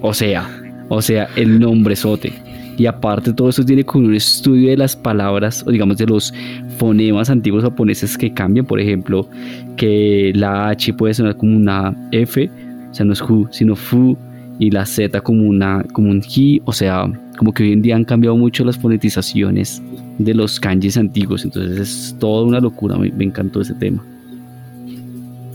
O 0.00 0.14
sea, 0.14 0.48
o 0.88 1.02
sea, 1.02 1.28
el 1.34 1.58
nombre 1.58 1.96
sote. 1.96 2.32
Y 2.76 2.86
aparte 2.86 3.32
todo 3.32 3.48
eso 3.48 3.64
tiene 3.64 3.84
como 3.84 4.06
un 4.06 4.14
estudio 4.14 4.70
de 4.70 4.76
las 4.76 4.96
palabras, 4.96 5.64
o 5.66 5.70
digamos 5.70 5.96
de 5.98 6.06
los 6.06 6.34
fonemas 6.78 7.30
antiguos 7.30 7.62
japoneses 7.62 8.18
que 8.18 8.32
cambian. 8.32 8.66
Por 8.66 8.80
ejemplo, 8.80 9.28
que 9.76 10.32
la 10.34 10.68
H 10.68 10.92
puede 10.94 11.14
sonar 11.14 11.36
como 11.36 11.56
una 11.56 11.94
F, 12.10 12.50
o 12.90 12.94
sea, 12.94 13.06
no 13.06 13.12
es 13.12 13.20
Hu, 13.20 13.46
sino 13.50 13.76
Fu, 13.76 14.16
y 14.58 14.70
la 14.70 14.86
Z 14.86 15.20
como, 15.20 15.42
una, 15.44 15.84
como 15.92 16.10
un 16.10 16.22
Hi, 16.22 16.62
o 16.64 16.72
sea, 16.72 17.10
como 17.36 17.52
que 17.52 17.64
hoy 17.64 17.72
en 17.72 17.82
día 17.82 17.96
han 17.96 18.04
cambiado 18.04 18.36
mucho 18.36 18.64
las 18.64 18.78
fonetizaciones 18.78 19.82
de 20.18 20.34
los 20.34 20.60
kanjis 20.60 20.96
antiguos, 20.96 21.44
entonces 21.44 21.78
es 21.78 22.16
toda 22.18 22.44
una 22.44 22.60
locura, 22.60 22.96
me, 22.96 23.10
me 23.10 23.24
encantó 23.24 23.60
ese 23.60 23.74
tema. 23.74 24.04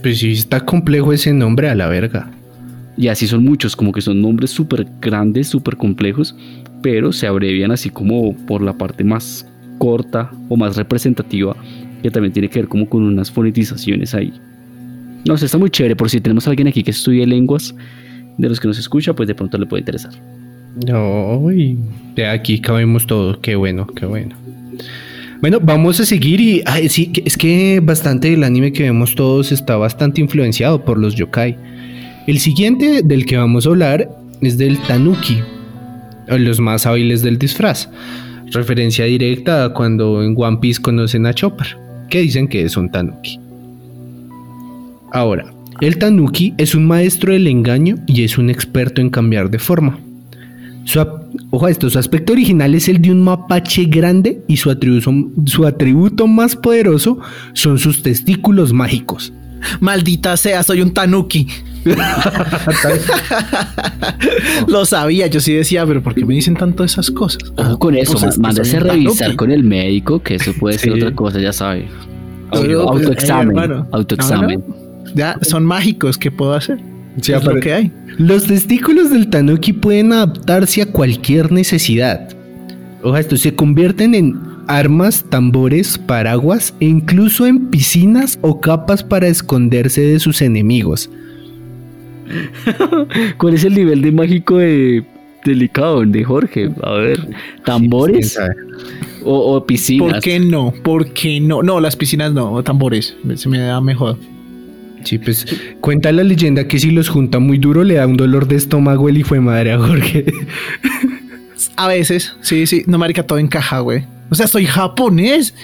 Pues 0.02 0.18
sí, 0.18 0.32
está 0.32 0.60
complejo 0.60 1.12
ese 1.12 1.32
nombre 1.32 1.68
a 1.68 1.74
la 1.74 1.86
verga. 1.88 2.30
Y 2.96 3.08
así 3.08 3.26
son 3.26 3.44
muchos, 3.44 3.76
como 3.76 3.92
que 3.92 4.00
son 4.00 4.20
nombres 4.20 4.50
súper 4.50 4.86
grandes, 5.00 5.48
súper 5.48 5.76
complejos, 5.76 6.36
pero 6.82 7.12
se 7.12 7.26
abrevian 7.26 7.70
así 7.70 7.90
como 7.90 8.34
por 8.46 8.62
la 8.62 8.72
parte 8.72 9.04
más 9.04 9.46
corta 9.78 10.30
o 10.48 10.56
más 10.56 10.76
representativa, 10.76 11.56
que 12.02 12.10
también 12.10 12.32
tiene 12.32 12.48
que 12.48 12.60
ver 12.60 12.68
como 12.68 12.88
con 12.88 13.02
unas 13.02 13.30
fonetizaciones 13.30 14.14
ahí. 14.14 14.32
No 15.26 15.36
sé, 15.36 15.46
está 15.46 15.58
muy 15.58 15.70
chévere, 15.70 15.96
por 15.96 16.08
si 16.08 16.20
tenemos 16.20 16.46
a 16.46 16.50
alguien 16.50 16.68
aquí 16.68 16.82
que 16.82 16.90
estudie 16.90 17.26
lenguas, 17.26 17.74
de 18.38 18.48
los 18.48 18.58
que 18.58 18.68
nos 18.68 18.78
escucha, 18.78 19.12
pues 19.14 19.26
de 19.26 19.34
pronto 19.34 19.58
le 19.58 19.66
puede 19.66 19.80
interesar. 19.80 20.12
No, 20.86 21.50
y 21.52 21.78
de 22.14 22.26
aquí 22.26 22.60
cabemos 22.60 23.06
todo. 23.06 23.40
Qué 23.40 23.56
bueno, 23.56 23.86
qué 23.86 24.06
bueno. 24.06 24.36
Bueno, 25.40 25.58
vamos 25.60 26.00
a 26.00 26.06
seguir 26.06 26.40
y 26.40 26.62
sí, 26.88 27.12
es 27.24 27.36
que 27.36 27.80
bastante 27.82 28.30
del 28.30 28.44
anime 28.44 28.72
que 28.72 28.84
vemos 28.84 29.14
todos 29.14 29.52
está 29.52 29.76
bastante 29.76 30.20
influenciado 30.20 30.84
por 30.84 30.98
los 30.98 31.16
yokai. 31.16 31.56
El 32.26 32.38
siguiente 32.38 33.02
del 33.02 33.26
que 33.26 33.36
vamos 33.36 33.66
a 33.66 33.70
hablar 33.70 34.08
es 34.42 34.58
del 34.58 34.78
tanuki, 34.82 35.38
los 36.38 36.60
más 36.60 36.86
hábiles 36.86 37.22
del 37.22 37.38
disfraz. 37.38 37.88
Referencia 38.52 39.04
directa 39.04 39.64
a 39.64 39.72
cuando 39.72 40.22
en 40.22 40.34
One 40.36 40.58
Piece 40.60 40.82
conocen 40.82 41.26
a 41.26 41.34
Chopper, 41.34 41.76
que 42.08 42.20
dicen 42.20 42.48
que 42.48 42.62
es 42.62 42.76
un 42.76 42.90
tanuki. 42.90 43.38
Ahora, 45.12 45.52
el 45.80 45.98
tanuki 45.98 46.54
es 46.58 46.74
un 46.74 46.86
maestro 46.86 47.32
del 47.32 47.46
engaño 47.46 47.96
y 48.06 48.22
es 48.22 48.38
un 48.38 48.50
experto 48.50 49.00
en 49.00 49.10
cambiar 49.10 49.50
de 49.50 49.58
forma. 49.58 49.98
Su, 50.84 51.00
ojo 51.50 51.66
a 51.66 51.70
esto, 51.70 51.88
su 51.90 51.98
aspecto 51.98 52.32
original 52.32 52.74
es 52.74 52.88
el 52.88 53.00
de 53.00 53.12
un 53.12 53.22
mapache 53.22 53.84
grande 53.84 54.42
y 54.48 54.56
su 54.56 54.70
atributo, 54.70 55.12
su 55.46 55.66
atributo 55.66 56.26
más 56.26 56.56
poderoso 56.56 57.18
son 57.52 57.78
sus 57.78 58.02
testículos 58.02 58.72
mágicos. 58.72 59.32
Maldita 59.80 60.36
sea, 60.36 60.62
soy 60.62 60.80
un 60.80 60.92
tanuki. 60.92 61.46
Lo 64.68 64.84
sabía, 64.84 65.26
yo 65.26 65.40
sí 65.40 65.52
decía, 65.54 65.86
pero 65.86 66.02
¿por 66.02 66.14
qué 66.14 66.24
me 66.24 66.34
dicen 66.34 66.54
tanto 66.54 66.84
esas 66.84 67.10
cosas? 67.10 67.42
Ojo 67.56 67.78
con 67.78 67.96
eso, 67.96 68.18
mándese 68.38 68.76
a 68.78 68.80
revisar 68.80 69.36
con 69.36 69.50
el 69.50 69.64
médico, 69.64 70.22
que 70.22 70.36
eso 70.36 70.52
puede 70.58 70.78
ser 70.78 70.92
Sí. 70.92 71.00
otra 71.00 71.14
cosa, 71.14 71.40
ya 71.40 71.52
sabe. 71.52 71.88
Autoexamen, 72.52 73.58
eh, 73.72 73.84
autoexamen. 73.92 74.64
Ya, 75.14 75.38
son 75.42 75.64
mágicos, 75.64 76.18
¿qué 76.18 76.30
puedo 76.30 76.54
hacer? 76.54 76.78
Sí, 77.20 77.32
es 77.32 77.44
lo 77.44 77.58
que 77.60 77.72
hay. 77.72 77.92
Los 78.18 78.44
testículos 78.44 79.10
del 79.10 79.28
tanuki 79.28 79.72
pueden 79.72 80.12
adaptarse 80.12 80.82
a 80.82 80.86
cualquier 80.86 81.50
necesidad. 81.52 82.28
Ojo 83.02 83.16
esto, 83.16 83.36
se 83.36 83.54
convierten 83.54 84.14
en 84.14 84.38
armas, 84.68 85.24
tambores, 85.28 85.98
paraguas 85.98 86.74
e 86.80 86.84
incluso 86.86 87.46
en 87.46 87.66
piscinas 87.70 88.38
o 88.42 88.60
capas 88.60 89.02
para 89.02 89.26
esconderse 89.26 90.00
de 90.02 90.20
sus 90.20 90.42
enemigos. 90.42 91.10
¿Cuál 93.38 93.54
es 93.54 93.64
el 93.64 93.74
nivel 93.74 94.02
de 94.02 94.12
mágico 94.12 94.58
de 94.58 95.04
delicado 95.44 96.04
de 96.04 96.24
Jorge? 96.24 96.70
A 96.82 96.92
ver, 96.92 97.28
tambores 97.64 98.38
o, 99.24 99.56
o 99.56 99.66
piscinas. 99.66 100.12
¿Por 100.12 100.20
qué 100.22 100.40
no? 100.40 100.72
¿Por 100.82 101.12
qué 101.12 101.40
no? 101.40 101.62
No, 101.62 101.80
las 101.80 101.96
piscinas 101.96 102.32
no, 102.32 102.62
tambores. 102.62 103.16
Se 103.36 103.48
me 103.48 103.58
da 103.58 103.80
mejor. 103.80 104.18
Sí, 105.04 105.18
pues 105.18 105.46
cuenta 105.80 106.12
la 106.12 106.22
leyenda 106.22 106.68
que 106.68 106.78
si 106.78 106.90
los 106.90 107.08
junta 107.08 107.38
muy 107.38 107.58
duro 107.58 107.84
le 107.84 107.94
da 107.94 108.06
un 108.06 108.16
dolor 108.16 108.46
de 108.46 108.56
estómago 108.56 109.08
el 109.08 109.16
hijo 109.16 109.34
de 109.34 109.40
madre 109.40 109.72
a 109.72 109.78
Jorge. 109.78 110.26
A 111.76 111.88
veces, 111.88 112.34
sí, 112.42 112.66
sí. 112.66 112.84
No, 112.86 112.98
marica, 112.98 113.22
todo 113.22 113.38
encaja, 113.38 113.80
güey. 113.80 114.04
O 114.30 114.34
sea, 114.34 114.46
soy 114.46 114.66
japonés. 114.66 115.54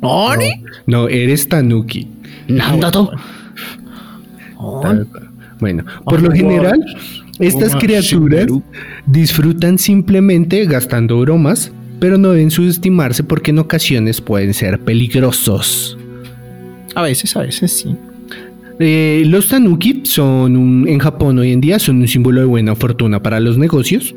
¿No, 0.00 0.34
ni? 0.36 0.50
No, 0.86 1.08
eres 1.08 1.48
tanuki. 1.48 2.08
Nandato. 2.48 3.12
No. 4.54 4.82
Bueno, 5.60 5.84
por 6.04 6.18
Ah, 6.18 6.22
lo 6.22 6.28
wow. 6.30 6.36
general, 6.36 6.80
estas 7.38 7.76
criaturas 7.76 8.46
disfrutan 9.06 9.78
simplemente 9.78 10.64
gastando 10.66 11.20
bromas, 11.20 11.70
pero 11.98 12.16
no 12.18 12.30
deben 12.30 12.50
subestimarse 12.50 13.22
porque 13.24 13.50
en 13.50 13.58
ocasiones 13.58 14.20
pueden 14.20 14.54
ser 14.54 14.80
peligrosos. 14.80 15.98
A 16.94 17.02
veces, 17.02 17.36
a 17.36 17.42
veces 17.42 17.72
sí. 17.72 17.94
Eh, 18.78 19.24
los 19.26 19.48
tanuki 19.48 20.00
son 20.04 20.56
un- 20.56 20.88
en 20.88 20.98
Japón 20.98 21.38
hoy 21.38 21.52
en 21.52 21.60
día 21.60 21.78
son 21.78 21.98
un 22.00 22.08
símbolo 22.08 22.40
de 22.40 22.46
buena 22.46 22.74
fortuna 22.74 23.22
para 23.22 23.38
los 23.38 23.58
negocios. 23.58 24.14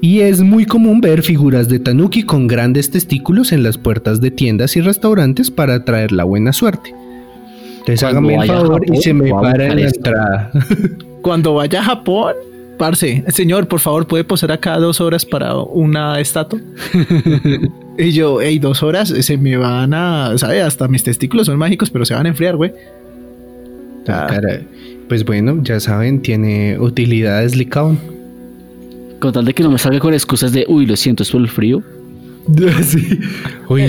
Y 0.00 0.20
es 0.20 0.40
muy 0.40 0.64
común 0.64 1.00
ver 1.00 1.22
figuras 1.22 1.68
de 1.68 1.78
tanuki 1.80 2.22
con 2.22 2.46
grandes 2.46 2.90
testículos 2.90 3.52
en 3.52 3.62
las 3.64 3.76
puertas 3.76 4.20
de 4.20 4.30
tiendas 4.30 4.76
y 4.76 4.80
restaurantes 4.80 5.50
para 5.50 5.74
atraer 5.74 6.12
la 6.12 6.24
buena 6.24 6.52
suerte. 6.52 6.94
Entonces 7.80 8.02
hágame 8.02 8.36
el 8.36 8.46
favor 8.46 8.82
y 8.86 8.96
se 8.98 9.12
me 9.12 9.30
para 9.30 9.66
en 9.66 9.80
la 9.80 9.88
entrada. 9.88 10.50
Cuando 11.22 11.54
vaya 11.54 11.80
a 11.80 11.84
Japón, 11.84 12.34
parce, 12.78 13.24
señor, 13.28 13.68
por 13.68 13.80
favor, 13.80 14.06
¿puede 14.06 14.24
posar 14.24 14.52
acá 14.52 14.78
dos 14.78 15.00
horas 15.00 15.24
para 15.24 15.56
una 15.56 16.20
estatua? 16.20 16.60
y 17.98 18.12
yo, 18.12 18.40
hey, 18.40 18.58
dos 18.58 18.82
horas, 18.82 19.08
se 19.08 19.36
me 19.36 19.56
van 19.56 19.92
a, 19.94 20.36
¿sabes? 20.36 20.62
Hasta 20.62 20.88
mis 20.88 21.02
testículos 21.02 21.46
son 21.46 21.58
mágicos, 21.58 21.90
pero 21.90 22.04
se 22.04 22.14
van 22.14 22.26
a 22.26 22.30
enfriar, 22.30 22.56
güey. 22.56 22.72
Ah. 24.08 24.26
Cara, 24.28 24.62
Pues 25.08 25.24
bueno, 25.24 25.62
ya 25.62 25.80
saben, 25.80 26.22
tiene 26.22 26.78
utilidades 26.78 27.56
Licaon. 27.56 27.98
Con 29.20 29.32
tal 29.32 29.44
de 29.44 29.52
que 29.52 29.62
no 29.62 29.70
me 29.70 29.78
salga 29.78 29.98
con 30.00 30.14
excusas 30.14 30.52
de, 30.52 30.64
uy, 30.68 30.86
lo 30.86 30.96
siento, 30.96 31.22
es 31.22 31.30
por 31.30 31.40
el 31.40 31.48
frío. 31.48 31.82
sí. 32.82 33.18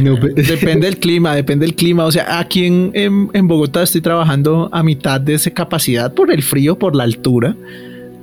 No, 0.04 0.20
pe- 0.20 0.34
Depende 0.42 0.86
del 0.88 0.98
clima, 0.98 1.36
depende 1.36 1.66
del 1.66 1.76
clima. 1.76 2.06
O 2.06 2.12
sea, 2.12 2.40
aquí 2.40 2.66
en, 2.66 2.92
en- 2.94 3.30
en 3.34 3.48
Bogotá 3.48 3.84
estoy 3.84 4.02
trabajando 4.02 4.70
a 4.72 4.84
mitad 4.84 5.20
de 5.20 5.34
esa 5.36 5.52
capacidad 5.52 6.14
por 6.14 6.32
el 6.32 6.44
frío, 6.44 6.78
por 6.78 6.96
la 6.96 7.04
altura. 7.04 7.56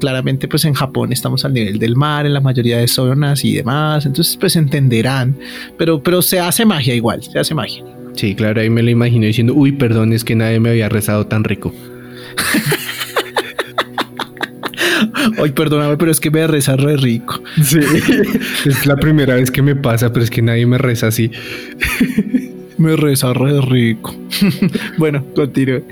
Claramente, 0.00 0.46
pues 0.46 0.64
en 0.64 0.74
Japón 0.74 1.12
estamos 1.12 1.44
al 1.44 1.52
nivel 1.54 1.78
del 1.80 1.96
mar 1.96 2.24
en 2.24 2.32
la 2.32 2.40
mayoría 2.40 2.78
de 2.78 2.86
zonas 2.86 3.44
y 3.44 3.54
demás. 3.54 4.06
Entonces, 4.06 4.36
pues 4.36 4.54
entenderán. 4.54 5.34
Pero, 5.76 6.00
pero 6.02 6.22
se 6.22 6.38
hace 6.38 6.64
magia 6.64 6.94
igual, 6.94 7.22
se 7.24 7.36
hace 7.38 7.52
magia. 7.54 7.82
Sí, 8.14 8.34
claro, 8.36 8.60
ahí 8.60 8.70
me 8.70 8.82
lo 8.82 8.90
imagino 8.90 9.26
diciendo, 9.26 9.54
uy, 9.54 9.72
perdón, 9.72 10.12
es 10.12 10.22
que 10.24 10.34
nadie 10.36 10.60
me 10.60 10.70
había 10.70 10.88
rezado 10.88 11.26
tan 11.26 11.42
rico. 11.44 11.72
Ay, 15.42 15.50
perdóname, 15.52 15.96
pero 15.96 16.10
es 16.10 16.20
que 16.20 16.30
me 16.30 16.46
reza 16.46 16.76
re 16.76 16.96
rico. 16.96 17.42
Sí, 17.62 17.78
es 18.66 18.86
la 18.86 18.96
primera 18.96 19.34
vez 19.34 19.50
que 19.50 19.62
me 19.62 19.74
pasa, 19.76 20.12
pero 20.12 20.24
es 20.24 20.30
que 20.30 20.42
nadie 20.42 20.66
me 20.66 20.78
reza 20.78 21.08
así. 21.08 21.30
Me 22.78 22.94
reza 22.94 23.32
re 23.32 23.60
rico. 23.60 24.14
bueno, 24.98 25.24
continúe. 25.34 25.82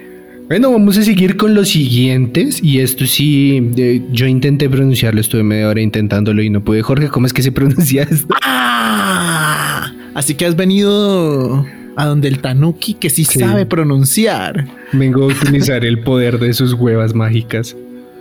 Bueno, 0.46 0.70
vamos 0.70 0.96
a 0.96 1.02
seguir 1.02 1.36
con 1.36 1.52
los 1.52 1.70
siguientes. 1.70 2.62
Y 2.62 2.78
esto 2.78 3.06
sí, 3.06 3.72
eh, 3.76 4.00
yo 4.12 4.26
intenté 4.26 4.70
pronunciarlo, 4.70 5.20
estuve 5.20 5.42
media 5.42 5.68
hora 5.68 5.80
intentándolo 5.80 6.42
y 6.42 6.48
no 6.50 6.62
pude. 6.62 6.82
Jorge, 6.82 7.08
¿cómo 7.08 7.26
es 7.26 7.32
que 7.32 7.42
se 7.42 7.50
pronuncia 7.50 8.04
esto? 8.04 8.32
Ah, 8.44 9.92
así 10.14 10.34
que 10.34 10.46
has 10.46 10.54
venido 10.54 11.66
a 11.96 12.06
donde 12.06 12.28
el 12.28 12.38
Tanuki 12.38 12.94
que 12.94 13.10
sí, 13.10 13.24
Sí. 13.24 13.40
sabe 13.40 13.66
pronunciar. 13.66 14.68
Vengo 14.92 15.24
a 15.24 15.26
utilizar 15.26 15.84
el 15.84 15.98
poder 16.04 16.38
de 16.38 16.52
sus 16.52 16.72
huevas 16.74 17.14
mágicas. 17.16 17.74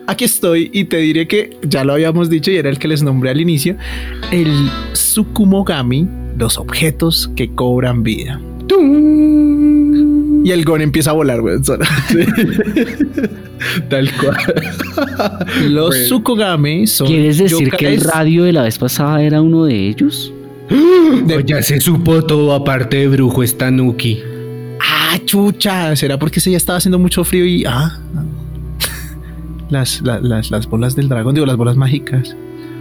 Aquí 0.08 0.26
estoy 0.26 0.70
y 0.74 0.86
te 0.86 0.98
diré 0.98 1.28
que 1.28 1.58
ya 1.64 1.84
lo 1.84 1.94
habíamos 1.94 2.30
dicho 2.30 2.52
y 2.52 2.58
era 2.58 2.70
el 2.70 2.78
que 2.80 2.88
les 2.88 3.02
nombré 3.02 3.32
al 3.32 3.42
inicio, 3.42 3.76
el 4.32 4.70
Tsukumogami, 4.94 6.08
los 6.38 6.58
objetos 6.58 7.32
que 7.36 7.50
cobran 7.56 8.04
vida. 8.04 8.40
Y 10.44 10.52
el 10.52 10.64
Gon 10.64 10.82
empieza 10.82 11.10
a 11.10 11.14
volar, 11.14 11.42
güey. 11.42 11.64
sola. 11.64 11.88
Tal 13.90 14.12
cual. 14.18 14.38
Los 15.70 15.90
Bueno. 15.90 16.06
Tsukugami 16.06 16.88
son 16.88 17.08
¿Quieres 17.08 17.38
decir 17.40 17.72
que 17.72 17.94
el 17.94 18.02
radio 18.02 18.44
de 18.44 18.54
la 18.54 18.62
vez 18.64 18.78
pasada 18.78 19.24
era 19.24 19.42
uno 19.42 19.66
de 19.66 19.88
ellos? 19.90 20.32
de- 21.26 21.44
ya 21.46 21.62
se 21.64 21.80
supo 21.82 22.24
todo, 22.24 22.54
aparte 22.54 22.98
de 22.98 23.08
brujo, 23.08 23.42
es 23.44 23.58
Tanuki. 23.58 24.20
Ah, 24.80 25.18
chucha. 25.26 25.96
¿Será 25.96 26.20
porque 26.20 26.40
se 26.40 26.52
ya 26.52 26.58
estaba 26.58 26.78
haciendo 26.78 27.00
mucho 27.00 27.24
frío 27.24 27.46
y 27.46 27.66
ah? 27.66 27.98
Las, 29.70 30.02
la- 30.02 30.20
las, 30.20 30.52
las 30.52 30.68
bolas 30.68 30.96
del 30.96 31.10
dragón, 31.10 31.34
digo, 31.36 31.46
las 31.46 31.58
bolas 31.58 31.76
mágicas. 31.78 32.36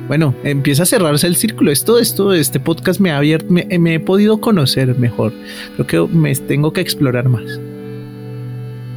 Bueno, 0.07 0.35
empieza 0.45 0.83
a 0.83 0.87
cerrarse 0.87 1.27
el 1.27 1.35
círculo. 1.37 1.71
Esto, 1.73 1.99
esto, 1.99 2.35
este 2.35 2.61
podcast 2.61 3.01
me 3.01 3.11
ha 3.11 3.17
abierto, 3.19 3.47
me, 3.51 3.67
me 3.79 3.95
he 3.95 4.01
podido 4.01 4.39
conocer 4.39 4.99
mejor. 4.99 5.33
Creo 5.77 6.09
que 6.09 6.15
me 6.17 6.35
tengo 6.35 6.73
que 6.75 6.83
explorar 6.83 7.29
más. 7.29 7.59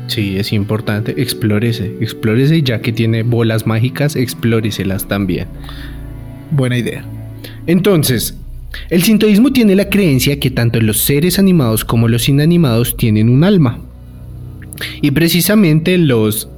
Sí, 0.07 0.38
es 0.38 0.51
importante. 0.53 1.13
Explórese, 1.21 1.95
explórese, 2.01 2.61
ya 2.61 2.81
que 2.81 2.91
tiene 2.91 3.23
bolas 3.23 3.65
mágicas, 3.67 4.15
explóreselas 4.15 5.07
también. 5.07 5.47
Buena 6.51 6.77
idea. 6.77 7.03
Entonces, 7.67 8.38
el 8.89 9.03
sintoísmo 9.03 9.51
tiene 9.51 9.75
la 9.75 9.89
creencia 9.89 10.39
que 10.39 10.51
tanto 10.51 10.79
los 10.81 10.97
seres 10.97 11.39
animados 11.39 11.83
como 11.85 12.07
los 12.07 12.27
inanimados 12.29 12.95
tienen 12.97 13.29
un 13.29 13.43
alma. 13.43 13.79
Y 15.01 15.11
precisamente 15.11 15.97
los 15.97 16.49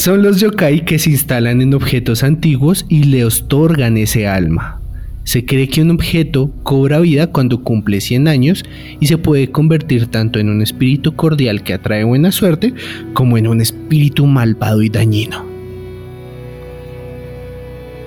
son 0.00 0.22
los 0.22 0.40
yokai 0.40 0.86
que 0.86 0.98
se 0.98 1.10
instalan 1.10 1.60
en 1.60 1.74
objetos 1.74 2.22
antiguos 2.22 2.86
y 2.88 3.04
le 3.04 3.26
otorgan 3.26 3.98
ese 3.98 4.26
alma. 4.26 4.80
Se 5.24 5.44
cree 5.44 5.68
que 5.68 5.82
un 5.82 5.90
objeto 5.90 6.50
cobra 6.62 7.00
vida 7.00 7.26
cuando 7.26 7.62
cumple 7.62 8.00
100 8.00 8.26
años 8.26 8.64
y 8.98 9.08
se 9.08 9.18
puede 9.18 9.50
convertir 9.50 10.06
tanto 10.06 10.38
en 10.38 10.48
un 10.48 10.62
espíritu 10.62 11.14
cordial 11.14 11.62
que 11.62 11.74
atrae 11.74 12.04
buena 12.04 12.32
suerte 12.32 12.72
como 13.12 13.36
en 13.36 13.46
un 13.46 13.60
espíritu 13.60 14.26
malvado 14.26 14.82
y 14.82 14.88
dañino. 14.88 15.44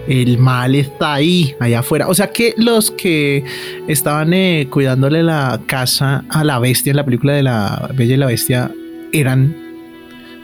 El 0.07 0.39
mal 0.39 0.73
está 0.73 1.13
ahí, 1.13 1.53
allá 1.59 1.79
afuera. 1.79 2.07
O 2.07 2.15
sea 2.15 2.31
que 2.31 2.55
los 2.57 2.89
que 2.89 3.43
estaban 3.87 4.33
eh, 4.33 4.67
cuidándole 4.67 5.21
la 5.21 5.61
casa 5.67 6.25
a 6.27 6.43
la 6.43 6.57
bestia 6.57 6.89
en 6.89 6.97
la 6.97 7.05
película 7.05 7.33
de 7.33 7.43
la 7.43 7.91
Bella 7.95 8.15
y 8.15 8.17
la 8.17 8.25
Bestia 8.25 8.71
eran 9.11 9.62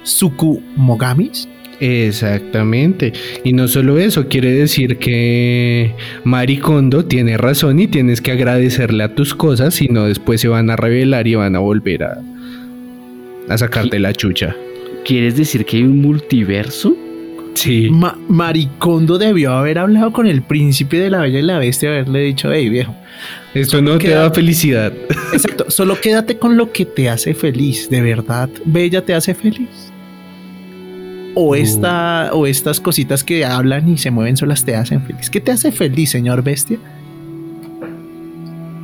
Tsukumogamis. 0.04 1.47
Exactamente. 1.82 3.14
Y 3.45 3.54
no 3.54 3.68
solo 3.70 4.00
eso, 4.00 4.28
quiere 4.28 4.52
decir 4.52 4.97
que 4.97 5.93
Maricondo 6.26 7.06
tiene 7.06 7.38
razón 7.38 7.80
y 7.80 7.88
tienes 7.88 8.20
que 8.22 8.32
agradecerle 8.34 9.04
a 9.06 9.16
tus 9.16 9.34
cosas, 9.34 9.76
si 9.76 9.88
no 9.88 10.06
después 10.06 10.41
se 10.41 10.50
van 10.50 10.70
a 10.70 10.76
revelar 10.76 11.28
y 11.28 11.36
van 11.36 11.56
a 11.56 11.60
volver 11.60 12.04
a, 12.04 12.18
a 13.47 13.58
sacarte 13.58 13.97
la 14.00 14.12
chucha. 14.14 14.56
¿Quieres 15.06 15.38
decir 15.38 15.64
que 15.66 15.78
hay 15.78 15.84
un 15.84 16.02
multiverso? 16.02 16.95
Sí. 17.54 17.88
Ma- 17.89 18.18
Maricondo 18.28 19.18
debió 19.18 19.54
haber 19.54 19.80
hablado 19.80 20.12
con 20.12 20.28
el 20.28 20.41
príncipe 20.41 20.97
de 21.00 21.10
la 21.10 21.20
Bella 21.20 21.39
y 21.39 21.43
la 21.43 21.60
Bestia 21.60 21.89
y 21.89 21.91
haberle 21.93 22.20
dicho, 22.22 22.52
hey 22.54 22.70
viejo, 22.70 22.93
Esto 23.54 23.82
no 23.82 23.97
te 23.97 24.06
queda- 24.08 24.24
da 24.24 24.32
felicidad. 24.32 24.93
exacto, 25.34 25.70
solo 25.72 26.00
quédate 26.00 26.38
con 26.38 26.58
lo 26.58 26.72
que 26.74 26.86
te 26.86 27.10
hace 27.10 27.34
feliz, 27.34 27.89
de 27.89 28.02
verdad, 28.02 28.50
Bella 28.66 29.04
te 29.04 29.14
hace 29.14 29.34
feliz. 29.34 29.89
O, 31.36 31.56
esta, 31.56 32.32
o 32.34 32.48
estas 32.48 32.80
cositas 32.80 33.24
que 33.24 33.46
hablan 33.46 33.88
y 33.88 33.98
se 33.98 34.12
mueven 34.12 34.36
solas 34.36 34.66
te 34.66 34.76
hacen 34.76 35.02
feliz. 35.04 35.30
¿Qué 35.30 35.40
te 35.40 35.52
hace 35.52 35.72
feliz, 35.72 36.10
señor 36.10 36.44
bestia? 36.44 36.80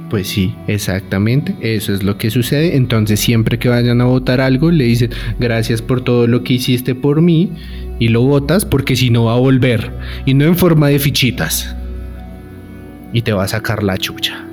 Pues 0.10 0.28
sí, 0.28 0.56
exactamente. 0.68 1.56
Eso 1.62 1.93
es 1.93 2.04
lo 2.04 2.18
que 2.18 2.30
sucede. 2.30 2.76
Entonces 2.76 3.20
siempre 3.20 3.58
que 3.60 3.70
vayan 3.70 4.02
a 4.02 4.06
votar 4.06 4.39
algo, 4.39 4.72
le 4.72 4.86
dicen 4.86 5.10
gracias 5.39 5.82
por 5.82 6.02
todo 6.02 6.28
lo 6.28 6.43
que 6.43 6.54
hiciste 6.54 6.96
por 6.96 7.22
mí 7.22 7.52
y 8.00 8.10
lo 8.10 8.22
votas 8.22 8.66
porque 8.66 8.96
si 8.96 9.10
no 9.10 9.26
va 9.26 9.34
a 9.34 9.39
volver. 9.39 9.91
Y 10.26 10.34
no 10.34 10.46
en 10.46 10.56
forma 10.56 10.89
de 10.89 11.00
fichitas. 11.00 11.76
Y 13.14 13.22
te 13.22 13.34
va 13.34 13.46
a 13.46 13.48
sacar 13.48 13.84
la 13.84 13.98
chucha. 13.98 14.46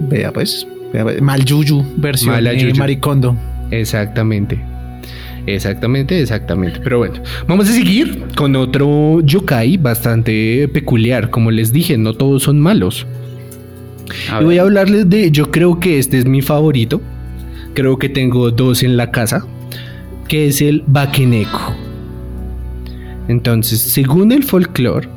Vea 0.00 0.32
pues, 0.32 0.66
vea, 0.92 1.04
pues, 1.04 1.22
mal 1.22 1.44
yuyu 1.44 1.84
versión 1.96 2.34
Mala 2.34 2.52
eh, 2.52 2.60
yuyu. 2.60 2.76
Maricondo. 2.76 3.36
Exactamente. 3.70 4.60
Exactamente, 5.46 6.20
exactamente. 6.20 6.80
Pero 6.82 6.98
bueno, 6.98 7.22
vamos 7.46 7.68
a 7.68 7.72
seguir 7.72 8.24
con 8.36 8.56
otro 8.56 9.20
yokai 9.20 9.76
bastante 9.76 10.68
peculiar. 10.68 11.30
Como 11.30 11.50
les 11.50 11.72
dije, 11.72 11.96
no 11.96 12.14
todos 12.14 12.42
son 12.42 12.60
malos. 12.60 13.06
A 14.30 14.40
Y 14.40 14.44
voy 14.44 14.58
a 14.58 14.62
hablarles 14.62 15.08
de, 15.08 15.30
yo 15.30 15.50
creo 15.50 15.78
que 15.78 15.98
este 15.98 16.18
es 16.18 16.26
mi 16.26 16.42
favorito. 16.42 17.00
Creo 17.74 17.98
que 17.98 18.08
tengo 18.08 18.50
dos 18.50 18.82
en 18.82 18.96
la 18.96 19.10
casa, 19.10 19.46
que 20.28 20.48
es 20.48 20.60
el 20.62 20.82
Bakeneko. 20.86 21.76
Entonces, 23.28 23.80
según 23.80 24.32
el 24.32 24.44
folclore, 24.44 25.08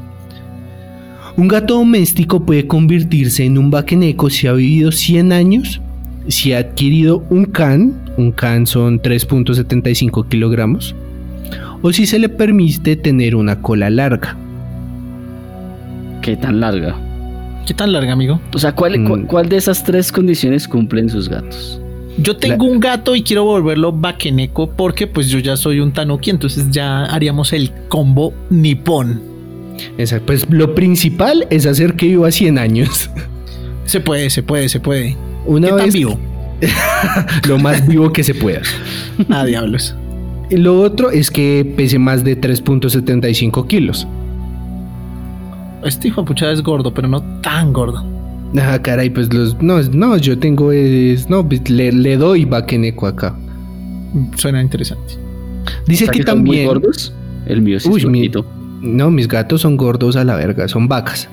un 1.38 1.48
gato 1.48 1.76
doméstico 1.76 2.46
puede 2.46 2.68
convertirse 2.68 3.46
en 3.46 3.58
un 3.58 3.72
Bakeneko 3.72 4.30
si 4.30 4.48
ha 4.48 4.54
vivido 4.54 4.92
100 4.92 5.32
años, 5.32 5.82
si 6.28 6.54
ha 6.54 6.60
adquirido 6.60 7.24
un 7.30 7.46
can, 7.46 8.09
un 8.20 8.32
can 8.32 8.68
son 8.68 9.02
3.75 9.02 10.28
kilogramos, 10.28 10.96
o 11.82 11.92
si 11.94 12.06
se 12.06 12.20
le 12.20 12.30
permite 12.30 12.96
tener 12.96 13.36
una 13.36 13.62
cola 13.62 13.90
larga. 13.90 14.36
¿Qué 16.22 16.36
tan 16.36 16.60
larga? 16.60 16.96
¿Qué 17.66 17.74
tan 17.74 17.92
larga, 17.94 18.14
amigo? 18.14 18.40
O 18.54 18.58
sea, 18.60 18.74
¿cuál, 18.74 19.00
Mm. 19.00 19.08
cu- 19.08 19.28
cuál 19.28 19.48
de 19.50 19.58
esas 19.58 19.84
tres 19.84 20.12
condiciones 20.12 20.68
cumplen 20.68 21.10
sus 21.10 21.30
gatos? 21.30 21.80
Yo 22.18 22.36
tengo 22.36 22.66
un 22.66 22.80
gato 22.82 23.16
y 23.16 23.22
quiero 23.24 23.46
volverlo 23.46 23.94
baqueneco 23.94 24.70
porque 24.72 25.08
pues 25.08 25.30
yo 25.30 25.40
ya 25.40 25.56
soy 25.56 25.80
un 25.80 25.94
tanuki, 25.94 26.32
entonces 26.32 26.70
ya 26.70 27.06
haríamos 27.06 27.54
el 27.54 27.72
combo 27.88 28.34
nipón. 28.50 29.22
Exacto. 29.98 30.26
Pues 30.26 30.46
lo 30.50 30.76
principal 30.76 31.48
es 31.50 31.66
hacer 31.66 31.94
que 31.94 32.08
viva 32.08 32.30
100 32.32 32.58
años. 32.58 33.10
Se 33.86 34.02
puede, 34.02 34.30
se 34.30 34.44
puede, 34.44 34.68
se 34.68 34.80
puede. 34.82 35.16
Una 35.46 35.68
¿Qué 35.70 35.74
tan 35.76 35.86
vez 35.86 35.94
vivo? 35.96 36.20
lo 37.48 37.58
más 37.58 37.86
vivo 37.88 38.12
que 38.12 38.24
se 38.24 38.34
pueda. 38.34 38.62
Ah, 39.30 39.46
diablos. 39.46 39.96
Y 40.50 40.58
Lo 40.58 40.80
otro 40.82 41.12
es 41.12 41.30
que 41.30 41.74
pese 41.78 42.00
más 42.00 42.24
de 42.24 42.40
3.75 42.40 43.68
kilos. 43.68 44.08
Este 45.84 46.08
hijo 46.08 46.22
de 46.22 46.28
pucha 46.28 46.52
es 46.52 46.62
gordo, 46.64 46.94
pero 46.94 47.08
no 47.08 47.22
tan 47.42 47.72
gordo. 47.74 48.04
Ah, 48.58 48.80
caray, 48.82 49.10
pues 49.10 49.32
los. 49.34 49.62
No, 49.62 49.82
no, 49.82 50.18
yo 50.18 50.38
tengo. 50.40 50.72
Es, 50.72 51.30
no, 51.30 51.48
pues, 51.48 51.70
le, 51.70 51.92
le 51.92 52.18
doy 52.18 52.46
vaqueneco 52.46 53.08
acá. 53.08 53.36
Suena 54.36 54.62
interesante. 54.62 55.16
Dice 55.86 56.06
sea, 56.06 56.12
que 56.14 56.24
son 56.24 56.40
muy 56.40 56.58
también. 56.58 56.68
gordos? 56.68 57.14
El 57.46 57.62
mío 57.62 57.80
sí 57.80 57.90
Uy, 57.90 58.02
es 58.02 58.08
mi-. 58.08 58.32
No, 58.82 59.12
mis 59.12 59.28
gatos 59.28 59.62
son 59.62 59.78
gordos 59.78 60.16
a 60.16 60.24
la 60.24 60.36
verga, 60.36 60.68
son 60.68 60.88
vacas. 60.88 61.30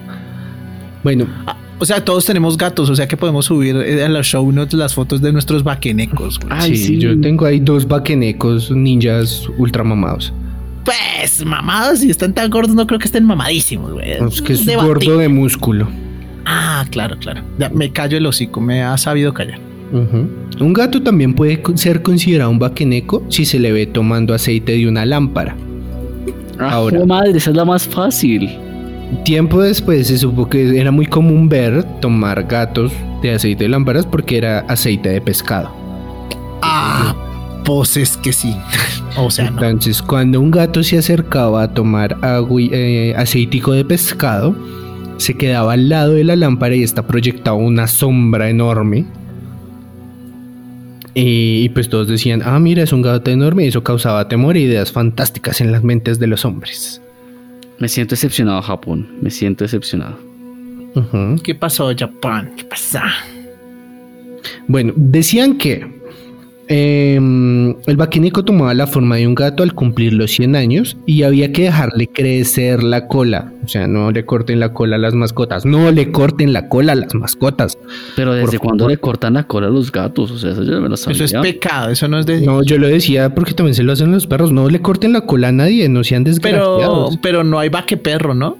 Bueno, 1.02 1.26
Ah, 1.46 1.56
o 1.78 1.84
sea, 1.84 2.04
todos 2.04 2.24
tenemos 2.24 2.56
gatos, 2.56 2.88
o 2.88 2.96
sea 2.96 3.06
que 3.06 3.16
podemos 3.16 3.46
subir 3.46 3.76
eh, 3.76 4.04
a 4.04 4.08
los 4.08 4.26
show 4.26 4.50
notes 4.50 4.74
las 4.74 4.94
fotos 4.94 5.20
de 5.20 5.32
nuestros 5.32 5.62
baquenecos. 5.62 6.38
güey. 6.38 6.52
Ay, 6.52 6.76
sí, 6.76 6.86
sí. 6.86 6.98
yo 6.98 7.20
tengo 7.20 7.44
ahí 7.44 7.60
dos 7.60 7.86
vaquenecos 7.86 8.70
ninjas 8.70 9.48
ultramamados. 9.58 10.32
Pues, 10.84 11.44
mamados, 11.44 11.98
si 11.98 12.10
están 12.10 12.32
tan 12.32 12.48
gordos, 12.48 12.74
no 12.74 12.86
creo 12.86 12.98
que 13.00 13.06
estén 13.06 13.24
mamadísimos, 13.24 13.92
güey. 13.92 14.12
Es 14.12 14.40
que 14.40 14.52
es 14.52 14.64
gordo 14.76 15.18
de 15.18 15.28
músculo. 15.28 15.88
Ah, 16.44 16.86
claro, 16.90 17.18
claro. 17.18 17.42
Ya, 17.58 17.68
me 17.70 17.90
callo 17.90 18.16
el 18.16 18.24
hocico, 18.24 18.60
me 18.60 18.82
ha 18.82 18.96
sabido 18.96 19.34
callar. 19.34 19.58
Un 19.92 20.72
gato 20.72 21.02
también 21.02 21.34
puede 21.34 21.60
ser 21.74 22.02
considerado 22.02 22.50
un 22.50 22.58
vaqueneco 22.58 23.24
si 23.28 23.44
se 23.44 23.58
le 23.58 23.72
ve 23.72 23.86
tomando 23.86 24.32
aceite 24.32 24.72
de 24.72 24.88
una 24.88 25.04
lámpara. 25.04 25.56
Ah, 26.58 26.70
Ahora. 26.72 27.00
oh, 27.00 27.06
madre, 27.06 27.36
esa 27.36 27.50
es 27.50 27.56
la 27.56 27.64
más 27.64 27.86
fácil. 27.86 28.48
Tiempo 29.24 29.62
después 29.62 30.08
se 30.08 30.18
supo 30.18 30.48
que 30.48 30.78
era 30.78 30.90
muy 30.90 31.06
común 31.06 31.48
ver 31.48 31.84
tomar 32.00 32.44
gatos 32.44 32.92
de 33.22 33.32
aceite 33.32 33.64
de 33.64 33.70
lámparas 33.70 34.04
porque 34.04 34.36
era 34.36 34.60
aceite 34.60 35.08
de 35.08 35.20
pescado. 35.20 35.70
Ah, 36.62 37.14
pues 37.64 37.96
es 37.96 38.16
que 38.16 38.32
sí. 38.32 38.56
o 39.16 39.30
sea, 39.30 39.50
no. 39.50 39.62
Entonces, 39.62 40.02
cuando 40.02 40.40
un 40.40 40.50
gato 40.50 40.82
se 40.82 40.98
acercaba 40.98 41.62
a 41.62 41.74
tomar 41.74 42.16
agua, 42.22 42.60
eh, 42.60 43.14
aceitico 43.16 43.72
de 43.72 43.84
pescado, 43.84 44.56
se 45.18 45.34
quedaba 45.34 45.74
al 45.74 45.88
lado 45.88 46.14
de 46.14 46.24
la 46.24 46.36
lámpara 46.36 46.74
y 46.74 46.82
esta 46.82 47.06
proyectaba 47.06 47.56
una 47.56 47.86
sombra 47.86 48.50
enorme. 48.50 49.06
Y, 51.14 51.62
y 51.64 51.68
pues 51.70 51.88
todos 51.88 52.08
decían, 52.08 52.42
ah, 52.44 52.58
mira, 52.58 52.82
es 52.82 52.92
un 52.92 53.02
gato 53.02 53.30
enorme 53.30 53.64
y 53.64 53.68
eso 53.68 53.82
causaba 53.82 54.28
temor 54.28 54.56
e 54.56 54.60
ideas 54.60 54.92
fantásticas 54.92 55.60
en 55.60 55.72
las 55.72 55.82
mentes 55.82 56.18
de 56.18 56.26
los 56.26 56.44
hombres. 56.44 57.00
Me 57.78 57.88
siento 57.88 58.12
decepcionado, 58.12 58.62
Japón. 58.62 59.08
Me 59.20 59.30
siento 59.30 59.64
decepcionado. 59.64 60.18
¿Qué 61.42 61.54
pasó, 61.54 61.94
Japón? 61.94 62.52
¿Qué 62.56 62.64
pasa? 62.64 63.02
Bueno, 64.66 64.92
decían 64.96 65.58
que 65.58 65.95
em, 66.68 67.74
el 67.86 67.96
vaquinico 67.96 68.44
tomaba 68.44 68.74
la 68.74 68.86
forma 68.86 69.16
de 69.16 69.26
un 69.26 69.34
gato 69.34 69.62
al 69.62 69.74
cumplir 69.74 70.12
los 70.12 70.30
100 70.32 70.56
años 70.56 70.96
y 71.06 71.22
había 71.22 71.52
que 71.52 71.62
dejarle 71.64 72.08
crecer 72.08 72.82
la 72.82 73.06
cola. 73.06 73.52
O 73.64 73.68
sea, 73.68 73.86
no 73.86 74.10
le 74.12 74.24
corten 74.24 74.60
la 74.60 74.72
cola 74.72 74.96
a 74.96 74.98
las 74.98 75.14
mascotas. 75.14 75.64
No 75.64 75.90
le 75.90 76.12
corten 76.12 76.52
la 76.52 76.68
cola 76.68 76.92
a 76.92 76.94
las 76.96 77.14
mascotas. 77.14 77.76
Pero 78.14 78.34
¿desde 78.34 78.58
cuándo 78.58 78.88
le 78.88 78.96
cortan 78.98 79.34
la 79.34 79.44
cola 79.44 79.66
a 79.66 79.70
los 79.70 79.90
gatos? 79.90 80.30
O 80.30 80.38
sea, 80.38 80.52
eso 80.52 80.62
yo 80.62 80.80
me 80.80 80.88
lo 80.88 80.96
sabía. 80.96 81.24
Eso 81.24 81.36
es 81.36 81.42
pecado, 81.42 81.90
eso 81.90 82.08
no 82.08 82.18
es 82.18 82.26
de... 82.26 82.40
No, 82.40 82.62
yo 82.62 82.78
lo 82.78 82.88
decía 82.88 83.34
porque 83.34 83.54
también 83.54 83.74
se 83.74 83.82
lo 83.82 83.92
hacen 83.92 84.12
los 84.12 84.26
perros. 84.26 84.52
No 84.52 84.68
le 84.68 84.80
corten 84.80 85.12
la 85.12 85.22
cola 85.22 85.48
a 85.48 85.52
nadie, 85.52 85.88
no 85.88 86.04
sean 86.04 86.24
pero, 86.24 86.34
desgraciados. 86.34 87.18
pero 87.22 87.44
no 87.44 87.58
hay 87.58 87.68
vaque 87.68 87.96
perro, 87.96 88.34
¿no? 88.34 88.56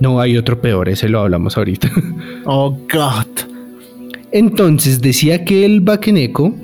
No, 0.00 0.20
hay 0.20 0.36
otro 0.36 0.60
peor, 0.60 0.88
ese 0.88 1.08
lo 1.08 1.20
hablamos 1.20 1.56
ahorita. 1.56 1.90
Oh, 2.44 2.70
God. 2.70 3.26
Entonces 4.32 5.00
decía 5.00 5.44
que 5.44 5.64
el 5.64 5.80
vaqueneco. 5.80 6.54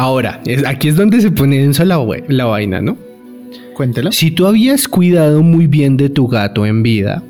Ahora, 0.00 0.40
aquí 0.66 0.88
es 0.88 0.96
donde 0.96 1.20
se 1.20 1.30
pone 1.30 1.58
denso 1.58 1.84
la, 1.84 2.02
la 2.28 2.46
vaina, 2.46 2.80
¿no? 2.80 2.96
Cuéntelo. 3.74 4.10
Si 4.12 4.30
tú 4.30 4.46
habías 4.46 4.88
cuidado 4.88 5.42
muy 5.42 5.66
bien 5.66 5.98
de 5.98 6.08
tu 6.08 6.26
gato 6.26 6.64
en 6.64 6.82
vida, 6.82 7.22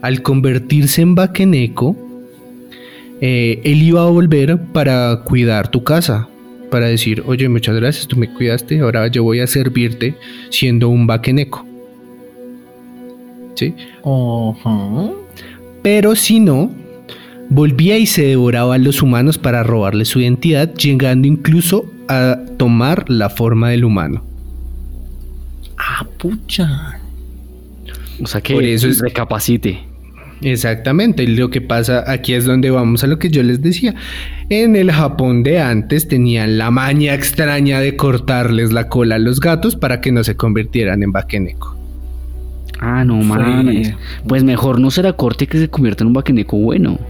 al 0.00 0.22
convertirse 0.22 1.02
en 1.02 1.14
vaqueneco, 1.14 1.94
eh, 3.20 3.60
él 3.62 3.82
iba 3.82 4.00
a 4.04 4.06
volver 4.06 4.58
para 4.72 5.20
cuidar 5.26 5.70
tu 5.70 5.84
casa. 5.84 6.26
Para 6.70 6.86
decir, 6.86 7.22
oye, 7.26 7.46
muchas 7.50 7.76
gracias, 7.76 8.08
tú 8.08 8.16
me 8.16 8.32
cuidaste, 8.32 8.80
ahora 8.80 9.08
yo 9.08 9.22
voy 9.22 9.40
a 9.40 9.46
servirte 9.46 10.14
siendo 10.48 10.88
un 10.88 11.06
vaqueneco. 11.06 11.66
¿Sí? 13.54 13.74
Ojo. 14.00 15.26
Pero 15.82 16.16
si 16.16 16.40
no, 16.40 16.70
volvía 17.50 17.98
y 17.98 18.06
se 18.06 18.22
devoraba 18.22 18.76
a 18.76 18.78
los 18.78 19.02
humanos 19.02 19.36
para 19.36 19.62
robarle 19.62 20.06
su 20.06 20.20
identidad, 20.20 20.72
llegando 20.74 21.28
incluso 21.28 21.92
a 22.08 22.38
tomar 22.56 23.08
la 23.08 23.28
forma 23.30 23.70
del 23.70 23.84
humano. 23.84 24.24
Ah, 25.76 26.06
pucha. 26.18 26.98
O 28.22 28.26
sea 28.26 28.40
que 28.40 28.54
Por 28.54 28.64
eso 28.64 28.88
es- 28.88 28.98
recapacite. 29.00 29.80
Exactamente, 30.40 31.24
y 31.24 31.26
lo 31.28 31.50
que 31.50 31.60
pasa 31.60 32.04
aquí 32.10 32.32
es 32.32 32.44
donde 32.44 32.70
vamos 32.70 33.02
a 33.02 33.08
lo 33.08 33.18
que 33.18 33.28
yo 33.28 33.42
les 33.42 33.60
decía. 33.60 33.96
En 34.50 34.76
el 34.76 34.92
Japón 34.92 35.42
de 35.42 35.58
antes 35.60 36.06
tenían 36.06 36.58
la 36.58 36.70
maña 36.70 37.12
extraña 37.14 37.80
de 37.80 37.96
cortarles 37.96 38.72
la 38.72 38.88
cola 38.88 39.16
a 39.16 39.18
los 39.18 39.40
gatos 39.40 39.74
para 39.74 40.00
que 40.00 40.12
no 40.12 40.22
se 40.22 40.36
convirtieran 40.36 41.02
en 41.02 41.10
vaqueneco. 41.10 41.76
Ah, 42.80 43.04
no 43.04 43.16
mames. 43.16 43.94
Pues 44.28 44.44
mejor 44.44 44.78
no 44.78 44.92
será 44.92 45.12
corte 45.14 45.48
que 45.48 45.58
se 45.58 45.68
convierta 45.68 46.04
en 46.04 46.08
un 46.08 46.12
vaqueneco 46.14 46.56
bueno. 46.56 47.00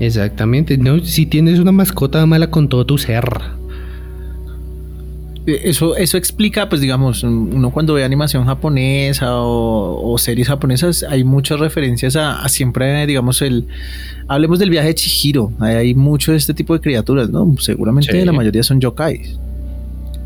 Exactamente, 0.00 0.76
no, 0.78 0.98
si 1.00 1.26
tienes 1.26 1.60
una 1.60 1.70
mascota 1.70 2.24
mala 2.26 2.50
con 2.50 2.68
todo 2.68 2.84
tu 2.84 2.98
ser. 2.98 3.24
Eso, 5.48 5.96
eso 5.96 6.16
explica, 6.18 6.68
pues 6.68 6.80
digamos, 6.80 7.22
uno 7.22 7.70
cuando 7.70 7.94
ve 7.94 8.04
animación 8.04 8.44
japonesa 8.44 9.36
o, 9.40 10.12
o 10.12 10.18
series 10.18 10.48
japonesas, 10.48 11.02
hay 11.08 11.24
muchas 11.24 11.58
referencias 11.58 12.16
a, 12.16 12.40
a 12.42 12.48
siempre, 12.48 13.06
digamos, 13.06 13.40
el... 13.42 13.66
Hablemos 14.28 14.58
del 14.58 14.68
viaje 14.68 14.88
de 14.88 14.94
Chihiro. 14.94 15.52
Hay, 15.58 15.74
hay 15.76 15.94
mucho 15.94 16.32
de 16.32 16.38
este 16.38 16.52
tipo 16.52 16.74
de 16.74 16.80
criaturas, 16.80 17.30
¿no? 17.30 17.54
Seguramente 17.58 18.12
Sí. 18.12 18.24
la 18.26 18.32
mayoría 18.32 18.62
son 18.62 18.78
yokai. 18.80 19.22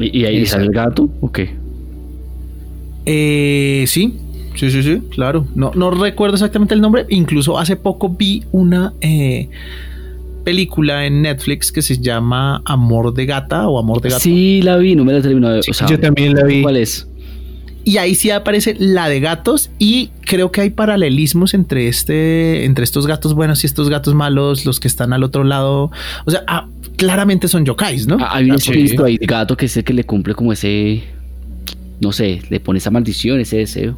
¿Y, 0.01 0.21
y 0.21 0.25
ahí 0.25 0.45
sale 0.45 0.65
el 0.65 0.73
gato 0.73 1.09
o 1.21 1.31
qué? 1.31 1.55
Eh, 3.07 3.85
sí, 3.87 4.17
sí, 4.55 4.71
sí, 4.71 4.83
sí, 4.83 5.03
claro. 5.11 5.47
No, 5.55 5.73
no 5.75 5.91
recuerdo 5.91 6.35
exactamente 6.35 6.75
el 6.75 6.81
nombre. 6.81 7.07
Incluso 7.09 7.59
hace 7.59 7.77
poco 7.77 8.09
vi 8.09 8.45
una 8.53 8.93
eh, 9.01 9.49
película 10.43 11.07
en 11.07 11.23
Netflix 11.23 11.73
que 11.73 11.83
se 11.83 11.99
llama 11.99 12.63
Amor 12.65 13.15
de 13.15 13.27
Gata 13.27 13.69
o 13.69 13.79
Amor 13.79 14.01
de 14.01 14.11
Gato. 14.11 14.21
Sí, 14.21 14.63
la 14.63 14.77
vi, 14.77 14.95
no 14.97 15.05
me 15.05 15.13
la 15.13 15.23
terminó 15.23 15.49
de 15.49 15.55
ver. 15.55 15.65
o 15.69 15.73
sea, 15.73 15.89
yo 15.89 15.99
también 15.99 16.35
la 16.35 16.45
vi. 16.45 16.63
¿Cuál 16.63 16.77
es? 16.77 17.07
Y 17.85 17.97
ahí 17.97 18.15
sí 18.15 18.31
aparece 18.31 18.77
la 18.79 19.09
de 19.09 19.19
gatos 19.19 19.71
y 19.79 20.11
creo 20.25 20.53
que 20.53 20.61
hay 20.61 20.71
paralelismos 20.71 21.53
entre 21.53 21.89
este, 21.89 22.65
entre 22.65 22.85
estos 22.85 23.09
gatos 23.09 23.35
buenos 23.35 23.65
y 23.65 23.67
estos 23.67 23.89
gatos 23.89 24.15
malos, 24.15 24.65
los 24.65 24.79
que 24.79 24.87
están 24.87 25.13
al 25.13 25.25
otro 25.25 25.43
lado. 25.43 25.91
O 26.25 26.31
sea, 26.31 26.45
ah, 26.47 26.69
claramente 26.97 27.49
son 27.49 27.65
yokais, 27.65 28.07
¿no? 28.07 28.19
Ah, 28.21 28.37
hay 28.37 28.51
un 28.51 28.57
espíritu 28.57 29.05
ahí 29.05 29.19
de 29.19 29.27
gato 29.27 29.57
que 29.57 29.67
es 29.67 29.77
el 29.77 29.85
que 29.85 29.93
le 29.93 30.05
cumple 30.05 30.35
como 30.35 30.53
ese. 30.53 31.03
No 32.01 32.13
sé, 32.13 32.43
le 32.51 32.61
pone 32.61 32.79
esa 32.79 32.91
maldición, 32.91 33.41
ese 33.41 33.59
deseo. 33.59 33.97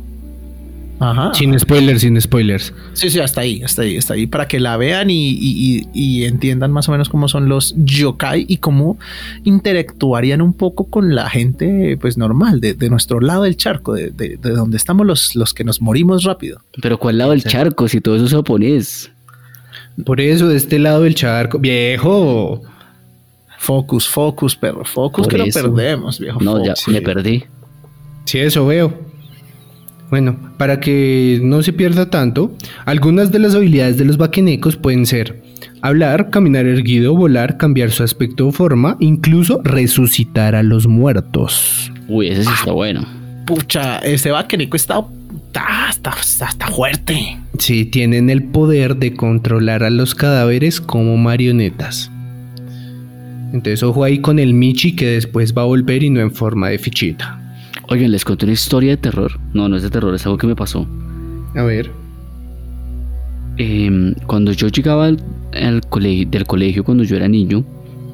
Ajá. 1.00 1.34
Sin 1.34 1.58
spoilers, 1.58 2.02
sin 2.02 2.20
spoilers. 2.20 2.72
Sí, 2.92 3.10
sí, 3.10 3.18
hasta 3.20 3.40
ahí, 3.40 3.62
hasta 3.62 3.82
ahí, 3.82 3.96
hasta 3.96 4.14
ahí, 4.14 4.26
para 4.26 4.46
que 4.46 4.60
la 4.60 4.76
vean 4.76 5.10
y, 5.10 5.30
y- 5.30 5.88
y- 5.92 6.24
entiendan 6.24 6.70
más 6.72 6.88
o 6.88 6.92
menos 6.92 7.08
cómo 7.08 7.26
son 7.28 7.48
los 7.48 7.74
yokai 7.76 8.46
y 8.48 8.58
cómo 8.58 8.96
interactuarían 9.42 10.40
un 10.40 10.52
poco 10.54 10.84
con 10.86 11.14
la 11.14 11.28
gente, 11.28 11.98
pues 12.00 12.16
normal, 12.16 12.60
de, 12.60 12.74
de 12.74 12.90
nuestro 12.90 13.20
lado 13.20 13.42
del 13.42 13.56
charco, 13.56 13.92
de, 13.94 14.10
de- 14.10 14.36
de 14.36 14.50
donde 14.50 14.76
estamos 14.76 15.06
los, 15.06 15.34
los 15.34 15.52
que 15.52 15.64
nos 15.64 15.80
morimos 15.82 16.24
rápido. 16.24 16.60
Pero 16.80 16.98
¿cuál 16.98 17.18
lado 17.18 17.32
del 17.32 17.42
charco? 17.42 17.88
Si 17.88 18.00
todo 18.00 18.16
eso 18.16 18.24
es 18.26 18.32
japonés. 18.32 19.10
Por 20.06 20.20
eso, 20.20 20.48
de 20.48 20.56
este 20.56 20.78
lado 20.78 21.02
del 21.02 21.14
charco. 21.14 21.58
¡Viejo! 21.58 22.62
Focus, 23.58 24.08
focus, 24.08 24.56
perro, 24.56 24.84
focus, 24.84 25.24
Por 25.26 25.32
que 25.32 25.38
lo 25.38 25.46
perdemos, 25.46 26.18
viejo. 26.18 26.40
No, 26.40 26.64
ya 26.64 26.74
me 26.88 27.00
perdí. 27.00 27.44
Sí, 28.26 28.38
eso 28.38 28.66
veo. 28.66 28.92
Bueno, 30.10 30.36
para 30.58 30.80
que 30.80 31.40
no 31.42 31.62
se 31.62 31.72
pierda 31.72 32.10
tanto, 32.10 32.56
algunas 32.84 33.32
de 33.32 33.38
las 33.38 33.54
habilidades 33.54 33.96
de 33.96 34.04
los 34.04 34.16
vaquenecos 34.16 34.76
pueden 34.76 35.06
ser 35.06 35.42
hablar, 35.84 36.30
caminar 36.30 36.64
erguido, 36.64 37.14
volar, 37.14 37.58
cambiar 37.58 37.90
su 37.90 38.02
aspecto 38.02 38.48
o 38.48 38.52
forma, 38.52 38.96
incluso 39.00 39.60
resucitar 39.62 40.54
a 40.54 40.62
los 40.62 40.86
muertos. 40.86 41.92
Uy, 42.08 42.28
ese 42.28 42.44
sí 42.44 42.50
está 42.54 42.72
bueno. 42.72 43.06
Pucha, 43.46 43.98
este 43.98 44.30
vaquenico 44.30 44.76
está, 44.76 45.04
está, 45.46 45.90
está, 45.90 46.14
está, 46.18 46.48
está 46.48 46.66
fuerte. 46.68 47.36
Sí, 47.58 47.84
tienen 47.84 48.30
el 48.30 48.44
poder 48.44 48.96
de 48.96 49.14
controlar 49.14 49.84
a 49.84 49.90
los 49.90 50.14
cadáveres 50.14 50.80
como 50.80 51.18
marionetas. 51.18 52.10
Entonces, 53.52 53.82
ojo 53.82 54.04
ahí 54.04 54.20
con 54.20 54.38
el 54.38 54.54
Michi 54.54 54.96
que 54.96 55.06
después 55.06 55.54
va 55.54 55.62
a 55.62 55.66
volver 55.66 56.02
y 56.02 56.08
no 56.08 56.20
en 56.20 56.32
forma 56.32 56.70
de 56.70 56.78
fichita. 56.78 57.43
Oigan, 57.88 58.10
les 58.10 58.24
conté 58.24 58.46
una 58.46 58.52
historia 58.52 58.92
de 58.92 58.96
terror. 58.96 59.38
No, 59.52 59.68
no 59.68 59.76
es 59.76 59.82
de 59.82 59.90
terror, 59.90 60.14
es 60.14 60.24
algo 60.24 60.38
que 60.38 60.46
me 60.46 60.56
pasó. 60.56 60.86
A 61.54 61.62
ver. 61.62 61.90
Eh, 63.56 64.14
cuando 64.26 64.52
yo 64.52 64.68
llegaba 64.68 65.06
al, 65.06 65.22
al 65.52 65.80
colegio, 65.82 66.26
del 66.28 66.46
colegio 66.46 66.82
cuando 66.82 67.04
yo 67.04 67.16
era 67.16 67.28
niño, 67.28 67.64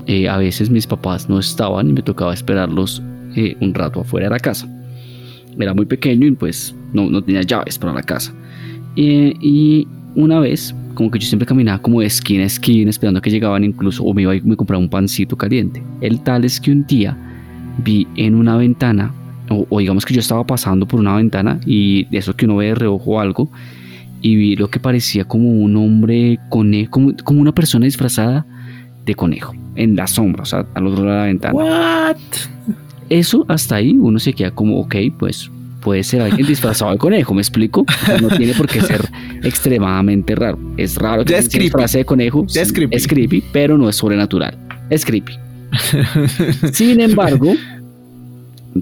eh, 0.07 0.29
a 0.29 0.37
veces 0.37 0.71
mis 0.71 0.87
papás 0.87 1.29
no 1.29 1.39
estaban 1.39 1.89
y 1.89 1.93
me 1.93 2.03
tocaba 2.03 2.35
esperarlos 2.35 3.03
eh, 3.37 3.57
un 3.61 3.73
rato 3.73 4.01
afuera 4.01 4.27
de 4.27 4.31
la 4.31 4.41
casa. 4.41 4.69
Era 5.59 5.73
muy 5.75 5.87
pequeño 5.87 6.27
y 6.27 6.33
pues 6.33 6.75
no, 6.93 7.09
no 7.09 7.23
tenía 7.23 7.43
llaves 7.43 7.79
para 7.79 7.93
la 7.93 8.03
casa. 8.03 8.35
Y 8.97 9.87
una 10.15 10.41
vez, 10.41 10.75
como 10.95 11.11
que 11.11 11.19
yo 11.19 11.27
siempre 11.27 11.47
caminaba 11.47 11.81
como 11.81 12.01
de 12.01 12.07
esquina 12.07 12.43
a 12.43 12.47
esquina 12.47 12.91
esperando 12.91 13.19
a 13.19 13.23
que 13.23 13.31
llegaban 13.31 13.65
incluso 13.65 14.03
o 14.03 14.13
me 14.13 14.23
iba 14.23 14.35
y 14.35 14.41
me 14.43 14.57
compraba 14.57 14.83
un 14.83 14.89
pancito 14.89 15.37
caliente. 15.37 15.83
El 16.01 16.21
tal 16.21 16.45
es 16.45 16.61
que 16.61 16.73
un 16.73 16.87
día 16.87 17.17
vi 17.85 18.07
en 18.17 18.35
una 18.35 18.57
ventana, 18.57 19.15
o, 19.51 19.67
o 19.69 19.79
digamos 19.81 20.07
que 20.07 20.15
yo 20.15 20.21
estaba 20.21 20.47
pasando 20.47 20.87
por 20.87 21.01
una 21.01 21.17
ventana 21.17 21.61
y 21.67 22.07
eso 22.17 22.35
que 22.35 22.47
uno 22.47 22.57
ve 22.57 22.67
de 22.67 22.75
reojo 22.77 23.13
o 23.13 23.21
algo, 23.21 23.51
y 24.23 24.37
vi 24.37 24.57
lo 24.57 24.69
que 24.69 24.81
parecía 24.81 25.25
como 25.25 25.51
un 25.51 25.77
hombre 25.77 26.39
conejo, 26.49 26.91
como, 26.91 27.13
como 27.25 27.41
una 27.41 27.53
persona 27.53 27.85
disfrazada 27.85 28.47
de 29.05 29.15
conejo 29.15 29.55
en 29.77 29.97
la 29.97 30.07
sombra, 30.07 30.43
o 30.43 30.47
sea, 30.47 30.67
al 30.75 30.87
otro 30.87 31.05
lado 31.05 31.17
de 31.17 31.21
la 31.21 31.27
ventana. 31.27 31.55
What? 31.55 32.17
Eso 33.09 33.45
hasta 33.49 33.77
ahí 33.77 33.97
uno 33.99 34.19
se 34.19 34.33
queda 34.33 34.51
como, 34.51 34.79
ok, 34.81 34.95
pues 35.19 35.51
puede 35.81 36.05
ser 36.05 36.21
alguien 36.21 36.47
disfrazado 36.47 36.93
de 36.93 36.99
conejo, 36.99 37.35
¿me 37.35 37.41
explico? 37.41 37.85
No 38.21 38.29
tiene 38.29 38.53
por 38.55 38.69
qué 38.69 38.81
ser 38.83 39.09
extremadamente 39.43 40.35
raro. 40.35 40.59
Es 40.77 40.97
raro 40.97 41.25
que 41.25 41.43
se 41.43 41.49
creepy. 41.49 41.65
disfrace 41.65 41.99
de 41.99 42.05
conejo. 42.05 42.47
Es 42.55 42.73
creepy. 42.73 42.95
es 42.95 43.07
creepy, 43.07 43.43
pero 43.53 43.79
no 43.79 43.89
es 43.89 43.97
sobrenatural. 43.97 44.57
Es 44.91 45.05
creepy. 45.05 45.33
Sin 46.73 47.01
embargo, 47.01 47.55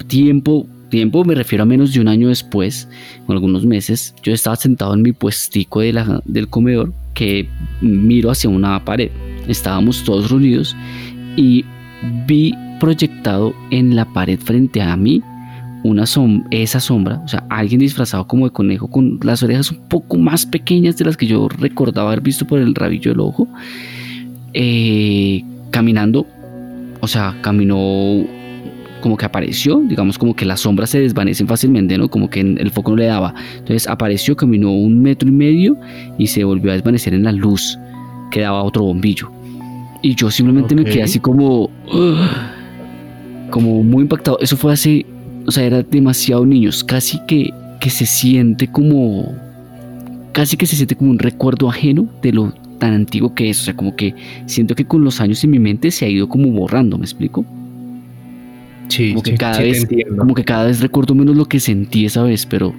tiempo, 0.07 0.67
tiempo 0.91 1.25
me 1.25 1.35
refiero 1.35 1.63
a 1.63 1.67
menos 1.67 1.93
de 1.93 2.01
un 2.01 2.09
año 2.09 2.29
después, 2.29 2.89
o 3.27 3.33
algunos 3.33 3.65
meses, 3.65 4.15
yo 4.23 4.33
estaba 4.33 4.57
sentado 4.57 4.95
en 4.95 5.03
mi 5.03 5.13
puestico 5.13 5.81
de 5.81 5.93
la- 5.93 6.23
del 6.25 6.49
comedor 6.49 6.93
que 7.15 7.49
miro 7.81 8.31
hacia 8.31 8.49
una 8.51 8.85
pared. 8.85 9.11
Estábamos 9.49 10.05
todos 10.05 10.31
reunidos 10.31 10.77
y 11.37 11.65
vi 12.27 12.55
proyectado 12.81 13.55
en 13.71 13.97
la 13.97 14.05
pared 14.05 14.39
frente 14.39 14.81
a 14.81 14.97
mí 14.97 15.21
una 15.85 16.05
som- 16.05 16.45
esa 16.51 16.81
sombra, 16.81 17.21
o 17.25 17.29
sea, 17.29 17.45
alguien 17.49 17.81
disfrazado 17.81 18.27
como 18.27 18.47
de 18.47 18.53
conejo 18.53 18.89
con 18.89 19.19
las 19.23 19.43
orejas 19.43 19.71
un 19.71 19.79
poco 19.89 20.17
más 20.17 20.45
pequeñas 20.45 20.97
de 20.97 21.05
las 21.05 21.17
que 21.17 21.27
yo 21.27 21.49
recordaba 21.49 22.09
haber 22.09 22.21
visto 22.21 22.47
por 22.47 22.59
el 22.61 22.75
rabillo 22.75 23.13
del 23.13 23.21
ojo, 23.21 23.49
eh, 24.55 25.43
caminando, 25.71 26.27
o 27.01 27.07
sea, 27.09 27.37
caminó 27.43 28.25
como 29.01 29.17
que 29.17 29.25
apareció, 29.25 29.81
digamos 29.81 30.19
como 30.19 30.35
que 30.35 30.45
las 30.45 30.61
sombras 30.61 30.91
se 30.91 31.01
desvanecen 31.01 31.47
fácilmente, 31.47 31.97
¿no? 31.99 32.09
Como 32.09 32.29
que 32.31 32.41
el 32.41 32.71
foco 32.71 32.93
no 32.93 32.97
le 32.97 33.07
daba. 33.07 33.35
Entonces 33.53 33.87
apareció, 33.87 34.37
caminó 34.37 34.73
un 34.73 35.01
metro 35.01 35.29
y 35.29 35.33
medio 35.33 35.77
y 36.19 36.27
se 36.27 36.45
volvió 36.45 36.71
a 36.71 36.75
desvanecer 36.75 37.15
en 37.15 37.25
la 37.25 37.33
luz 37.33 37.79
que 38.31 38.41
daba 38.41 38.63
otro 38.63 38.85
bombillo. 38.85 39.31
Y 40.03 40.15
yo 40.15 40.31
simplemente 40.31 40.75
me 40.75 40.85
quedé 40.85 41.03
así 41.03 41.19
como... 41.19 41.71
Como 43.51 43.83
muy 43.83 44.03
impactado. 44.03 44.39
Eso 44.41 44.57
fue 44.57 44.73
hace... 44.73 45.07
O 45.47 45.51
sea, 45.51 45.65
era 45.65 45.83
demasiado 45.83 46.45
niños. 46.45 46.85
Casi 46.85 47.19
que, 47.27 47.53
que 47.81 47.91
se 47.91 48.07
siente 48.07 48.69
como... 48.69 49.35
Casi 50.33 50.57
que 50.57 50.67
se 50.67 50.77
siente 50.77 50.95
como 50.95 51.11
un 51.11 51.19
recuerdo 51.19 51.69
ajeno 51.69 52.07
de 52.23 52.33
lo 52.33 52.53
tan 52.79 52.93
antiguo 52.93 53.35
que 53.35 53.51
es. 53.51 53.61
O 53.63 53.65
sea, 53.65 53.75
como 53.75 53.97
que 53.97 54.15
siento 54.47 54.75
que 54.75 54.85
con 54.85 55.03
los 55.03 55.21
años 55.21 55.43
en 55.43 55.51
mi 55.51 55.59
mente 55.59 55.91
se 55.91 56.05
ha 56.05 56.09
ido 56.09 56.29
como 56.29 56.51
borrando, 56.51 56.99
¿me 56.99 57.05
explico? 57.05 57.45
Sí, 58.89 59.11
como 59.11 59.23
que 59.23 59.31
sí, 59.33 59.37
cada 59.39 59.55
sí 59.57 59.63
vez 59.63 59.87
como 60.19 60.35
que 60.35 60.45
cada 60.45 60.67
vez 60.67 60.81
recuerdo 60.81 61.15
menos 61.15 61.37
lo 61.37 61.45
que 61.47 61.61
sentí 61.61 62.05
esa 62.07 62.23
vez 62.23 62.47
pero 62.47 62.75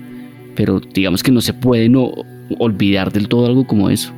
pero 0.55 0.80
digamos 0.80 1.24
que 1.24 1.32
no 1.32 1.39
se 1.41 1.53
puede 1.53 1.88
no 1.89 2.12
olvidar 2.57 3.12
del 3.14 3.28
todo 3.28 3.45
algo 3.45 3.66
como 3.68 3.89
eso 3.89 4.12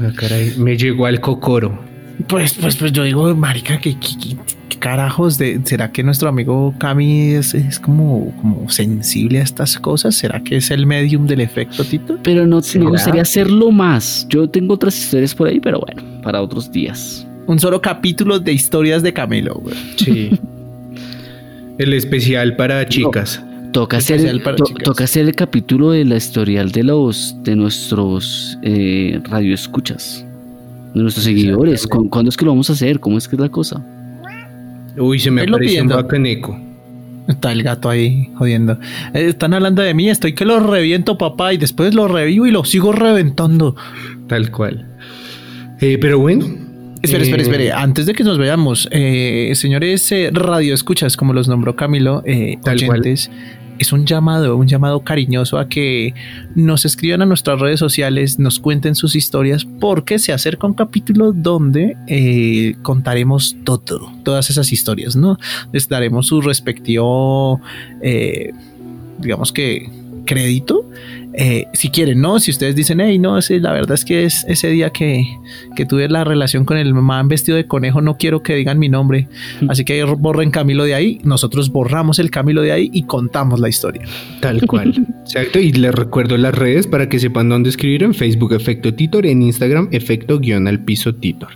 Ah, 0.00 0.12
caray, 0.14 0.52
me 0.58 0.76
llegó 0.76 1.06
al 1.06 1.20
cocoro. 1.20 1.78
Pues, 2.28 2.52
pues, 2.54 2.76
pues 2.76 2.92
yo 2.92 3.02
digo, 3.04 3.34
marica, 3.34 3.78
¿qué, 3.78 3.94
qué- 3.98 4.16
qué- 4.22 4.36
qué 4.68 4.78
carajos 4.78 5.38
de, 5.38 5.58
¿será 5.64 5.90
que 5.90 6.02
nuestro 6.02 6.28
amigo 6.28 6.74
Cami 6.78 7.30
es, 7.32 7.54
es 7.54 7.78
como, 7.80 8.30
como 8.42 8.68
sensible 8.68 9.40
a 9.40 9.42
estas 9.42 9.78
cosas? 9.78 10.14
¿Será 10.14 10.40
que 10.42 10.56
es 10.56 10.70
el 10.70 10.86
medium 10.86 11.26
del 11.26 11.40
efecto 11.40 11.82
Tito? 11.84 12.18
pero 12.22 12.46
no 12.46 12.60
¿Será? 12.60 12.84
me 12.84 12.90
gustaría 12.90 13.22
hacerlo 13.22 13.70
más 13.70 14.26
yo 14.28 14.48
tengo 14.50 14.74
otras 14.74 14.98
historias 14.98 15.34
por 15.34 15.48
ahí 15.48 15.60
pero 15.60 15.80
bueno 15.80 16.02
para 16.22 16.40
otros 16.42 16.70
días 16.70 17.26
Un 17.46 17.58
solo 17.60 17.80
capítulo 17.80 18.38
de 18.40 18.52
historias 18.52 19.02
de 19.02 19.12
Camilo, 19.12 19.54
güey. 19.54 19.76
Sí. 19.96 20.30
el 21.78 21.92
especial 21.92 22.56
para 22.56 22.86
chicas. 22.88 23.42
toca 23.72 23.98
hacer 23.98 24.16
Especial 24.16 24.36
el, 24.36 24.42
para 24.42 24.56
to- 24.56 24.64
chicas. 24.64 24.82
toca 24.84 25.04
hacer 25.04 25.26
el 25.26 25.34
capítulo 25.34 25.90
de 25.90 26.04
la 26.04 26.16
historial 26.16 26.72
de 26.72 26.82
los 26.82 27.36
de 27.42 27.54
nuestros 27.56 28.58
eh, 28.62 29.20
radioescuchas 29.24 30.24
de 30.94 31.02
nuestros 31.02 31.24
seguidores 31.24 31.86
¿Cu- 31.86 32.08
¿Cuándo 32.08 32.30
es 32.30 32.36
que 32.36 32.44
lo 32.46 32.52
vamos 32.52 32.70
a 32.70 32.72
hacer? 32.72 32.98
¿Cómo 33.00 33.18
es 33.18 33.28
que 33.28 33.36
es 33.36 33.40
la 33.40 33.50
cosa? 33.50 33.84
Uy, 34.98 35.18
se 35.18 35.30
me 35.30 35.42
apareció 35.42 35.82
un 35.82 35.88
bacaneco. 35.88 36.58
Está 37.28 37.52
el 37.52 37.62
gato 37.62 37.90
ahí 37.90 38.30
jodiendo. 38.36 38.78
Eh, 39.12 39.26
están 39.28 39.52
hablando 39.52 39.82
de 39.82 39.92
mí, 39.92 40.08
estoy 40.08 40.32
que 40.32 40.44
lo 40.46 40.58
reviento, 40.60 41.18
papá, 41.18 41.52
y 41.52 41.58
después 41.58 41.92
lo 41.94 42.08
revivo 42.08 42.46
y 42.46 42.50
lo 42.50 42.64
sigo 42.64 42.92
reventando. 42.92 43.76
Tal 44.26 44.50
cual. 44.50 44.86
Eh, 45.82 45.98
pero 46.00 46.18
bueno. 46.18 46.46
Espera, 47.14 47.42
eh, 47.42 47.42
espere. 47.42 47.72
Antes 47.72 48.06
de 48.06 48.12
que 48.12 48.24
nos 48.24 48.38
veamos, 48.38 48.88
eh, 48.90 49.52
señores 49.54 50.10
eh, 50.12 50.30
radio 50.32 50.74
escuchas, 50.74 51.16
como 51.16 51.32
los 51.32 51.48
nombró 51.48 51.76
Camilo, 51.76 52.22
eh, 52.26 52.58
oyentes, 52.64 53.30
es 53.78 53.92
un 53.92 54.06
llamado, 54.06 54.56
un 54.56 54.66
llamado 54.66 55.00
cariñoso 55.00 55.58
a 55.58 55.68
que 55.68 56.14
nos 56.54 56.84
escriban 56.84 57.22
a 57.22 57.26
nuestras 57.26 57.60
redes 57.60 57.78
sociales, 57.78 58.38
nos 58.38 58.58
cuenten 58.58 58.94
sus 58.94 59.16
historias, 59.16 59.64
porque 59.64 60.18
se 60.18 60.32
acerca 60.32 60.66
un 60.66 60.74
capítulo 60.74 61.32
donde 61.32 61.96
eh, 62.06 62.76
contaremos 62.82 63.56
todo, 63.64 64.12
todas 64.22 64.50
esas 64.50 64.72
historias, 64.72 65.16
¿no? 65.16 65.38
Les 65.72 65.88
daremos 65.88 66.26
su 66.26 66.40
respectivo, 66.40 67.60
eh, 68.02 68.52
digamos 69.18 69.52
que 69.52 69.90
crédito 70.26 70.84
eh, 71.38 71.66
si 71.74 71.90
quieren, 71.90 72.22
¿no? 72.22 72.38
Si 72.38 72.50
ustedes 72.50 72.74
dicen, 72.74 72.98
hey, 72.98 73.18
no, 73.18 73.38
la 73.38 73.72
verdad 73.72 73.92
es 73.92 74.06
que 74.06 74.24
es 74.24 74.46
ese 74.48 74.70
día 74.70 74.88
que, 74.88 75.26
que 75.76 75.84
tuve 75.84 76.08
la 76.08 76.24
relación 76.24 76.64
con 76.64 76.78
el 76.78 76.94
man 76.94 77.28
vestido 77.28 77.58
de 77.58 77.66
conejo, 77.66 78.00
no 78.00 78.16
quiero 78.16 78.42
que 78.42 78.54
digan 78.54 78.78
mi 78.78 78.88
nombre. 78.88 79.28
Así 79.68 79.84
que 79.84 80.02
borren 80.04 80.50
Camilo 80.50 80.84
de 80.84 80.94
ahí, 80.94 81.20
nosotros 81.24 81.70
borramos 81.70 82.18
el 82.18 82.30
Camilo 82.30 82.62
de 82.62 82.72
ahí 82.72 82.90
y 82.90 83.02
contamos 83.02 83.60
la 83.60 83.68
historia. 83.68 84.02
Tal 84.40 84.66
cual. 84.66 84.94
Exacto. 85.20 85.58
Y 85.58 85.72
les 85.72 85.94
recuerdo 85.94 86.38
las 86.38 86.54
redes 86.54 86.86
para 86.86 87.10
que 87.10 87.18
sepan 87.18 87.50
dónde 87.50 87.68
escribir 87.68 88.02
en 88.02 88.14
Facebook 88.14 88.54
Efecto 88.54 88.94
Titor, 88.94 89.26
en 89.26 89.42
Instagram 89.42 89.88
Efecto 89.92 90.38
guion 90.38 90.66
al 90.68 90.84
piso 90.84 91.14
Titor. 91.14 91.50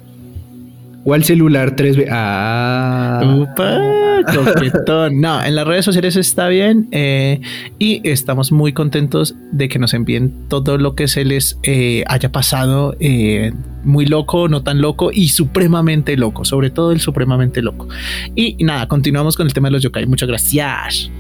O 1.07 1.15
al 1.15 1.25
celular 1.25 1.75
3B. 1.75 2.07
Ah. 2.11 3.23
Upa, 3.25 4.10
coquetón. 4.25 5.21
No, 5.21 5.43
en 5.43 5.55
las 5.55 5.67
redes 5.67 5.85
sociales 5.85 6.17
está 6.17 6.49
bien 6.49 6.89
eh, 6.93 7.41
y 7.79 8.01
estamos 8.09 8.53
muy 8.53 8.73
contentos 8.73 9.35
de 9.53 9.69
que 9.69 9.79
nos 9.79 9.95
envíen 9.95 10.49
todo 10.49 10.79
lo 10.79 10.95
que 10.95 11.09
se 11.09 11.25
les 11.25 11.59
eh, 11.63 12.05
haya 12.07 12.33
pasado 12.33 12.97
eh, 13.01 13.53
muy 13.85 14.07
loco, 14.07 14.49
no 14.49 14.63
tan 14.63 14.81
loco 14.81 15.11
y 15.13 15.29
supremamente 15.29 16.17
loco, 16.17 16.45
sobre 16.45 16.71
todo 16.71 16.93
el 16.93 17.01
supremamente 17.01 17.63
loco. 17.63 17.89
Y 18.35 18.63
nada, 18.63 18.89
continuamos 18.89 19.37
con 19.37 19.47
el 19.47 19.53
tema 19.53 19.69
de 19.69 19.73
los 19.73 19.83
yokai. 19.83 20.07
Muchas 20.07 20.29
gracias. 20.29 21.11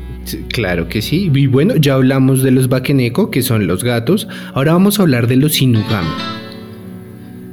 Claro 0.49 0.89
que 0.89 1.03
sí. 1.03 1.31
Y 1.35 1.47
bueno, 1.47 1.77
ya 1.77 1.95
hablamos 1.95 2.43
de 2.43 2.51
los 2.51 2.69
Bakeneko, 2.69 3.31
que 3.31 3.43
son 3.43 3.67
los 3.67 3.83
gatos. 3.83 4.29
Ahora 4.55 4.73
vamos 4.73 4.99
a 4.99 5.03
hablar 5.03 5.27
de 5.27 5.37
los 5.37 5.61
Inugami. 5.61 6.09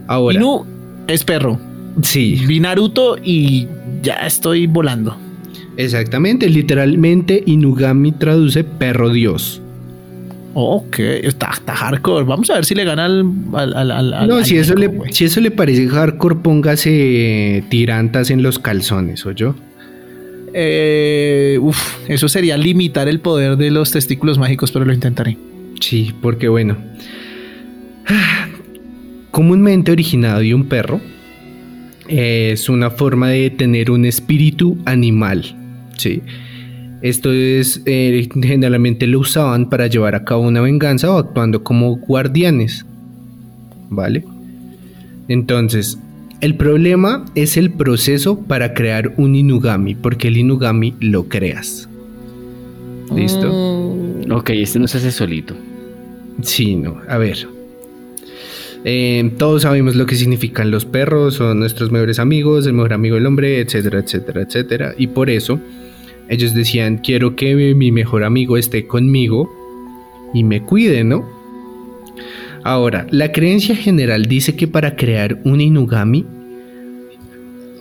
Ahora, 0.08 0.38
Inu 0.38 0.66
es 1.08 1.24
perro. 1.24 1.60
sí, 2.02 2.42
Vi 2.46 2.60
Naruto 2.60 3.18
y 3.24 3.68
ya 4.02 4.16
estoy 4.26 4.68
volando. 4.68 5.18
Exactamente. 5.78 6.50
Literalmente, 6.50 7.42
Inugami 7.46 8.12
traduce 8.12 8.64
perro 8.64 9.10
dios. 9.12 9.62
Ok, 10.60 10.98
está, 11.00 11.52
está 11.54 11.76
hardcore. 11.76 12.26
Vamos 12.26 12.50
a 12.50 12.56
ver 12.56 12.66
si 12.66 12.74
le 12.74 12.84
gana 12.84 13.06
al. 13.06 13.24
al, 13.54 13.74
al- 13.76 14.14
al- 14.14 14.28
No, 14.28 14.44
si 14.44 14.58
eso, 14.58 14.74
le, 14.76 14.90
si 15.12 15.26
eso 15.26 15.40
le 15.40 15.52
parece 15.52 15.88
hardcore, 15.88 16.36
póngase 16.38 17.64
tirantas 17.70 18.32
en 18.32 18.42
los 18.42 18.58
calzones, 18.58 19.24
¿o 19.26 19.32
yo? 19.32 19.54
Eh, 20.54 21.60
uf, 21.62 21.78
eso 22.10 22.28
sería 22.28 22.58
limitar 22.58 23.08
el 23.08 23.20
poder 23.20 23.58
de 23.58 23.70
los 23.70 23.92
testículos 23.92 24.40
mágicos, 24.40 24.72
pero 24.72 24.84
lo 24.86 24.94
intentaré. 24.94 25.38
Sí, 25.80 26.12
porque 26.22 26.48
bueno. 26.48 26.76
Comúnmente 29.32 29.92
originado 29.92 30.40
de 30.40 30.56
un 30.56 30.66
perro, 30.66 31.00
es 32.08 32.70
una 32.70 32.90
forma 32.90 33.30
de 33.30 33.50
tener 33.52 33.92
un 33.92 34.06
espíritu 34.06 34.78
animal. 34.86 35.44
Sí. 35.98 36.22
Esto 37.02 37.32
es, 37.32 37.82
eh, 37.86 38.28
generalmente 38.42 39.06
lo 39.06 39.20
usaban 39.20 39.70
para 39.70 39.88
llevar 39.88 40.16
a 40.16 40.24
cabo 40.24 40.42
una 40.42 40.62
venganza 40.62 41.12
o 41.12 41.18
actuando 41.18 41.64
como 41.64 41.98
guardianes. 41.98 42.86
¿Vale? 43.90 44.24
Entonces, 45.28 46.00
el 46.42 46.56
problema 46.56 47.26
es 47.36 47.58
el 47.58 47.72
proceso 47.72 48.40
para 48.40 48.74
crear 48.74 49.14
un 49.18 49.36
Inugami, 49.36 49.96
porque 49.96 50.28
el 50.28 50.38
Inugami 50.38 50.94
lo 51.00 51.28
creas. 51.28 51.88
¿Listo? 53.16 53.94
Ok, 54.32 54.50
este 54.52 54.80
no 54.80 54.88
se 54.88 54.98
hace 54.98 55.12
solito. 55.12 55.56
Sí, 56.42 56.76
no. 56.76 57.02
A 57.08 57.18
ver. 57.18 57.48
Eh, 58.84 59.32
todos 59.38 59.64
sabemos 59.64 59.96
lo 59.96 60.06
que 60.06 60.16
significan 60.16 60.72
los 60.72 60.86
perros, 60.86 61.36
son 61.36 61.60
nuestros 61.60 61.92
mejores 61.92 62.20
amigos, 62.20 62.68
el 62.68 62.74
mejor 62.74 62.94
amigo 62.94 63.16
del 63.16 63.26
hombre, 63.26 63.60
etcétera, 63.60 64.00
etcétera, 64.00 64.42
etcétera. 64.42 64.94
Y 64.98 65.08
por 65.08 65.30
eso 65.30 65.60
ellos 66.30 66.54
decían, 66.54 66.98
quiero 66.98 67.36
que 67.36 67.76
mi 67.76 67.92
mejor 67.92 68.24
amigo 68.24 68.58
esté 68.58 68.88
conmigo 68.88 69.50
y 70.34 70.44
me 70.44 70.62
cuide, 70.62 71.04
¿no? 71.04 71.26
Ahora, 72.64 73.08
la 73.12 73.32
creencia 73.32 73.76
general 73.76 74.26
dice 74.26 74.56
que 74.56 74.68
para 74.68 74.96
crear 74.96 75.40
un 75.46 75.62
Inugami... 75.62 76.26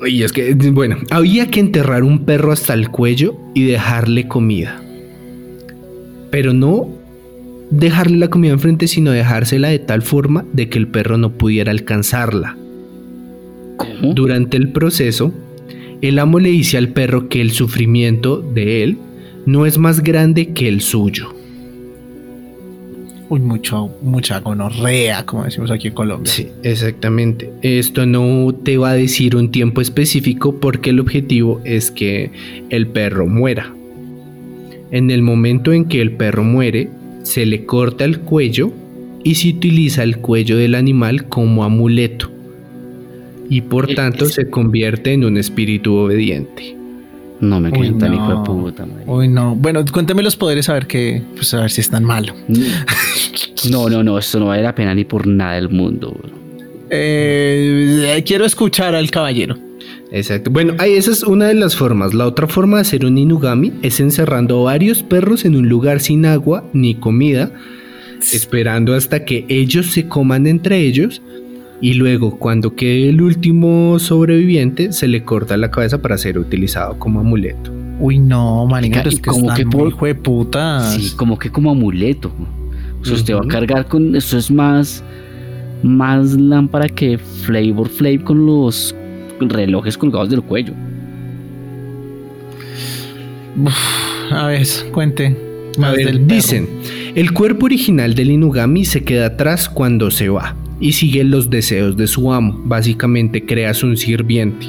Y 0.07 0.23
es 0.23 0.33
que, 0.33 0.55
bueno, 0.55 0.99
había 1.11 1.51
que 1.51 1.59
enterrar 1.59 2.05
un 2.05 2.25
perro 2.25 2.53
hasta 2.53 2.75
el 2.75 2.91
cuello 2.91 3.37
y 3.55 3.65
dejarle 3.65 4.29
comida. 4.29 4.81
Pero 6.31 6.53
no 6.53 6.89
dejarle 7.71 8.19
la 8.19 8.29
comida 8.29 8.53
enfrente, 8.53 8.87
sino 8.87 9.11
dejársela 9.11 9.69
de 9.69 9.79
tal 9.79 10.03
forma 10.03 10.45
de 10.53 10.69
que 10.69 10.79
el 10.79 10.87
perro 10.87 11.17
no 11.17 11.33
pudiera 11.33 11.73
alcanzarla. 11.73 12.57
¿Cómo? 13.77 14.15
Durante 14.15 14.57
el 14.57 14.69
proceso, 14.69 15.33
el 16.03 16.19
amo 16.19 16.39
le 16.39 16.51
dice 16.51 16.79
al 16.79 16.89
perro 16.89 17.29
que 17.29 17.41
el 17.41 17.51
sufrimiento 17.51 18.39
de 18.39 18.83
él 18.83 18.99
no 19.47 19.67
es 19.67 19.79
más 19.79 20.03
grande 20.03 20.53
que 20.53 20.69
el 20.69 20.81
suyo. 20.81 21.33
Uy, 23.29 23.41
mucho, 23.41 23.91
mucha 24.03 24.39
gonorrea, 24.39 25.27
como 25.27 25.45
decimos 25.45 25.71
aquí 25.73 25.89
en 25.89 25.95
Colombia. 25.95 26.33
Sí, 26.33 26.49
exactamente. 26.63 27.51
Esto 27.63 28.07
no 28.07 28.55
te 28.55 28.77
va 28.77 28.91
a 28.91 28.95
decir 28.95 29.35
un 29.35 29.51
tiempo 29.51 29.81
específico 29.81 30.61
porque 30.61 30.91
el 30.91 31.01
objetivo 31.01 31.61
es 31.65 31.91
que 31.91 32.31
el 32.71 32.87
perro 32.87 33.27
muera. 33.27 33.73
En 34.93 35.11
el 35.11 35.23
momento 35.23 35.73
en 35.73 35.87
que 35.87 36.01
el 36.01 36.13
perro 36.13 36.45
muere, 36.45 36.89
se 37.25 37.47
le 37.47 37.65
corta 37.67 38.05
el 38.05 38.21
cuello 38.21 38.73
y 39.25 39.35
se 39.35 39.49
utiliza 39.49 40.05
el 40.05 40.19
cuello 40.19 40.57
del 40.57 40.77
animal 40.77 41.29
como 41.29 41.65
amuleto. 41.65 42.31
Y 43.49 43.61
por 43.63 43.91
Eh, 43.91 43.95
tanto 43.95 44.27
se 44.27 44.49
convierte 44.51 45.13
en 45.13 45.25
un 45.25 45.37
espíritu 45.37 45.95
obediente. 45.97 46.77
No 47.41 47.61
me 47.61 47.71
quedan 47.71 47.99
tan 47.99 48.11
no. 48.13 48.17
hijo 48.17 48.29
de 48.41 48.47
puta, 48.47 48.87
madre. 48.87 49.05
Uy, 49.07 49.29
no. 49.29 49.55
Bueno, 49.55 49.85
cuéntame 49.93 50.23
los 50.23 50.37
poderes 50.37 50.69
a 50.71 50.73
ver 50.73 50.87
qué, 50.87 51.23
pues 51.35 51.53
a 51.55 51.61
ver 51.61 51.71
si 51.71 51.83
es 51.83 51.91
tan 51.91 52.03
malo. 52.05 52.33
No, 53.71 53.89
no, 53.91 54.03
no, 54.03 54.19
esto 54.19 54.39
no 54.41 54.47
vale 54.47 54.63
la 54.63 54.75
pena 54.75 54.95
ni 54.95 55.05
por 55.05 55.27
nada 55.27 55.55
del 55.55 55.69
mundo. 55.69 56.13
bro. 56.17 56.31
Eh, 56.91 58.23
quiero 58.25 58.45
escuchar 58.45 58.95
al 58.95 59.11
caballero. 59.11 59.59
Exacto. 60.13 60.51
Bueno, 60.51 60.75
ahí 60.79 60.93
esa 60.95 61.11
es 61.11 61.25
una 61.25 61.49
de 61.49 61.55
las 61.55 61.77
formas. 61.77 62.15
La 62.15 62.27
otra 62.27 62.47
forma 62.47 62.77
de 62.77 62.83
hacer 62.83 63.05
un 63.05 63.19
inugami 63.19 63.73
es 63.83 63.99
encerrando 64.01 64.63
varios 64.63 65.03
perros 65.03 65.45
en 65.45 65.57
un 65.57 65.69
lugar 65.69 66.01
sin 66.01 66.25
agua 66.27 66.65
ni 66.73 66.95
comida, 66.95 67.51
esperando 68.33 68.95
hasta 68.95 69.25
que 69.25 69.45
ellos 69.49 69.87
se 69.87 70.07
coman 70.09 70.47
entre 70.47 70.79
ellos 70.81 71.21
y 71.81 71.95
luego 71.95 72.39
cuando 72.39 72.75
quede 72.75 73.09
el 73.11 73.21
último 73.21 73.99
sobreviviente 73.99 74.93
se 74.93 75.09
le 75.09 75.23
corta 75.25 75.57
la 75.57 75.71
cabeza 75.71 76.01
para 76.01 76.17
ser 76.19 76.39
utilizado 76.39 76.99
como 76.99 77.21
amuleto. 77.21 77.71
Uy, 77.99 78.19
no, 78.19 78.67
marica, 78.67 79.01
es 79.03 79.17
que 79.17 79.31
como 79.31 79.55
que 79.55 79.65
por- 79.67 79.89
hijo 79.89 80.07
de 80.07 80.15
putas. 80.15 80.95
Sí, 80.95 81.13
como 81.17 81.39
que 81.39 81.51
como 81.51 81.71
amuleto. 81.71 82.31
O 83.01 83.05
sea, 83.05 83.15
usted 83.15 83.35
va 83.35 83.41
a 83.41 83.49
cargar 83.49 83.87
con. 83.87 84.17
Eso 84.17 84.37
es 84.39 84.51
más. 84.51 85.03
Más 85.83 86.33
lámpara 86.33 86.89
que 86.89 87.19
Flavor 87.19 87.89
Flav 87.89 88.25
con 88.25 88.45
los 88.47 88.95
relojes 89.39 89.97
colgados 89.97 90.31
del 90.31 90.43
cuello. 90.43 90.73
Uf, 93.57 93.75
a 94.33 94.47
ver, 94.47 94.67
cuente. 94.93 95.37
A 95.83 95.91
ver, 95.93 96.07
del 96.07 96.27
dicen, 96.27 96.69
el 97.15 97.33
cuerpo 97.33 97.67
original 97.67 98.15
del 98.15 98.31
inugami 98.31 98.85
se 98.85 99.05
queda 99.05 99.27
atrás 99.27 99.69
cuando 99.69 100.11
se 100.11 100.29
va 100.31 100.57
y 100.81 100.93
sigue 100.93 101.25
los 101.25 101.51
deseos 101.51 101.97
de 101.97 102.07
su 102.07 102.33
amo. 102.33 102.61
Básicamente 102.65 103.45
creas 103.45 103.83
un 103.83 103.97
sirviente. 103.97 104.67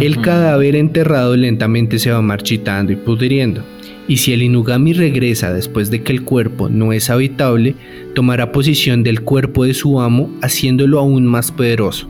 El 0.00 0.20
cadáver 0.20 0.74
enterrado 0.74 1.36
lentamente 1.36 1.98
se 1.98 2.10
va 2.10 2.20
marchitando 2.20 2.92
y 2.92 2.96
pudriendo. 2.96 3.62
Y 4.08 4.16
si 4.18 4.32
el 4.32 4.42
inugami 4.42 4.92
regresa 4.92 5.52
después 5.52 5.90
de 5.90 6.02
que 6.02 6.12
el 6.12 6.22
cuerpo 6.22 6.68
no 6.68 6.92
es 6.92 7.10
habitable, 7.10 7.74
tomará 8.14 8.52
posición 8.52 9.02
del 9.02 9.22
cuerpo 9.22 9.64
de 9.64 9.72
su 9.72 10.00
amo, 10.00 10.30
haciéndolo 10.42 10.98
aún 10.98 11.26
más 11.26 11.52
poderoso. 11.52 12.08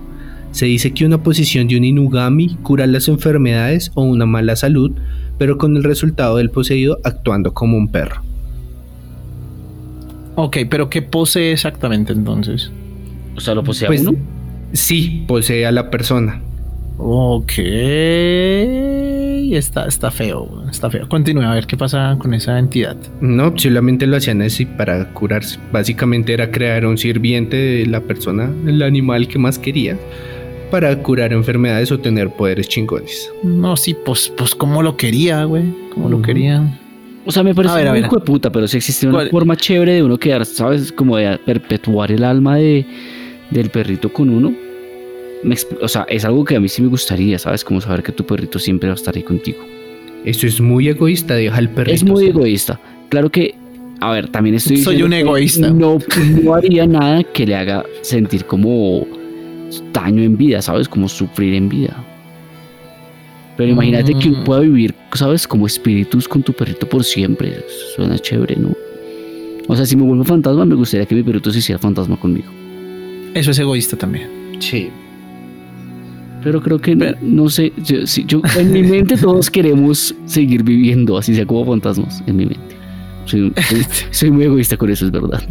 Se 0.50 0.66
dice 0.66 0.92
que 0.92 1.04
una 1.04 1.22
posición 1.22 1.68
de 1.68 1.76
un 1.76 1.84
inugami 1.84 2.56
cura 2.62 2.86
las 2.86 3.08
enfermedades 3.08 3.90
o 3.94 4.02
una 4.02 4.24
mala 4.24 4.56
salud, 4.56 4.92
pero 5.36 5.58
con 5.58 5.76
el 5.76 5.84
resultado 5.84 6.36
del 6.36 6.50
poseído 6.50 6.98
actuando 7.04 7.52
como 7.52 7.76
un 7.76 7.88
perro. 7.88 8.22
Ok, 10.36 10.58
pero 10.68 10.90
¿qué 10.90 11.02
posee 11.02 11.52
exactamente 11.52 12.12
entonces? 12.12 12.70
O 13.36 13.40
sea, 13.40 13.54
lo 13.54 13.62
posee 13.64 13.86
a 13.86 13.88
Pues, 13.88 14.02
uno. 14.02 14.18
Sí, 14.72 15.24
posee 15.28 15.66
a 15.66 15.72
la 15.72 15.90
persona. 15.90 16.40
Ok. 16.98 17.52
Está, 19.52 19.86
está 19.86 20.10
feo, 20.10 20.64
está 20.70 20.90
feo. 20.90 21.08
Continúe 21.08 21.42
a 21.42 21.54
ver 21.54 21.66
qué 21.66 21.76
pasa 21.76 22.16
con 22.18 22.34
esa 22.34 22.58
entidad. 22.58 22.96
No, 23.20 23.52
solamente 23.56 24.06
lo 24.06 24.16
hacían 24.16 24.42
así 24.42 24.64
para 24.64 25.12
curarse. 25.12 25.58
Básicamente 25.72 26.32
era 26.32 26.50
crear 26.50 26.86
un 26.86 26.98
sirviente 26.98 27.56
de 27.56 27.86
la 27.86 28.00
persona, 28.00 28.50
el 28.66 28.82
animal 28.82 29.28
que 29.28 29.38
más 29.38 29.58
quería, 29.58 29.96
para 30.70 30.96
curar 31.02 31.32
enfermedades 31.32 31.92
o 31.92 31.98
tener 32.00 32.30
poderes 32.30 32.68
chingones. 32.68 33.30
No, 33.42 33.76
sí, 33.76 33.94
pues, 34.04 34.32
pues 34.36 34.54
como 34.54 34.82
lo 34.82 34.96
quería, 34.96 35.44
güey. 35.44 35.64
Como 35.92 36.08
lo 36.08 36.22
quería. 36.22 36.80
O 37.26 37.32
sea, 37.32 37.42
me 37.42 37.54
parece 37.54 37.74
ver, 37.76 37.90
muy 37.90 38.00
hijo 38.00 38.16
de 38.16 38.24
puta, 38.24 38.52
pero 38.52 38.68
si 38.68 38.76
existe 38.76 39.06
una 39.06 39.16
¿Cuál? 39.16 39.30
forma 39.30 39.56
chévere 39.56 39.94
de 39.94 40.02
uno 40.02 40.18
quedar, 40.18 40.44
¿sabes? 40.44 40.92
Como 40.92 41.16
de 41.16 41.38
perpetuar 41.38 42.12
el 42.12 42.22
alma 42.22 42.56
de, 42.56 42.84
del 43.50 43.70
perrito 43.70 44.12
con 44.12 44.28
uno. 44.28 44.54
me 45.42 45.56
o 45.80 45.88
sea, 45.88 46.06
es 46.08 46.24
algo 46.24 46.44
que 46.44 46.56
a 46.56 46.60
mí 46.60 46.68
sí 46.68 46.82
me 46.82 46.88
gustaría, 46.88 47.38
¿sabes? 47.38 47.64
Como 47.64 47.80
saber 47.80 48.02
que 48.02 48.12
tu 48.12 48.24
perrito 48.24 48.58
siempre 48.58 48.88
va 48.88 48.94
a 48.94 48.96
estar 48.96 49.16
ahí 49.16 49.22
contigo. 49.22 49.58
Eso 50.24 50.46
es 50.46 50.60
muy 50.60 50.88
egoísta, 50.88 51.34
deja 51.34 51.56
al 51.56 51.70
perrito. 51.70 51.94
Es 51.94 52.04
muy 52.04 52.26
solo. 52.26 52.40
egoísta. 52.40 52.80
Claro 53.08 53.30
que, 53.30 53.54
a 54.00 54.10
ver, 54.10 54.28
también 54.28 54.56
estoy. 54.56 54.78
Soy 54.78 55.02
un 55.02 55.12
egoísta. 55.12 55.70
No, 55.70 55.98
no 56.42 56.54
haría 56.54 56.86
nada 56.86 57.22
que 57.22 57.46
le 57.46 57.54
haga 57.56 57.84
sentir 58.02 58.44
como 58.44 59.06
daño 59.92 60.22
en 60.22 60.36
vida, 60.36 60.60
¿sabes? 60.62 60.88
Como 60.88 61.08
sufrir 61.08 61.54
en 61.54 61.68
vida. 61.68 61.96
Pero 63.56 63.70
imagínate 63.70 64.14
que 64.14 64.30
Mm. 64.30 64.44
pueda 64.44 64.60
vivir, 64.60 64.94
¿sabes? 65.12 65.46
Como 65.46 65.66
espíritus 65.66 66.26
con 66.26 66.42
tu 66.42 66.52
perrito 66.52 66.88
por 66.88 67.04
siempre. 67.04 67.64
Suena 67.94 68.18
chévere, 68.18 68.56
¿no? 68.56 68.74
O 69.68 69.76
sea, 69.76 69.86
si 69.86 69.96
me 69.96 70.02
vuelvo 70.02 70.24
fantasma, 70.24 70.64
me 70.64 70.74
gustaría 70.74 71.06
que 71.06 71.14
mi 71.14 71.22
perrito 71.22 71.50
se 71.50 71.60
hiciera 71.60 71.78
fantasma 71.78 72.16
conmigo. 72.18 72.46
Eso 73.34 73.50
es 73.52 73.58
egoísta 73.58 73.96
también. 73.96 74.28
Sí. 74.58 74.88
Pero 76.42 76.60
creo 76.60 76.78
que, 76.80 76.94
no- 76.94 77.06
Pero- 77.06 77.18
no 77.22 77.48
sé, 77.48 77.72
yo, 77.82 78.06
sí, 78.06 78.24
yo- 78.26 78.42
en 78.58 78.72
mi 78.72 78.82
mente 78.82 79.16
todos 79.16 79.50
queremos 79.50 80.14
seguir 80.26 80.62
viviendo, 80.62 81.16
así 81.16 81.34
sea 81.34 81.46
como 81.46 81.64
fantasmas, 81.64 82.22
en 82.26 82.36
mi 82.36 82.46
mente. 82.46 82.74
Soy, 83.24 83.52
soy- 83.68 83.86
soy 84.10 84.30
muy 84.30 84.44
egoísta 84.44 84.76
con 84.76 84.90
eso, 84.90 85.06
es 85.06 85.10
verdad. 85.12 85.42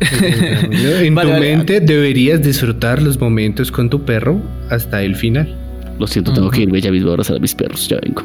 En 0.00 1.14
tu 1.14 1.14
vale. 1.14 1.40
mente 1.40 1.80
deberías 1.80 2.42
disfrutar 2.42 3.00
los 3.00 3.18
momentos 3.20 3.70
con 3.70 3.88
tu 3.88 4.04
perro 4.04 4.42
hasta 4.70 5.02
el 5.02 5.14
final. 5.16 5.54
Lo 5.98 6.06
siento, 6.06 6.32
tengo 6.32 6.50
que 6.50 6.62
irme 6.62 6.80
ya 6.80 6.90
mismo 6.90 7.08
a 7.08 7.12
abrazar 7.12 7.36
a 7.36 7.38
mis 7.38 7.54
perros, 7.54 7.88
ya 7.88 7.98
vengo. 8.02 8.22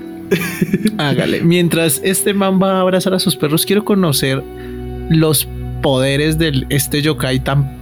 Hágale. 0.97 1.41
Mientras 1.41 2.01
este 2.03 2.33
man 2.33 2.61
va 2.61 2.77
a 2.77 2.81
abrazar 2.81 3.13
a 3.13 3.19
sus 3.19 3.35
perros, 3.35 3.65
quiero 3.65 3.85
conocer 3.85 4.41
los 5.09 5.47
poderes 5.81 6.37
de 6.37 6.65
este 6.69 7.01
yokai 7.01 7.39
tan 7.39 7.79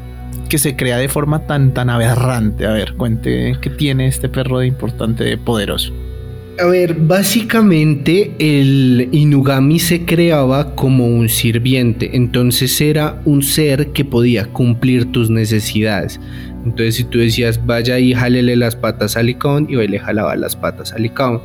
que 0.48 0.58
se 0.58 0.76
crea 0.76 0.98
de 0.98 1.10
forma 1.10 1.46
tan 1.46 1.74
tan 1.74 1.90
aberrante. 1.90 2.66
A 2.66 2.72
ver, 2.72 2.94
cuente 2.96 3.56
qué 3.62 3.70
tiene 3.70 4.08
este 4.08 4.30
perro 4.30 4.60
de 4.60 4.68
importante, 4.68 5.24
de 5.24 5.38
poderoso. 5.38 5.94
A 6.60 6.66
ver, 6.66 6.93
básicamente 6.93 8.32
el 8.38 9.07
Inugami 9.14 9.80
se 9.80 10.03
creaba 10.03 10.76
como 10.76 11.07
un 11.07 11.30
sirviente, 11.30 12.18
entonces 12.18 12.82
era 12.82 13.22
un 13.24 13.43
ser 13.43 13.93
que 13.93 14.03
podía 14.03 14.45
cumplir 14.47 15.10
tus 15.12 15.30
necesidades. 15.30 16.20
Entonces 16.66 16.95
si 16.95 17.05
tú 17.05 17.20
decías, 17.20 17.66
vaya 17.66 17.97
y 17.99 18.14
jálele 18.14 18.57
las 18.57 18.76
patas 18.76 19.16
a 19.16 19.24
Licón, 19.24 19.68
y 19.70 19.76
le 19.76 19.99
jalaba 19.99 20.36
las 20.36 20.57
patas 20.57 20.91
a 20.91 20.99
Licón. 20.99 21.41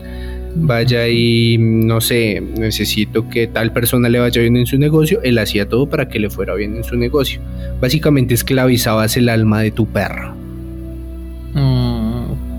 Vaya 0.56 1.08
y, 1.08 1.58
no 1.58 2.00
sé, 2.00 2.40
necesito 2.40 3.28
que 3.28 3.46
tal 3.46 3.72
persona 3.72 4.08
le 4.08 4.18
vaya 4.18 4.40
bien 4.40 4.56
en 4.56 4.66
su 4.66 4.78
negocio, 4.78 5.20
él 5.22 5.38
hacía 5.38 5.68
todo 5.68 5.88
para 5.88 6.08
que 6.08 6.18
le 6.18 6.28
fuera 6.28 6.54
bien 6.54 6.76
en 6.76 6.82
su 6.82 6.96
negocio. 6.96 7.40
Básicamente 7.80 8.34
esclavizabas 8.34 9.16
el 9.16 9.28
alma 9.28 9.60
de 9.62 9.70
tu 9.70 9.86
perro. 9.86 10.34
Mm, 11.54 11.93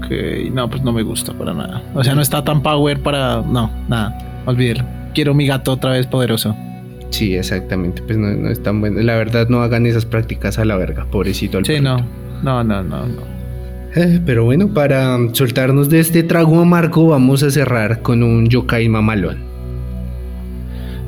ok, 0.06 0.53
no, 0.53 0.70
pues 0.70 0.84
no 0.84 0.93
me 0.93 1.03
gusta 1.03 1.34
para 1.34 1.53
nada. 1.53 1.82
O 1.93 2.03
sea, 2.03 2.16
no 2.16 2.22
está 2.22 2.43
tan 2.43 2.62
power 2.62 2.99
para. 3.01 3.41
No, 3.41 3.70
nada, 3.88 4.18
olvídelo. 4.45 4.84
Quiero 5.14 5.34
mi 5.34 5.47
gato 5.47 5.72
otra 5.72 5.91
vez 5.91 6.08
poderoso. 6.08 6.56
Sí, 7.10 7.36
exactamente, 7.36 8.01
pues 8.01 8.18
no, 8.18 8.28
no 8.28 8.49
es 8.49 8.62
tan 8.62 8.82
bueno. 8.82 9.01
La 9.01 9.16
verdad 9.16 9.47
no 9.49 9.62
hagan 9.62 9.86
esas 9.86 10.06
prácticas 10.06 10.60
a 10.60 10.66
la 10.66 10.76
verga, 10.76 11.06
pobrecito 11.10 11.58
al 11.58 11.66
Sí, 11.66 11.80
no, 11.80 11.97
no, 12.43 12.64
no, 12.64 12.84
no, 12.84 13.06
no. 13.06 13.36
Eh, 13.95 14.20
pero 14.26 14.43
bueno, 14.43 14.68
para 14.74 15.16
um, 15.16 15.34
soltarnos 15.34 15.89
de 15.89 16.01
este 16.01 16.24
trago 16.24 16.60
amargo, 16.60 17.08
vamos 17.08 17.43
a 17.43 17.51
cerrar 17.51 18.01
con 18.01 18.24
un 18.24 18.49
yokai 18.49 18.89
mamalón. 18.89 19.38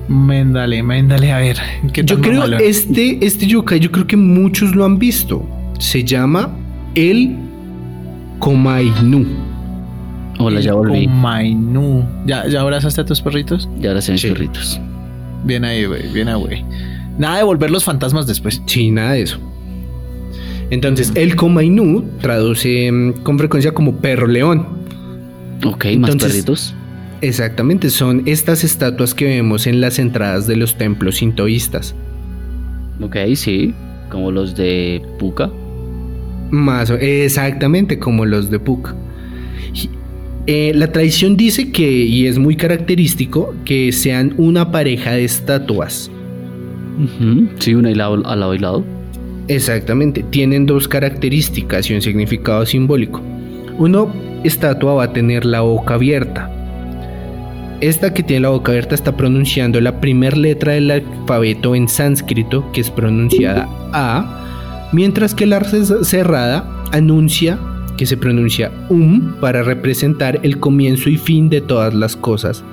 Méndale, 0.08 0.82
méndale, 0.84 1.34
a 1.34 1.40
ver. 1.40 1.58
¿qué 1.92 2.06
Yo 2.06 2.22
creo 2.22 2.36
mamalón? 2.36 2.62
este, 2.64 3.18
este 3.26 3.46
yokai, 3.46 3.82
yo 3.82 3.92
creo 3.92 4.08
que 4.08 4.16
muchos 4.16 4.74
lo 4.74 4.86
han 4.86 4.98
visto. 4.98 5.46
Se 5.80 6.06
llama 6.06 6.50
el 6.96 7.36
Komainu. 8.40 9.26
Hola, 10.40 10.60
ya 10.60 10.74
volví. 10.74 11.06
Komainu. 11.08 12.06
¿Ya, 12.26 12.48
¿Ya 12.48 12.62
abrazaste 12.62 13.02
a 13.02 13.06
tus 13.06 13.22
perritos? 13.22 13.68
Ya 13.80 13.90
ahora 13.90 14.02
se 14.02 14.12
mis 14.12 14.22
Sí. 14.22 14.30
perritos. 14.30 14.80
Bien 15.44 15.66
ahí, 15.66 15.86
güey, 15.86 16.12
bien 16.14 16.28
ahí, 16.28 16.40
güey. 16.40 16.66
Nada 17.18 17.38
de 17.38 17.44
volver 17.44 17.72
los 17.72 17.84
fantasmas 17.84 18.28
después. 18.28 18.62
Sí, 18.68 18.92
nada 18.92 19.14
de 19.14 19.24
eso. 19.24 19.40
Entonces, 20.70 21.12
el 21.16 21.36
Komainu 21.36 22.04
traduce 22.22 22.92
mm, 22.92 23.24
con 23.24 23.38
frecuencia 23.40 23.74
como 23.74 23.96
perro 23.98 24.28
león. 24.28 24.68
Ok, 25.66 25.86
más 25.98 26.12
Entonces- 26.12 26.32
perritos. 26.34 26.74
Exactamente, 27.22 27.90
son 27.90 28.22
estas 28.28 28.64
estatuas 28.64 29.16
que 29.16 29.26
vemos 29.26 29.66
en 29.66 29.82
las 29.82 29.98
entradas 29.98 30.46
de 30.46 30.56
los 30.56 30.76
templos 30.78 31.16
sintoístas. 31.18 31.96
Ok, 33.02 33.16
sí. 33.36 33.74
Como 34.12 34.32
los 34.32 34.56
de 34.56 35.02
Puka. 35.18 35.50
Más 36.50 36.90
exactamente 36.90 38.00
como 38.00 38.26
los 38.26 38.50
de 38.50 38.60
Puck. 38.60 38.94
Eh, 40.50 40.72
la 40.74 40.92
tradición 40.94 41.36
dice 41.36 41.72
que, 41.72 41.92
y 41.92 42.26
es 42.26 42.40
muy 42.40 42.56
característico, 42.56 43.54
que 43.66 43.92
sean 43.92 44.34
una 44.38 44.72
pareja 44.72 45.12
de 45.12 45.26
estatuas. 45.26 46.10
Sí, 47.60 47.76
una 47.76 47.90
al 47.90 47.98
lado, 47.98 48.26
al 48.26 48.40
lado 48.40 48.56
y 48.56 48.60
lado. 48.60 48.86
Exactamente, 49.50 50.24
tienen 50.30 50.66
dos 50.66 50.88
características 50.88 51.90
y 51.90 51.96
un 51.96 52.02
significado 52.02 52.66
simbólico. 52.66 53.22
Uno, 53.78 54.12
estatua 54.44 54.94
va 54.94 55.04
a 55.04 55.14
tener 55.14 55.46
la 55.46 55.62
boca 55.62 55.96
abierta. 55.96 56.52
Esta 57.80 58.14
que 58.14 58.24
tiene 58.24 58.42
la 58.42 58.50
boca 58.50 58.72
abierta 58.72 58.96
está 58.96 59.16
pronunciando 59.16 59.80
la 59.82 60.00
primera 60.02 60.36
letra 60.36 60.74
del 60.74 60.90
alfabeto 60.90 61.76
en 61.76 61.88
sánscrito, 61.88 62.72
que 62.72 62.82
es 62.82 62.90
pronunciada 62.90 63.70
A, 63.94 64.57
mientras 64.92 65.34
que 65.36 65.46
la 65.46 65.64
ce- 65.64 66.04
cerrada 66.04 66.68
anuncia 66.92 67.60
que 67.98 68.06
se 68.06 68.16
pronuncia 68.18 68.72
Um 68.90 69.34
para 69.42 69.64
representar 69.64 70.40
el 70.44 70.60
comienzo 70.60 71.10
y 71.10 71.18
fin 71.18 71.50
de 71.50 71.62
todas 71.62 71.94
las 71.94 72.16
cosas. 72.16 72.64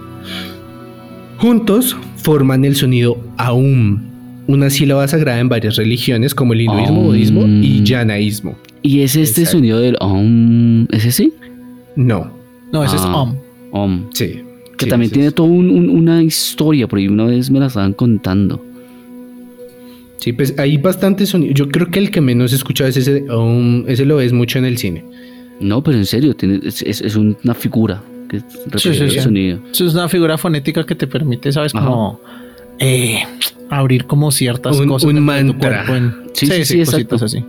Juntos 1.39 1.97
forman 2.17 2.65
el 2.65 2.77
sonido 2.77 3.17
Aum, 3.37 4.01
una 4.47 4.71
sílaba 4.71 5.09
sagrada 5.09 5.41
en 5.41 5.49
varias 5.49 5.77
religiones 5.77 6.35
como 6.35 6.53
el 6.53 6.63
hinduismo, 6.63 6.97
Aum. 6.99 7.07
budismo 7.07 7.47
y 7.47 7.85
janaísmo. 7.87 8.57
¿Y 8.83 9.01
es 9.01 9.17
este 9.17 9.41
Exacto. 9.43 9.59
sonido 9.59 9.81
del 9.81 9.97
om? 10.01 10.87
¿Es 10.91 11.05
ese? 11.07 11.33
No, 11.97 12.31
No, 12.73 12.83
ese 12.83 12.97
es 12.97 13.03
Ah. 13.05 13.17
Om. 13.23 13.37
Om. 13.71 14.05
sí. 14.13 14.41
Que 14.77 14.87
sí, 14.87 14.91
también 14.91 15.09
sí, 15.11 15.15
tiene 15.15 15.29
sí. 15.29 15.35
toda 15.37 15.49
un- 15.49 15.71
un- 15.71 15.89
una 15.91 16.21
historia, 16.25 16.89
por 16.89 16.99
ahí 16.99 17.07
una 17.07 17.25
vez 17.25 17.49
me 17.51 17.61
la 17.61 17.67
estaban 17.67 17.93
contando. 17.93 18.61
Sí, 20.25 20.33
pues 20.33 20.55
hay 20.59 20.79
bastante 20.79 21.27
sonido. 21.27 21.53
Yo 21.53 21.69
creo 21.69 21.91
que 21.91 21.99
el 21.99 22.11
que 22.11 22.23
menos 22.23 22.53
he 22.53 22.57
escuchado 22.57 22.89
es 22.89 22.97
ese, 22.97 23.25
ese 23.89 24.05
lo 24.07 24.17
ves 24.17 24.33
mucho 24.33 24.59
en 24.59 24.65
el 24.65 24.79
cine. 24.79 25.05
No, 25.61 25.83
pero 25.83 25.99
en 25.99 26.07
serio, 26.07 26.35
tiene, 26.35 26.61
es, 26.65 26.81
es- 26.81 27.03
es 27.03 27.15
una 27.15 27.55
figura 27.55 28.03
que 28.31 28.39
representa 28.39 28.79
sí, 28.79 28.89
el 29.05 29.11
sí. 29.11 29.21
sonido. 29.21 29.59
Eso 29.71 29.85
es 29.87 29.93
una 29.93 30.09
figura 30.09 30.39
fonética 30.39 30.87
que 30.87 30.95
te 30.95 31.07
permite, 31.07 31.53
¿sabes? 31.53 31.75
Ajá. 31.75 31.85
Como 31.85 32.21
eh, 32.79 33.19
abrir 33.69 34.07
como 34.07 34.31
ciertas 34.31 34.81
Un- 34.81 34.89
cosas 34.89 35.09
un 35.11 35.17
dentro 35.17 35.35
de 35.35 35.41
tu 35.43 35.47
mantra. 35.53 35.85
cuerpo 35.87 35.95
en- 35.95 36.15
Sí, 36.33 36.47
sí, 36.47 36.65
sí, 36.65 36.79
exacto. 36.81 37.19
cositas 37.19 37.23
así. 37.23 37.45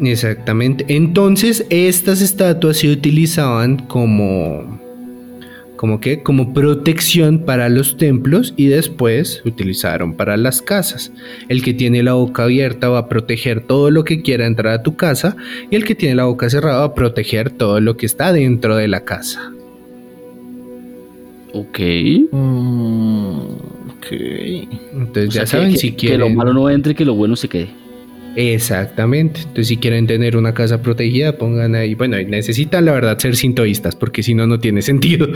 Exactamente. 0.00 0.84
Entonces, 0.88 1.66
estas 1.70 2.22
estatuas 2.22 2.76
se 2.76 2.88
utilizaban 2.92 3.78
como. 3.78 4.80
¿Como 5.78 6.00
qué? 6.00 6.24
Como 6.24 6.52
protección 6.52 7.44
para 7.46 7.68
los 7.68 7.96
templos 7.96 8.52
y 8.56 8.66
después 8.66 9.40
se 9.42 9.48
utilizaron 9.48 10.14
para 10.14 10.36
las 10.36 10.60
casas. 10.60 11.12
El 11.48 11.62
que 11.62 11.72
tiene 11.72 12.02
la 12.02 12.14
boca 12.14 12.42
abierta 12.42 12.88
va 12.88 12.98
a 12.98 13.08
proteger 13.08 13.60
todo 13.60 13.90
lo 13.92 14.02
que 14.02 14.20
quiera 14.20 14.44
entrar 14.46 14.74
a 14.74 14.82
tu 14.82 14.96
casa 14.96 15.36
y 15.70 15.76
el 15.76 15.84
que 15.84 15.94
tiene 15.94 16.16
la 16.16 16.24
boca 16.24 16.50
cerrada 16.50 16.80
va 16.80 16.84
a 16.86 16.94
proteger 16.94 17.50
todo 17.50 17.78
lo 17.80 17.96
que 17.96 18.06
está 18.06 18.32
dentro 18.32 18.74
de 18.74 18.88
la 18.88 19.04
casa. 19.04 19.52
Ok. 21.52 21.78
Mm, 22.32 23.38
ok. 23.96 24.06
Entonces, 24.94 25.28
O 25.28 25.30
ya 25.32 25.40
que- 25.42 25.46
saben 25.46 25.70
que, 25.72 25.78
si 25.78 25.92
que 25.92 26.18
lo 26.18 26.28
malo 26.28 26.52
no 26.52 26.68
entre, 26.70 26.94
que 26.96 27.04
lo 27.04 27.14
bueno 27.14 27.36
se 27.36 27.48
quede. 27.48 27.68
Exactamente. 28.40 29.40
Entonces, 29.40 29.66
si 29.66 29.76
quieren 29.78 30.06
tener 30.06 30.36
una 30.36 30.54
casa 30.54 30.80
protegida, 30.80 31.36
pongan 31.36 31.74
ahí. 31.74 31.94
Bueno, 31.96 32.16
necesitan 32.28 32.84
la 32.84 32.92
verdad 32.92 33.18
ser 33.18 33.34
sintoístas, 33.34 33.96
porque 33.96 34.22
si 34.22 34.32
no, 34.32 34.46
no 34.46 34.60
tiene 34.60 34.80
sentido. 34.80 35.26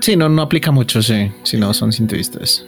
Sí, 0.00 0.16
no, 0.16 0.28
no 0.28 0.42
aplica 0.42 0.72
mucho, 0.72 1.00
sí. 1.00 1.28
Si 1.44 1.56
no, 1.56 1.72
son 1.72 1.92
sintoístas. 1.92 2.66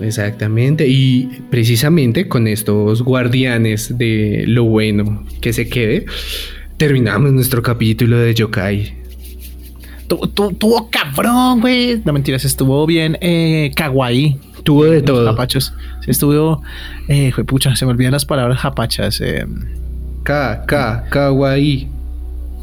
Exactamente. 0.00 0.86
Y 0.86 1.28
precisamente 1.50 2.28
con 2.28 2.46
estos 2.46 3.02
guardianes 3.02 3.98
de 3.98 4.44
lo 4.46 4.62
bueno 4.64 5.26
que 5.40 5.52
se 5.52 5.68
quede, 5.68 6.04
terminamos 6.76 7.32
nuestro 7.32 7.60
capítulo 7.60 8.18
de 8.18 8.34
Yokai. 8.34 8.94
Tu- 10.06 10.28
tu- 10.28 10.52
Tuvo 10.52 10.88
cabrón, 10.90 11.60
güey. 11.60 12.00
No 12.04 12.12
mentiras, 12.12 12.44
estuvo 12.44 12.86
bien 12.86 13.18
eh, 13.20 13.72
kawaii. 13.74 14.36
Tuvo 14.62 14.84
de 14.84 14.96
Los 14.96 15.04
todo. 15.04 15.26
Japachos. 15.26 15.72
Estuvo. 16.06 16.62
Eh, 17.08 17.32
fue 17.32 17.44
pucha, 17.44 17.74
se 17.76 17.84
me 17.86 17.92
olvidan 17.92 18.12
las 18.12 18.24
palabras 18.24 18.58
japachas. 18.60 19.20
eh, 19.20 19.46
Ka, 20.22 20.64
ka, 20.66 21.04
kawaii. 21.10 21.88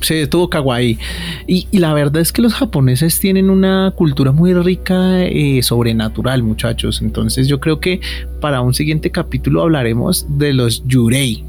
Sí, 0.02 0.16
estuvo 0.16 0.50
kawaii. 0.50 1.00
Y, 1.48 1.68
y, 1.72 1.80
la 1.80 1.94
verdad 1.94 2.22
es 2.22 2.32
que 2.32 2.42
los 2.42 2.54
japoneses 2.54 3.20
tienen 3.20 3.50
una 3.50 3.92
cultura 3.96 4.32
muy 4.32 4.54
rica 4.54 5.24
eh, 5.24 5.64
sobrenatural, 5.64 6.44
muchachos. 6.44 7.02
Entonces 7.02 7.48
yo 7.48 7.60
creo 7.60 7.80
que 7.80 8.02
para 8.42 8.62
un 8.62 8.74
siguiente 8.74 9.10
capítulo 9.10 9.64
hablaremos 9.64 10.26
de 10.38 10.54
los 10.54 10.84
yurei. 10.86 11.44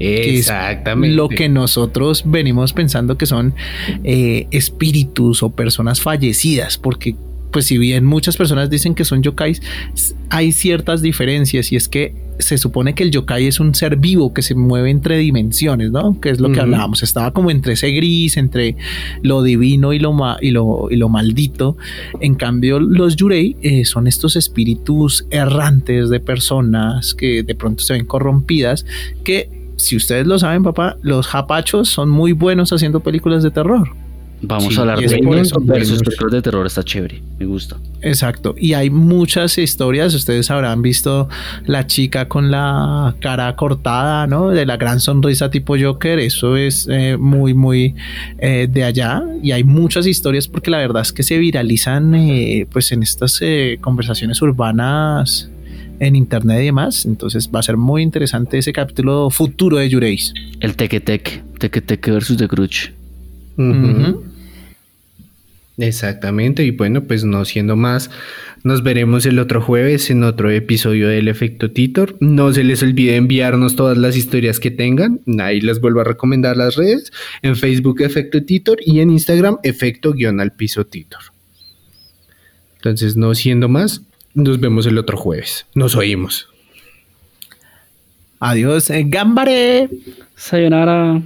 Exactamente. 0.00 1.14
lo 1.14 1.28
que 1.28 1.48
nosotros 1.48 2.22
venimos 2.26 2.72
pensando 2.72 3.16
que 3.16 3.26
son 3.26 3.54
eh, 4.02 4.48
espíritus 4.50 5.42
o 5.44 5.50
personas 5.50 6.00
fallecidas, 6.00 6.78
porque 6.78 7.14
pues 7.52 7.66
si 7.66 7.78
bien 7.78 8.04
muchas 8.04 8.36
personas 8.36 8.70
dicen 8.70 8.94
que 8.94 9.04
son 9.04 9.22
yokais, 9.22 9.62
hay 10.30 10.52
ciertas 10.52 11.02
diferencias 11.02 11.70
y 11.70 11.76
es 11.76 11.88
que 11.88 12.14
se 12.38 12.58
supone 12.58 12.94
que 12.94 13.02
el 13.02 13.10
yokai 13.10 13.46
es 13.46 13.60
un 13.60 13.74
ser 13.74 13.96
vivo 13.96 14.32
que 14.34 14.42
se 14.42 14.54
mueve 14.54 14.90
entre 14.90 15.18
dimensiones, 15.18 15.92
¿no? 15.92 16.18
Que 16.20 16.30
es 16.30 16.40
lo 16.40 16.50
que 16.50 16.60
hablábamos, 16.60 17.02
estaba 17.02 17.32
como 17.32 17.50
entre 17.50 17.74
ese 17.74 17.90
gris, 17.90 18.36
entre 18.36 18.76
lo 19.22 19.42
divino 19.42 19.92
y 19.92 19.98
lo, 19.98 20.14
y 20.40 20.50
lo, 20.50 20.88
y 20.90 20.96
lo 20.96 21.08
maldito. 21.08 21.76
En 22.20 22.34
cambio, 22.34 22.80
los 22.80 23.16
yurei 23.16 23.56
eh, 23.62 23.84
son 23.84 24.06
estos 24.06 24.34
espíritus 24.36 25.26
errantes 25.30 26.10
de 26.10 26.20
personas 26.20 27.14
que 27.14 27.42
de 27.42 27.54
pronto 27.54 27.84
se 27.84 27.92
ven 27.92 28.06
corrompidas, 28.06 28.86
que 29.24 29.48
si 29.76 29.96
ustedes 29.96 30.26
lo 30.26 30.38
saben, 30.38 30.62
papá, 30.62 30.96
los 31.02 31.26
japachos 31.26 31.88
son 31.88 32.08
muy 32.08 32.32
buenos 32.32 32.72
haciendo 32.72 33.00
películas 33.00 33.42
de 33.42 33.50
terror. 33.50 34.01
Vamos 34.44 34.76
a 34.76 34.80
hablar 34.80 34.98
de 34.98 35.06
eso 35.06 35.60
versus 35.60 36.00
películas 36.00 36.32
de 36.32 36.42
terror, 36.42 36.66
está 36.66 36.82
chévere, 36.82 37.22
me 37.38 37.46
gusta. 37.46 37.76
Exacto, 38.00 38.56
y 38.58 38.72
hay 38.72 38.90
muchas 38.90 39.56
historias, 39.56 40.14
ustedes 40.14 40.50
habrán 40.50 40.82
visto 40.82 41.28
la 41.64 41.86
chica 41.86 42.26
con 42.26 42.50
la 42.50 43.14
cara 43.20 43.54
cortada, 43.54 44.26
¿no? 44.26 44.50
De 44.50 44.66
la 44.66 44.76
gran 44.76 44.98
sonrisa 44.98 45.48
tipo 45.50 45.76
Joker, 45.80 46.18
eso 46.18 46.56
es 46.56 46.88
eh, 46.90 47.16
muy, 47.16 47.54
muy 47.54 47.94
eh, 48.38 48.68
de 48.68 48.82
allá, 48.82 49.22
y 49.42 49.52
hay 49.52 49.62
muchas 49.62 50.08
historias 50.08 50.48
porque 50.48 50.72
la 50.72 50.78
verdad 50.78 51.02
es 51.02 51.12
que 51.12 51.22
se 51.22 51.38
viralizan 51.38 52.14
eh, 52.16 52.66
pues 52.70 52.90
en 52.90 53.04
estas 53.04 53.40
conversaciones 53.80 54.42
urbanas 54.42 55.48
en 56.00 56.16
internet 56.16 56.62
y 56.62 56.64
demás. 56.66 57.06
Entonces 57.06 57.48
va 57.54 57.60
a 57.60 57.62
ser 57.62 57.76
muy 57.76 58.02
interesante 58.02 58.58
ese 58.58 58.72
capítulo 58.72 59.30
futuro 59.30 59.76
de 59.76 59.88
Yureis. 59.88 60.34
El 60.58 60.74
Teke 60.74 61.00
Tek 61.00 61.44
versus 62.08 62.36
The 62.36 62.48
Crutch. 62.48 62.90
Exactamente, 65.78 66.64
y 66.64 66.70
bueno, 66.70 67.04
pues 67.04 67.24
no 67.24 67.44
siendo 67.44 67.76
más, 67.76 68.10
nos 68.62 68.82
veremos 68.82 69.24
el 69.24 69.38
otro 69.38 69.62
jueves 69.62 70.10
en 70.10 70.22
otro 70.22 70.50
episodio 70.50 71.08
del 71.08 71.28
Efecto 71.28 71.70
Titor. 71.70 72.16
No 72.20 72.52
se 72.52 72.62
les 72.62 72.82
olvide 72.82 73.16
enviarnos 73.16 73.74
todas 73.74 73.96
las 73.96 74.16
historias 74.16 74.60
que 74.60 74.70
tengan, 74.70 75.20
ahí 75.40 75.60
les 75.60 75.80
vuelvo 75.80 76.00
a 76.00 76.04
recomendar 76.04 76.56
las 76.56 76.76
redes, 76.76 77.10
en 77.40 77.56
Facebook 77.56 78.02
Efecto 78.02 78.44
Titor 78.44 78.78
y 78.84 79.00
en 79.00 79.10
Instagram 79.10 79.58
Efecto-al 79.62 80.52
piso 80.52 80.84
Titor. 80.84 81.22
Entonces, 82.76 83.16
no 83.16 83.34
siendo 83.34 83.68
más, 83.68 84.02
nos 84.34 84.60
vemos 84.60 84.86
el 84.86 84.98
otro 84.98 85.16
jueves. 85.16 85.66
Nos 85.74 85.94
oímos. 85.94 86.48
Adiós, 88.40 88.90
eh, 88.90 89.04
Gambare. 89.06 89.88
Sayonara. 90.34 91.22